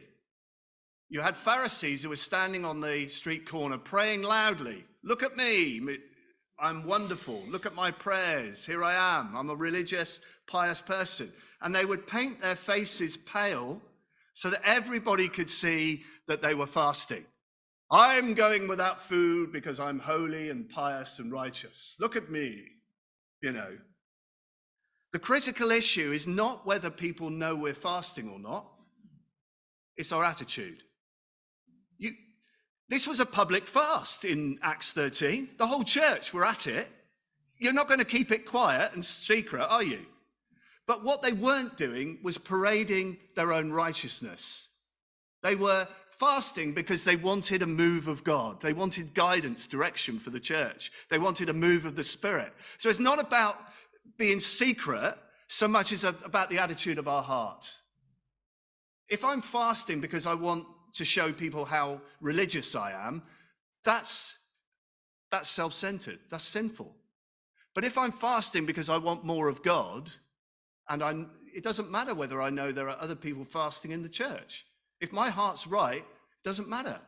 You 1.10 1.22
had 1.22 1.36
Pharisees 1.36 2.03
who 2.03 2.10
were 2.10 2.16
standing 2.16 2.64
on 2.64 2.80
the 2.80 3.07
street 3.10 3.47
corner 3.47 3.80
praying 3.80 4.22
loudly. 4.22 4.86
Look 5.03 5.24
at 5.24 5.36
me. 5.36 5.82
I'm 6.60 6.86
wonderful. 6.86 7.43
Look 7.47 7.66
at 7.66 7.74
my 7.74 7.89
prayers. 7.89 8.66
Here 8.66 8.84
I 8.84 9.20
am. 9.20 9.36
I'm 9.36 9.49
a 9.49 9.55
religious, 9.55 10.20
pious 10.45 10.82
person. 10.82 11.32
And 11.62 11.76
they 11.76 11.86
would 11.86 12.05
paint 12.05 12.41
their 12.41 12.55
faces 12.55 13.18
pale 13.18 13.82
so 14.40 14.50
that 14.50 14.62
everybody 14.64 15.28
could 15.28 15.50
see 15.50 16.02
that 16.26 16.42
they 16.42 16.54
were 16.54 16.66
fasting. 16.66 17.26
I'm 17.92 18.36
going 18.36 18.70
without 18.70 19.02
food 19.02 19.52
because 19.52 19.82
I'm 19.82 20.00
holy 20.00 20.50
and 20.50 20.70
pious 20.70 21.20
and 21.20 21.30
righteous. 21.30 21.98
Look 22.00 22.16
at 22.16 22.32
me. 22.32 22.64
You 23.42 23.52
know. 23.52 23.78
The 25.12 25.20
critical 25.20 25.72
issue 25.72 26.14
is 26.14 26.26
not 26.26 26.66
whether 26.66 26.90
people 26.90 27.30
know 27.30 27.54
we're 27.54 27.74
fasting 27.74 28.30
or 28.30 28.40
not, 28.40 28.66
it's 29.98 30.14
our 30.14 30.24
attitude. 30.24 30.84
You, 31.98 32.14
this 32.88 33.10
was 33.10 33.20
a 33.20 33.26
public 33.26 33.68
fast 33.68 34.24
in 34.24 34.58
Acts 34.62 34.94
13. 34.94 35.50
The 35.58 35.68
whole 35.68 35.84
church 35.84 36.34
were 36.34 36.46
at 36.46 36.66
it. 36.66 36.88
You're 37.58 37.74
not 37.74 37.90
going 37.90 38.00
to 38.00 38.06
keep 38.06 38.32
it 38.32 38.46
quiet 38.46 38.94
and 38.94 39.04
secret, 39.04 39.68
are 39.70 39.84
you? 39.84 40.06
But 40.90 41.04
what 41.04 41.22
they 41.22 41.34
weren't 41.34 41.78
doing 41.78 42.18
was 42.24 42.40
parading 42.40 43.18
their 43.36 43.54
own 43.54 43.72
righteousness. 43.72 44.70
They 45.44 45.54
were 45.54 45.88
fasting 46.10 46.74
because 46.74 47.04
they 47.04 47.16
wanted 47.16 47.62
a 47.62 47.68
move 47.68 48.08
of 48.08 48.24
God. 48.24 48.60
They 48.60 48.74
wanted 48.74 49.14
guidance, 49.14 49.68
direction 49.68 50.18
for 50.18 50.32
the 50.32 50.40
church. 50.40 50.92
They 51.12 51.20
wanted 51.20 51.48
a 51.50 51.54
move 51.54 51.86
of 51.86 51.96
the 51.96 52.04
Spirit. 52.04 52.52
So 52.80 52.90
it's 52.90 52.98
not 52.98 53.20
about 53.20 53.58
being 54.18 54.40
secret 54.40 55.14
so 55.48 55.68
much 55.68 55.92
as 55.92 56.06
about 56.06 56.50
the 56.50 56.58
attitude 56.58 56.98
of 56.98 57.08
our 57.08 57.22
heart. 57.22 57.72
If 59.10 59.24
I'm 59.24 59.42
fasting 59.42 60.02
because 60.02 60.26
I 60.26 60.34
want 60.34 60.66
to 60.94 61.06
show 61.06 61.32
people 61.32 61.66
how 61.66 62.02
religious 62.20 62.76
I 62.76 62.94
am, 62.94 63.22
that's, 63.84 64.40
that's 65.30 65.50
self 65.50 65.76
centered, 65.76 66.18
that's 66.32 66.46
sinful. 66.46 66.96
But 67.76 67.86
if 67.86 67.96
I'm 67.96 68.12
fasting 68.12 68.66
because 68.66 68.90
I 68.90 68.98
want 68.98 69.24
more 69.24 69.50
of 69.50 69.62
God, 69.62 70.10
and 70.90 71.04
I'm, 71.04 71.30
it 71.54 71.64
doesn't 71.64 71.92
matter 71.92 72.14
whether 72.14 72.42
I 72.42 72.50
know 72.50 72.72
there 72.72 72.90
are 72.90 72.98
other 73.00 73.16
people 73.16 73.46
fasting 73.46 73.92
in 73.92 74.02
the 74.02 74.10
church. 74.10 74.66
If 75.00 75.14
my 75.14 75.30
heart's 75.30 75.68
right, 75.68 76.00
it 76.00 76.44
doesn't 76.44 76.68
matter, 76.68 77.00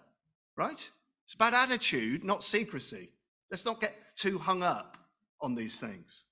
right? 0.56 0.90
It's 1.24 1.34
about 1.34 1.54
attitude, 1.54 2.24
not 2.24 2.44
secrecy. 2.44 3.10
Let's 3.50 3.66
not 3.66 3.82
get 3.82 3.96
too 4.16 4.38
hung 4.38 4.64
up 4.64 4.98
on 5.42 5.56
these 5.56 5.80
things. 5.80 6.24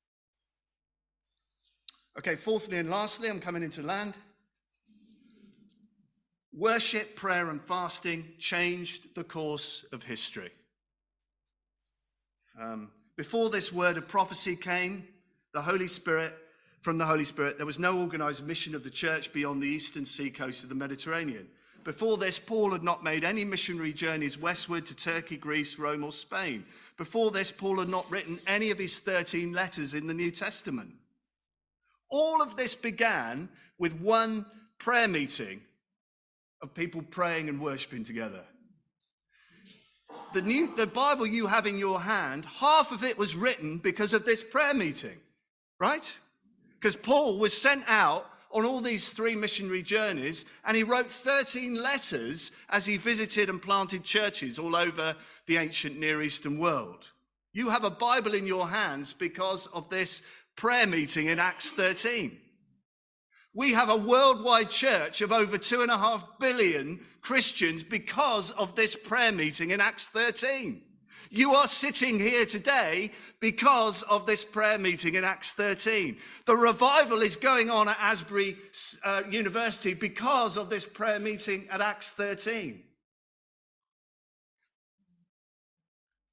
Okay, 2.17 2.35
fourthly 2.35 2.77
and 2.77 2.89
lastly, 2.89 3.29
I'm 3.29 3.39
coming 3.39 3.63
into 3.63 3.81
land. 3.81 4.15
Worship, 6.51 7.15
prayer, 7.15 7.49
and 7.49 7.61
fasting 7.61 8.25
changed 8.39 9.15
the 9.15 9.23
course 9.23 9.85
of 9.93 10.03
history. 10.03 10.51
Um, 12.59 12.89
before 13.15 13.49
this 13.49 13.71
word 13.71 13.97
of 13.97 14.07
prophecy 14.07 14.55
came, 14.55 15.07
the 15.53 15.61
Holy 15.61 15.87
Spirit, 15.87 16.35
from 16.81 16.97
the 16.97 17.05
Holy 17.05 17.25
Spirit, 17.25 17.57
there 17.57 17.65
was 17.65 17.79
no 17.79 17.99
organized 17.99 18.45
mission 18.47 18.73
of 18.73 18.83
the 18.83 18.89
church 18.89 19.33
beyond 19.33 19.61
the 19.61 19.67
eastern 19.67 20.05
seacoast 20.05 20.63
of 20.63 20.69
the 20.69 20.75
Mediterranean. 20.75 21.47
Before 21.83 22.17
this, 22.17 22.39
Paul 22.39 22.71
had 22.71 22.83
not 22.83 23.03
made 23.03 23.23
any 23.23 23.43
missionary 23.43 23.93
journeys 23.93 24.37
westward 24.37 24.85
to 24.87 24.95
Turkey, 24.95 25.37
Greece, 25.37 25.79
Rome, 25.79 26.03
or 26.03 26.11
Spain. 26.11 26.65
Before 26.97 27.31
this, 27.31 27.51
Paul 27.51 27.79
had 27.79 27.89
not 27.89 28.09
written 28.11 28.39
any 28.47 28.71
of 28.71 28.77
his 28.77 28.99
13 28.99 29.53
letters 29.53 29.93
in 29.93 30.07
the 30.07 30.13
New 30.13 30.31
Testament. 30.31 30.93
All 32.09 32.41
of 32.41 32.55
this 32.55 32.75
began 32.75 33.49
with 33.77 33.99
one 34.01 34.45
prayer 34.77 35.07
meeting 35.07 35.61
of 36.61 36.73
people 36.73 37.01
praying 37.01 37.49
and 37.49 37.61
worshiping 37.61 38.03
together. 38.03 38.43
The, 40.33 40.41
new, 40.41 40.75
the 40.75 40.87
Bible 40.87 41.25
you 41.25 41.47
have 41.47 41.65
in 41.65 41.77
your 41.77 41.99
hand, 41.99 42.45
half 42.45 42.91
of 42.91 43.03
it 43.03 43.17
was 43.17 43.35
written 43.35 43.77
because 43.77 44.13
of 44.13 44.25
this 44.25 44.43
prayer 44.43 44.73
meeting, 44.73 45.17
right? 45.79 46.19
Because 46.79 46.95
Paul 46.95 47.39
was 47.39 47.59
sent 47.59 47.83
out 47.87 48.25
on 48.51 48.65
all 48.65 48.79
these 48.79 49.09
three 49.09 49.35
missionary 49.35 49.83
journeys 49.83 50.45
and 50.65 50.75
he 50.77 50.83
wrote 50.83 51.07
13 51.07 51.75
letters 51.75 52.51
as 52.69 52.85
he 52.85 52.97
visited 52.97 53.49
and 53.49 53.61
planted 53.61 54.03
churches 54.03 54.57
all 54.57 54.75
over 54.75 55.15
the 55.45 55.57
ancient 55.57 55.99
Near 55.99 56.21
Eastern 56.21 56.57
world. 56.57 57.11
You 57.51 57.69
have 57.69 57.83
a 57.83 57.89
Bible 57.89 58.33
in 58.33 58.47
your 58.47 58.67
hands 58.67 59.11
because 59.11 59.67
of 59.67 59.89
this 59.89 60.23
prayer 60.55 60.87
meeting 60.87 61.27
in 61.27 61.37
Acts 61.37 61.71
13. 61.71 62.37
We 63.53 63.73
have 63.73 63.89
a 63.89 63.97
worldwide 63.97 64.69
church 64.69 65.21
of 65.21 65.31
over 65.31 65.57
two 65.57 65.81
and 65.81 65.91
a 65.91 65.97
half 65.97 66.23
billion 66.39 67.05
Christians 67.21 67.83
because 67.83 68.51
of 68.51 68.75
this 68.75 68.95
prayer 68.95 69.31
meeting 69.31 69.71
in 69.71 69.81
Acts 69.81 70.05
13. 70.05 70.81
You 71.31 71.53
are 71.53 71.67
sitting 71.67 72.19
here 72.19 72.45
today 72.45 73.11
because 73.39 74.01
of 74.03 74.25
this 74.25 74.43
prayer 74.43 74.79
meeting 74.79 75.13
in 75.13 75.23
Acts 75.23 75.53
13. 75.53 76.17
The 76.45 76.55
revival 76.55 77.21
is 77.21 77.37
going 77.37 77.69
on 77.69 77.87
at 77.87 77.97
Asbury 77.99 78.57
uh, 79.05 79.21
University 79.29 79.93
because 79.93 80.57
of 80.57 80.71
this 80.71 80.85
prayer 80.85 81.19
meeting 81.19 81.67
at 81.69 81.81
Acts 81.81 82.11
13. 82.13 82.81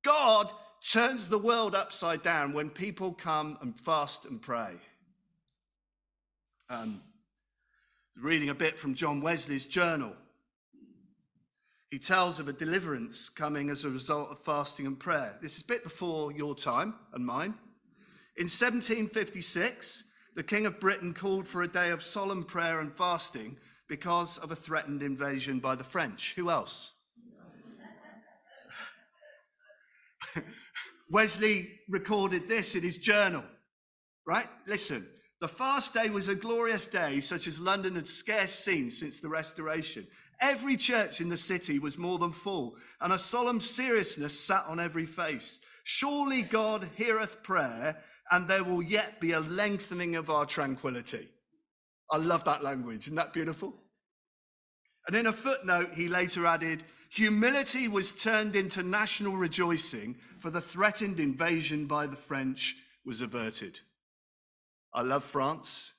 God 0.02 0.50
turns 0.90 1.28
the 1.28 1.38
world 1.38 1.74
upside 1.74 2.22
down 2.22 2.54
when 2.54 2.70
people 2.70 3.12
come 3.12 3.58
and 3.60 3.78
fast 3.78 4.24
and 4.24 4.40
pray. 4.40 4.72
Um, 6.70 7.02
reading 8.18 8.48
a 8.48 8.54
bit 8.54 8.78
from 8.78 8.94
John 8.94 9.20
Wesley's 9.20 9.66
journal. 9.66 10.14
He 11.90 11.98
tells 11.98 12.40
of 12.40 12.48
a 12.48 12.52
deliverance 12.52 13.28
coming 13.28 13.70
as 13.70 13.84
a 13.84 13.90
result 13.90 14.30
of 14.30 14.40
fasting 14.40 14.86
and 14.86 14.98
prayer. 14.98 15.38
This 15.40 15.56
is 15.56 15.62
a 15.62 15.66
bit 15.66 15.84
before 15.84 16.32
your 16.32 16.54
time 16.54 16.94
and 17.12 17.24
mine. 17.24 17.54
In 18.36 18.44
1756, 18.44 20.04
the 20.34 20.42
King 20.42 20.66
of 20.66 20.80
Britain 20.80 21.14
called 21.14 21.46
for 21.46 21.62
a 21.62 21.68
day 21.68 21.90
of 21.90 22.02
solemn 22.02 22.44
prayer 22.44 22.80
and 22.80 22.92
fasting 22.92 23.56
because 23.88 24.38
of 24.38 24.50
a 24.50 24.56
threatened 24.56 25.02
invasion 25.02 25.60
by 25.60 25.76
the 25.76 25.84
French. 25.84 26.34
Who 26.36 26.50
else? 26.50 26.94
Wesley 31.10 31.70
recorded 31.88 32.48
this 32.48 32.74
in 32.74 32.82
his 32.82 32.98
journal, 32.98 33.44
right? 34.26 34.48
Listen, 34.66 35.06
the 35.40 35.48
fast 35.48 35.94
day 35.94 36.10
was 36.10 36.28
a 36.28 36.34
glorious 36.34 36.86
day 36.86 37.20
such 37.20 37.46
as 37.46 37.60
London 37.60 37.94
had 37.94 38.08
scarce 38.08 38.52
seen 38.52 38.90
since 38.90 39.20
the 39.20 39.28
Restoration. 39.28 40.06
Every 40.40 40.76
church 40.76 41.20
in 41.20 41.28
the 41.28 41.36
city 41.36 41.78
was 41.78 41.98
more 41.98 42.18
than 42.18 42.32
full, 42.32 42.76
and 43.00 43.12
a 43.12 43.18
solemn 43.18 43.60
seriousness 43.60 44.38
sat 44.38 44.64
on 44.66 44.78
every 44.78 45.06
face. 45.06 45.60
Surely 45.84 46.42
God 46.42 46.88
heareth 46.96 47.42
prayer, 47.42 47.96
and 48.30 48.46
there 48.46 48.64
will 48.64 48.82
yet 48.82 49.20
be 49.20 49.32
a 49.32 49.40
lengthening 49.40 50.16
of 50.16 50.28
our 50.28 50.44
tranquility. 50.44 51.28
I 52.10 52.18
love 52.18 52.44
that 52.44 52.62
language. 52.62 53.06
Isn't 53.06 53.16
that 53.16 53.32
beautiful? 53.32 53.74
And 55.06 55.16
in 55.16 55.26
a 55.26 55.32
footnote, 55.32 55.94
he 55.94 56.08
later 56.08 56.46
added, 56.46 56.84
Humility 57.10 57.88
was 57.88 58.12
turned 58.12 58.56
into 58.56 58.82
national 58.82 59.36
rejoicing, 59.36 60.16
for 60.40 60.50
the 60.50 60.60
threatened 60.60 61.18
invasion 61.18 61.86
by 61.86 62.06
the 62.06 62.16
French 62.16 62.76
was 63.04 63.20
averted. 63.20 63.78
I 64.92 65.02
love 65.02 65.24
France. 65.24 65.94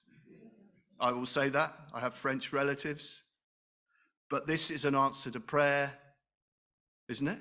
I 0.99 1.11
will 1.11 1.25
say 1.25 1.49
that. 1.49 1.73
I 1.93 1.99
have 1.99 2.13
French 2.13 2.51
relatives. 2.51 3.23
But 4.29 4.47
this 4.47 4.71
is 4.71 4.85
an 4.85 4.95
answer 4.95 5.31
to 5.31 5.39
prayer, 5.39 5.93
isn't 7.09 7.27
it? 7.27 7.39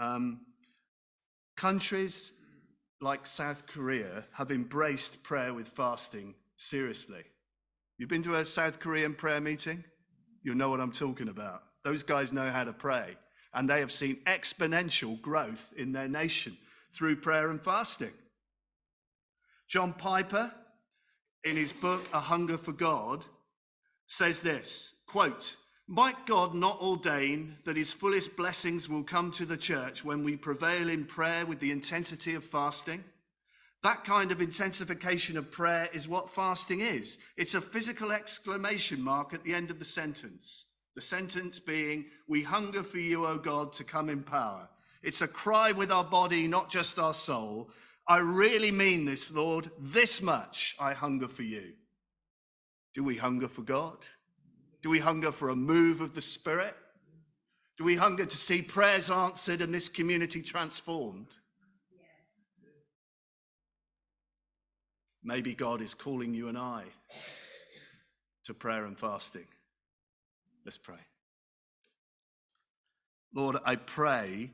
Um, 0.00 0.40
countries 1.56 2.32
like 3.00 3.26
South 3.26 3.66
Korea 3.66 4.24
have 4.32 4.50
embraced 4.50 5.22
prayer 5.22 5.54
with 5.54 5.68
fasting 5.68 6.34
seriously. 6.56 7.24
You've 7.96 8.08
been 8.08 8.22
to 8.24 8.36
a 8.36 8.44
South 8.44 8.78
Korean 8.80 9.14
prayer 9.14 9.40
meeting? 9.40 9.82
You 10.42 10.54
know 10.54 10.70
what 10.70 10.80
I'm 10.80 10.92
talking 10.92 11.28
about. 11.28 11.62
Those 11.84 12.02
guys 12.02 12.32
know 12.32 12.50
how 12.50 12.64
to 12.64 12.72
pray, 12.72 13.16
and 13.54 13.68
they 13.68 13.80
have 13.80 13.92
seen 13.92 14.16
exponential 14.26 15.20
growth 15.20 15.72
in 15.76 15.92
their 15.92 16.08
nation 16.08 16.56
through 16.92 17.16
prayer 17.16 17.50
and 17.50 17.60
fasting. 17.60 18.12
John 19.68 19.92
Piper, 19.92 20.50
in 21.44 21.56
his 21.56 21.72
book 21.72 22.08
A 22.12 22.20
Hunger 22.20 22.56
for 22.56 22.72
God, 22.72 23.24
says 24.08 24.40
this 24.40 24.94
quote, 25.06 25.56
Might 25.86 26.26
God 26.26 26.54
not 26.54 26.82
ordain 26.82 27.54
that 27.64 27.76
his 27.76 27.92
fullest 27.92 28.36
blessings 28.36 28.88
will 28.88 29.04
come 29.04 29.30
to 29.32 29.46
the 29.46 29.56
church 29.56 30.04
when 30.04 30.24
we 30.24 30.36
prevail 30.36 30.88
in 30.88 31.04
prayer 31.04 31.46
with 31.46 31.60
the 31.60 31.70
intensity 31.70 32.34
of 32.34 32.42
fasting? 32.42 33.04
That 33.84 34.02
kind 34.02 34.32
of 34.32 34.40
intensification 34.40 35.38
of 35.38 35.52
prayer 35.52 35.88
is 35.92 36.08
what 36.08 36.30
fasting 36.30 36.80
is. 36.80 37.18
It's 37.36 37.54
a 37.54 37.60
physical 37.60 38.10
exclamation 38.10 39.00
mark 39.00 39.32
at 39.32 39.44
the 39.44 39.54
end 39.54 39.70
of 39.70 39.78
the 39.78 39.84
sentence. 39.84 40.64
The 40.96 41.00
sentence 41.00 41.60
being, 41.60 42.06
We 42.26 42.42
hunger 42.42 42.82
for 42.82 42.98
you, 42.98 43.24
O 43.24 43.38
God, 43.38 43.72
to 43.74 43.84
come 43.84 44.08
in 44.08 44.24
power. 44.24 44.68
It's 45.02 45.20
a 45.20 45.28
cry 45.28 45.70
with 45.70 45.92
our 45.92 46.02
body, 46.02 46.48
not 46.48 46.70
just 46.70 46.98
our 46.98 47.14
soul. 47.14 47.70
I 48.08 48.18
really 48.18 48.72
mean 48.72 49.04
this, 49.04 49.32
Lord. 49.32 49.70
This 49.78 50.20
much 50.20 50.74
I 50.80 50.92
hunger 50.92 51.28
for 51.28 51.44
you. 51.44 51.74
Do 52.98 53.04
we 53.04 53.14
hunger 53.14 53.46
for 53.46 53.62
God? 53.62 53.96
Do 54.82 54.90
we 54.90 54.98
hunger 54.98 55.30
for 55.30 55.50
a 55.50 55.54
move 55.54 56.00
of 56.00 56.14
the 56.14 56.20
Spirit? 56.20 56.74
Do 57.76 57.84
we 57.84 57.94
hunger 57.94 58.24
to 58.24 58.36
see 58.36 58.60
prayers 58.60 59.08
answered 59.08 59.60
and 59.60 59.72
this 59.72 59.88
community 59.88 60.42
transformed? 60.42 61.36
Maybe 65.22 65.54
God 65.54 65.80
is 65.80 65.94
calling 65.94 66.34
you 66.34 66.48
and 66.48 66.58
I 66.58 66.86
to 68.46 68.52
prayer 68.52 68.84
and 68.84 68.98
fasting. 68.98 69.46
Let's 70.64 70.76
pray. 70.76 71.06
Lord, 73.32 73.58
I 73.64 73.76
pray 73.76 74.50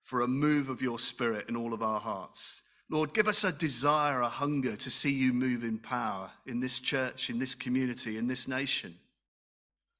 for 0.00 0.22
a 0.22 0.26
move 0.26 0.68
of 0.68 0.82
your 0.82 0.98
spirit 0.98 1.48
in 1.48 1.54
all 1.54 1.72
of 1.72 1.80
our 1.80 2.00
hearts. 2.00 2.62
Lord, 2.90 3.14
give 3.14 3.28
us 3.28 3.44
a 3.44 3.52
desire, 3.52 4.20
a 4.20 4.28
hunger 4.28 4.76
to 4.76 4.90
see 4.90 5.12
you 5.12 5.32
move 5.32 5.64
in 5.64 5.78
power 5.78 6.30
in 6.46 6.60
this 6.60 6.78
church, 6.78 7.30
in 7.30 7.38
this 7.38 7.54
community, 7.54 8.18
in 8.18 8.26
this 8.26 8.46
nation. 8.46 8.94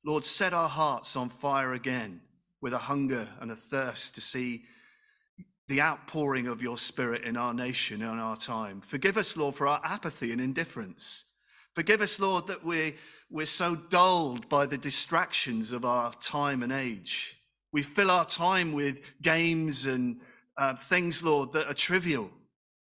Lord, 0.04 0.24
set 0.24 0.52
our 0.52 0.68
hearts 0.68 1.16
on 1.16 1.30
fire 1.30 1.72
again 1.72 2.20
with 2.60 2.74
a 2.74 2.78
hunger 2.78 3.26
and 3.40 3.50
a 3.50 3.56
thirst 3.56 4.14
to 4.14 4.20
see 4.20 4.64
the 5.68 5.80
outpouring 5.80 6.46
of 6.46 6.62
your 6.62 6.76
spirit 6.76 7.24
in 7.24 7.38
our 7.38 7.54
nation 7.54 8.02
and 8.02 8.20
our 8.20 8.36
time. 8.36 8.82
Forgive 8.82 9.16
us, 9.16 9.36
Lord, 9.36 9.54
for 9.54 9.66
our 9.66 9.80
apathy 9.82 10.30
and 10.30 10.40
indifference. 10.40 11.24
Forgive 11.74 12.02
us, 12.02 12.20
Lord, 12.20 12.46
that 12.48 12.62
we, 12.62 12.96
we're 13.30 13.46
so 13.46 13.74
dulled 13.74 14.48
by 14.50 14.66
the 14.66 14.78
distractions 14.78 15.72
of 15.72 15.86
our 15.86 16.12
time 16.20 16.62
and 16.62 16.70
age. 16.70 17.40
We 17.72 17.82
fill 17.82 18.10
our 18.10 18.26
time 18.26 18.72
with 18.72 19.00
games 19.22 19.86
and 19.86 20.20
uh, 20.58 20.76
things, 20.76 21.24
Lord, 21.24 21.52
that 21.54 21.66
are 21.66 21.74
trivial. 21.74 22.30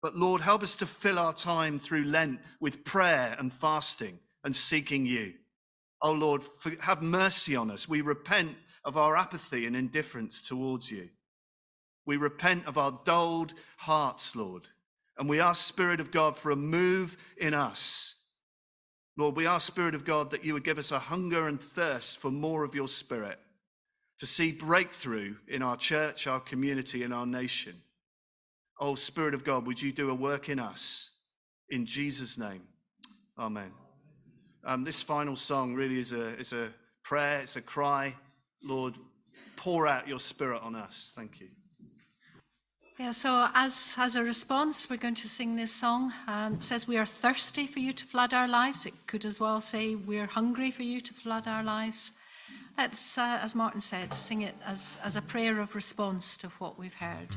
But 0.05 0.15
Lord, 0.15 0.39
help 0.39 0.61
us 0.61 0.75
to 0.75 0.85
fill 0.85 1.17
our 1.17 1.33
time 1.33 1.79
through 1.79 2.03
Lent 2.03 2.39
with 2.59 2.83
prayer 2.83 3.35
and 3.39 3.51
fasting 3.51 4.19
and 4.43 4.55
seeking 4.55 5.03
you. 5.03 5.33
Oh 5.99 6.11
Lord, 6.11 6.43
have 6.81 7.01
mercy 7.01 7.55
on 7.55 7.71
us. 7.71 7.89
We 7.89 8.01
repent 8.01 8.55
of 8.83 8.97
our 8.97 9.17
apathy 9.17 9.65
and 9.65 9.75
indifference 9.75 10.43
towards 10.43 10.91
you. 10.91 11.09
We 12.05 12.17
repent 12.17 12.67
of 12.67 12.77
our 12.77 12.99
dulled 13.03 13.55
hearts, 13.77 14.35
Lord. 14.35 14.67
And 15.17 15.27
we 15.27 15.39
ask, 15.39 15.65
Spirit 15.65 15.99
of 15.99 16.11
God, 16.11 16.37
for 16.37 16.51
a 16.51 16.55
move 16.55 17.17
in 17.37 17.55
us. 17.55 18.13
Lord, 19.17 19.35
we 19.35 19.47
ask, 19.47 19.65
Spirit 19.65 19.95
of 19.95 20.05
God, 20.05 20.29
that 20.29 20.45
you 20.45 20.53
would 20.53 20.63
give 20.63 20.77
us 20.77 20.91
a 20.91 20.99
hunger 20.99 21.47
and 21.47 21.59
thirst 21.59 22.19
for 22.19 22.29
more 22.29 22.63
of 22.63 22.75
your 22.75 22.87
Spirit, 22.87 23.39
to 24.19 24.27
see 24.27 24.51
breakthrough 24.51 25.33
in 25.47 25.63
our 25.63 25.77
church, 25.77 26.27
our 26.27 26.41
community, 26.41 27.01
and 27.01 27.11
our 27.11 27.25
nation. 27.25 27.81
Oh, 28.79 28.95
Spirit 28.95 29.33
of 29.33 29.43
God, 29.43 29.65
would 29.65 29.81
you 29.81 29.91
do 29.91 30.09
a 30.09 30.15
work 30.15 30.49
in 30.49 30.59
us? 30.59 31.11
In 31.69 31.85
Jesus' 31.85 32.37
name, 32.37 32.61
amen. 33.39 33.71
Um, 34.65 34.83
this 34.83 35.01
final 35.01 35.35
song 35.35 35.73
really 35.73 35.99
is 35.99 36.13
a, 36.13 36.37
is 36.37 36.53
a 36.53 36.69
prayer, 37.03 37.41
it's 37.41 37.55
a 37.55 37.61
cry. 37.61 38.13
Lord, 38.63 38.95
pour 39.55 39.87
out 39.87 40.07
your 40.07 40.19
spirit 40.19 40.61
on 40.61 40.75
us. 40.75 41.13
Thank 41.15 41.39
you. 41.39 41.47
Yeah, 42.99 43.11
so 43.11 43.49
as, 43.53 43.93
as 43.97 44.15
a 44.15 44.23
response, 44.23 44.89
we're 44.89 44.95
going 44.97 45.15
to 45.15 45.27
sing 45.27 45.55
this 45.55 45.71
song. 45.71 46.13
Um, 46.27 46.55
it 46.55 46.63
says, 46.63 46.87
We 46.87 46.97
are 46.97 47.05
thirsty 47.05 47.67
for 47.67 47.79
you 47.79 47.91
to 47.91 48.05
flood 48.05 48.33
our 48.33 48.47
lives. 48.47 48.85
It 48.85 48.93
could 49.05 49.25
as 49.25 49.39
well 49.39 49.59
say, 49.59 49.95
We're 49.95 50.27
hungry 50.27 50.71
for 50.71 50.83
you 50.83 51.01
to 51.01 51.13
flood 51.13 51.47
our 51.47 51.61
lives. 51.61 52.13
Let's, 52.77 53.17
uh, 53.17 53.39
as 53.41 53.53
Martin 53.53 53.81
said, 53.81 54.13
sing 54.13 54.41
it 54.41 54.55
as, 54.65 54.97
as 55.03 55.15
a 55.15 55.21
prayer 55.21 55.59
of 55.59 55.75
response 55.75 56.37
to 56.37 56.47
what 56.59 56.79
we've 56.79 56.93
heard. 56.93 57.35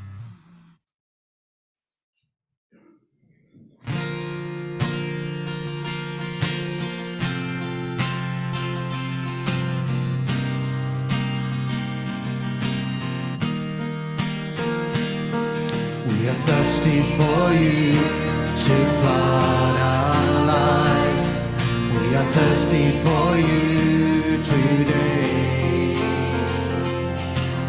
We 16.28 16.28
are 16.28 16.34
thirsty 16.34 17.03
for 17.16 17.53
you 17.55 17.93
to 17.93 18.76
flood 19.01 19.76
our 19.80 20.45
lives. 20.45 21.57
We 21.93 22.14
are 22.16 22.30
thirsty 22.32 22.86
for 23.05 23.36
you 23.36 24.43
today. 24.43 25.95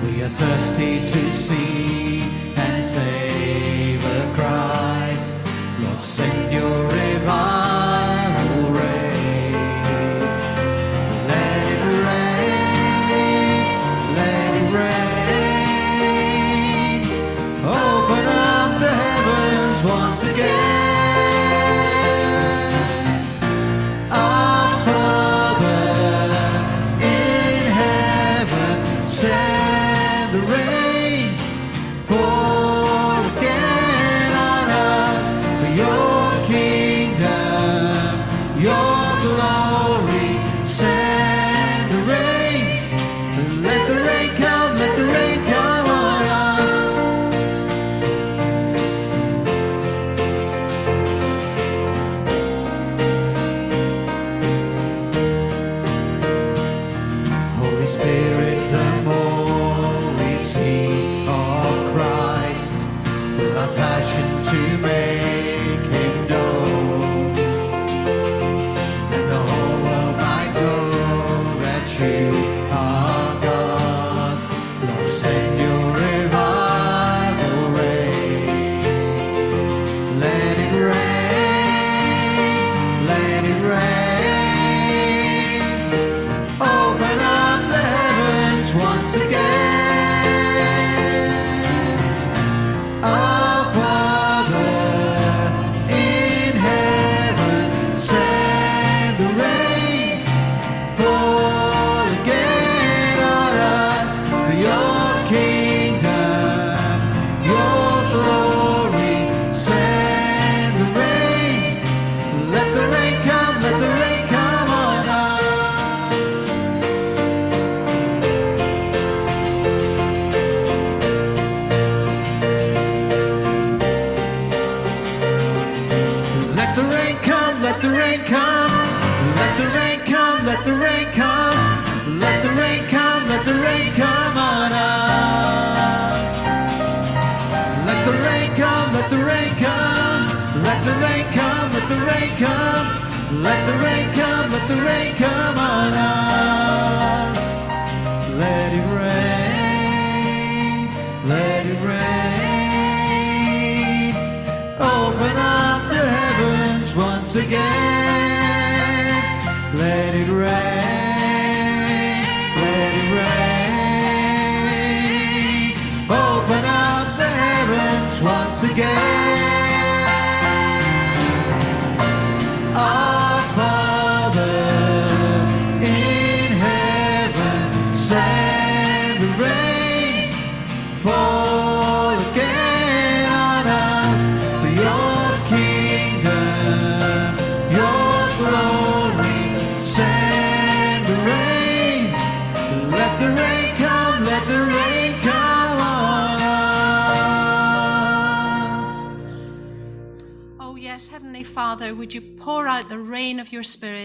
We 0.04 0.24
are 0.24 0.30
thirsty 0.30 1.00
to 1.00 1.34
see 1.34 2.22
and. 2.58 2.80
Lord, 2.80 3.69
send 6.20 6.52
your 6.52 6.99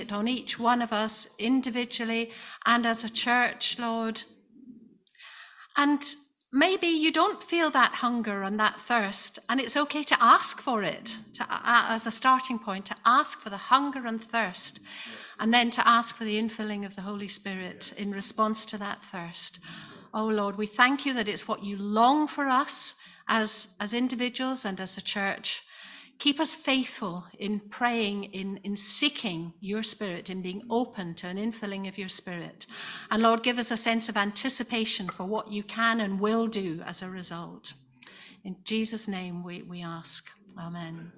Spirit 0.05 0.19
on 0.19 0.29
each 0.29 0.59
one 0.59 0.83
of 0.83 0.93
us 0.93 1.29
individually 1.39 2.31
and 2.67 2.87
as 2.87 3.05
a 3.05 3.09
church, 3.09 3.79
Lord? 3.79 4.23
And 5.77 6.03
maybe 6.53 6.87
you 6.89 7.11
don't 7.11 7.43
feel 7.43 7.71
that 7.71 7.95
hunger 7.95 8.43
and 8.43 8.59
that 8.59 8.81
thirst, 8.81 9.39
and 9.49 9.61
it's 9.61 9.77
okay 9.77 10.03
to 10.03 10.17
ask 10.21 10.61
for 10.61 10.83
it 10.83 11.19
to, 11.35 11.43
uh, 11.45 11.87
as 11.89 12.07
a 12.07 12.11
starting 12.11 12.59
point, 12.59 12.87
to 12.87 12.97
ask 13.05 13.41
for 13.41 13.51
the 13.51 13.69
hunger 13.71 14.07
and 14.07 14.21
thirst, 14.21 14.81
and 15.39 15.53
then 15.53 15.71
to 15.71 15.89
ask 15.89 16.17
for 16.17 16.25
the 16.25 16.39
infilling 16.39 16.85
of 16.85 16.95
the 16.95 17.03
Holy 17.03 17.29
Spirit 17.29 17.95
in 17.97 18.13
response 18.13 18.67
to 18.67 18.79
that 18.79 19.03
thirst. 19.03 19.59
Oh, 20.13 20.29
Lord, 20.29 20.57
we 20.57 20.67
thank 20.67 21.07
you 21.07 21.15
that 21.15 21.29
it's 21.29 21.49
what 21.49 21.65
you 21.65 21.77
long 21.79 22.29
for 22.29 22.47
us 22.47 22.95
as, 23.27 23.75
as 23.81 23.95
individuals 23.95 24.65
and 24.65 24.81
as 24.81 24.99
a 24.99 25.03
church. 25.03 25.64
Keep 26.19 26.41
us 26.41 26.55
faithful 26.55 27.25
in 27.39 27.61
praying, 27.61 28.25
in, 28.25 28.59
in 28.59 28.77
seeking 28.77 29.53
your 29.61 29.83
spirit, 29.83 30.31
in 30.31 30.43
being 30.43 30.63
open 30.71 31.15
to 31.15 31.27
an 31.27 31.37
infilling 31.37 31.89
of 31.89 31.99
your 31.99 32.09
spirit. 32.09 32.67
And 33.11 33.23
Lord, 33.23 33.43
give 33.43 33.59
us 33.59 33.71
a 33.71 33.77
sense 33.77 34.09
of 34.09 34.17
anticipation 34.17 35.09
for 35.09 35.25
what 35.25 35.51
you 35.51 35.63
can 35.63 36.01
and 36.01 36.21
will 36.21 36.47
do 36.47 36.83
as 36.87 37.03
a 37.03 37.11
result. 37.11 37.75
In 38.45 38.57
Jesus' 38.65 39.09
name 39.09 39.43
we, 39.43 39.63
we 39.63 39.83
ask. 39.83 40.31
Amen. 40.59 41.13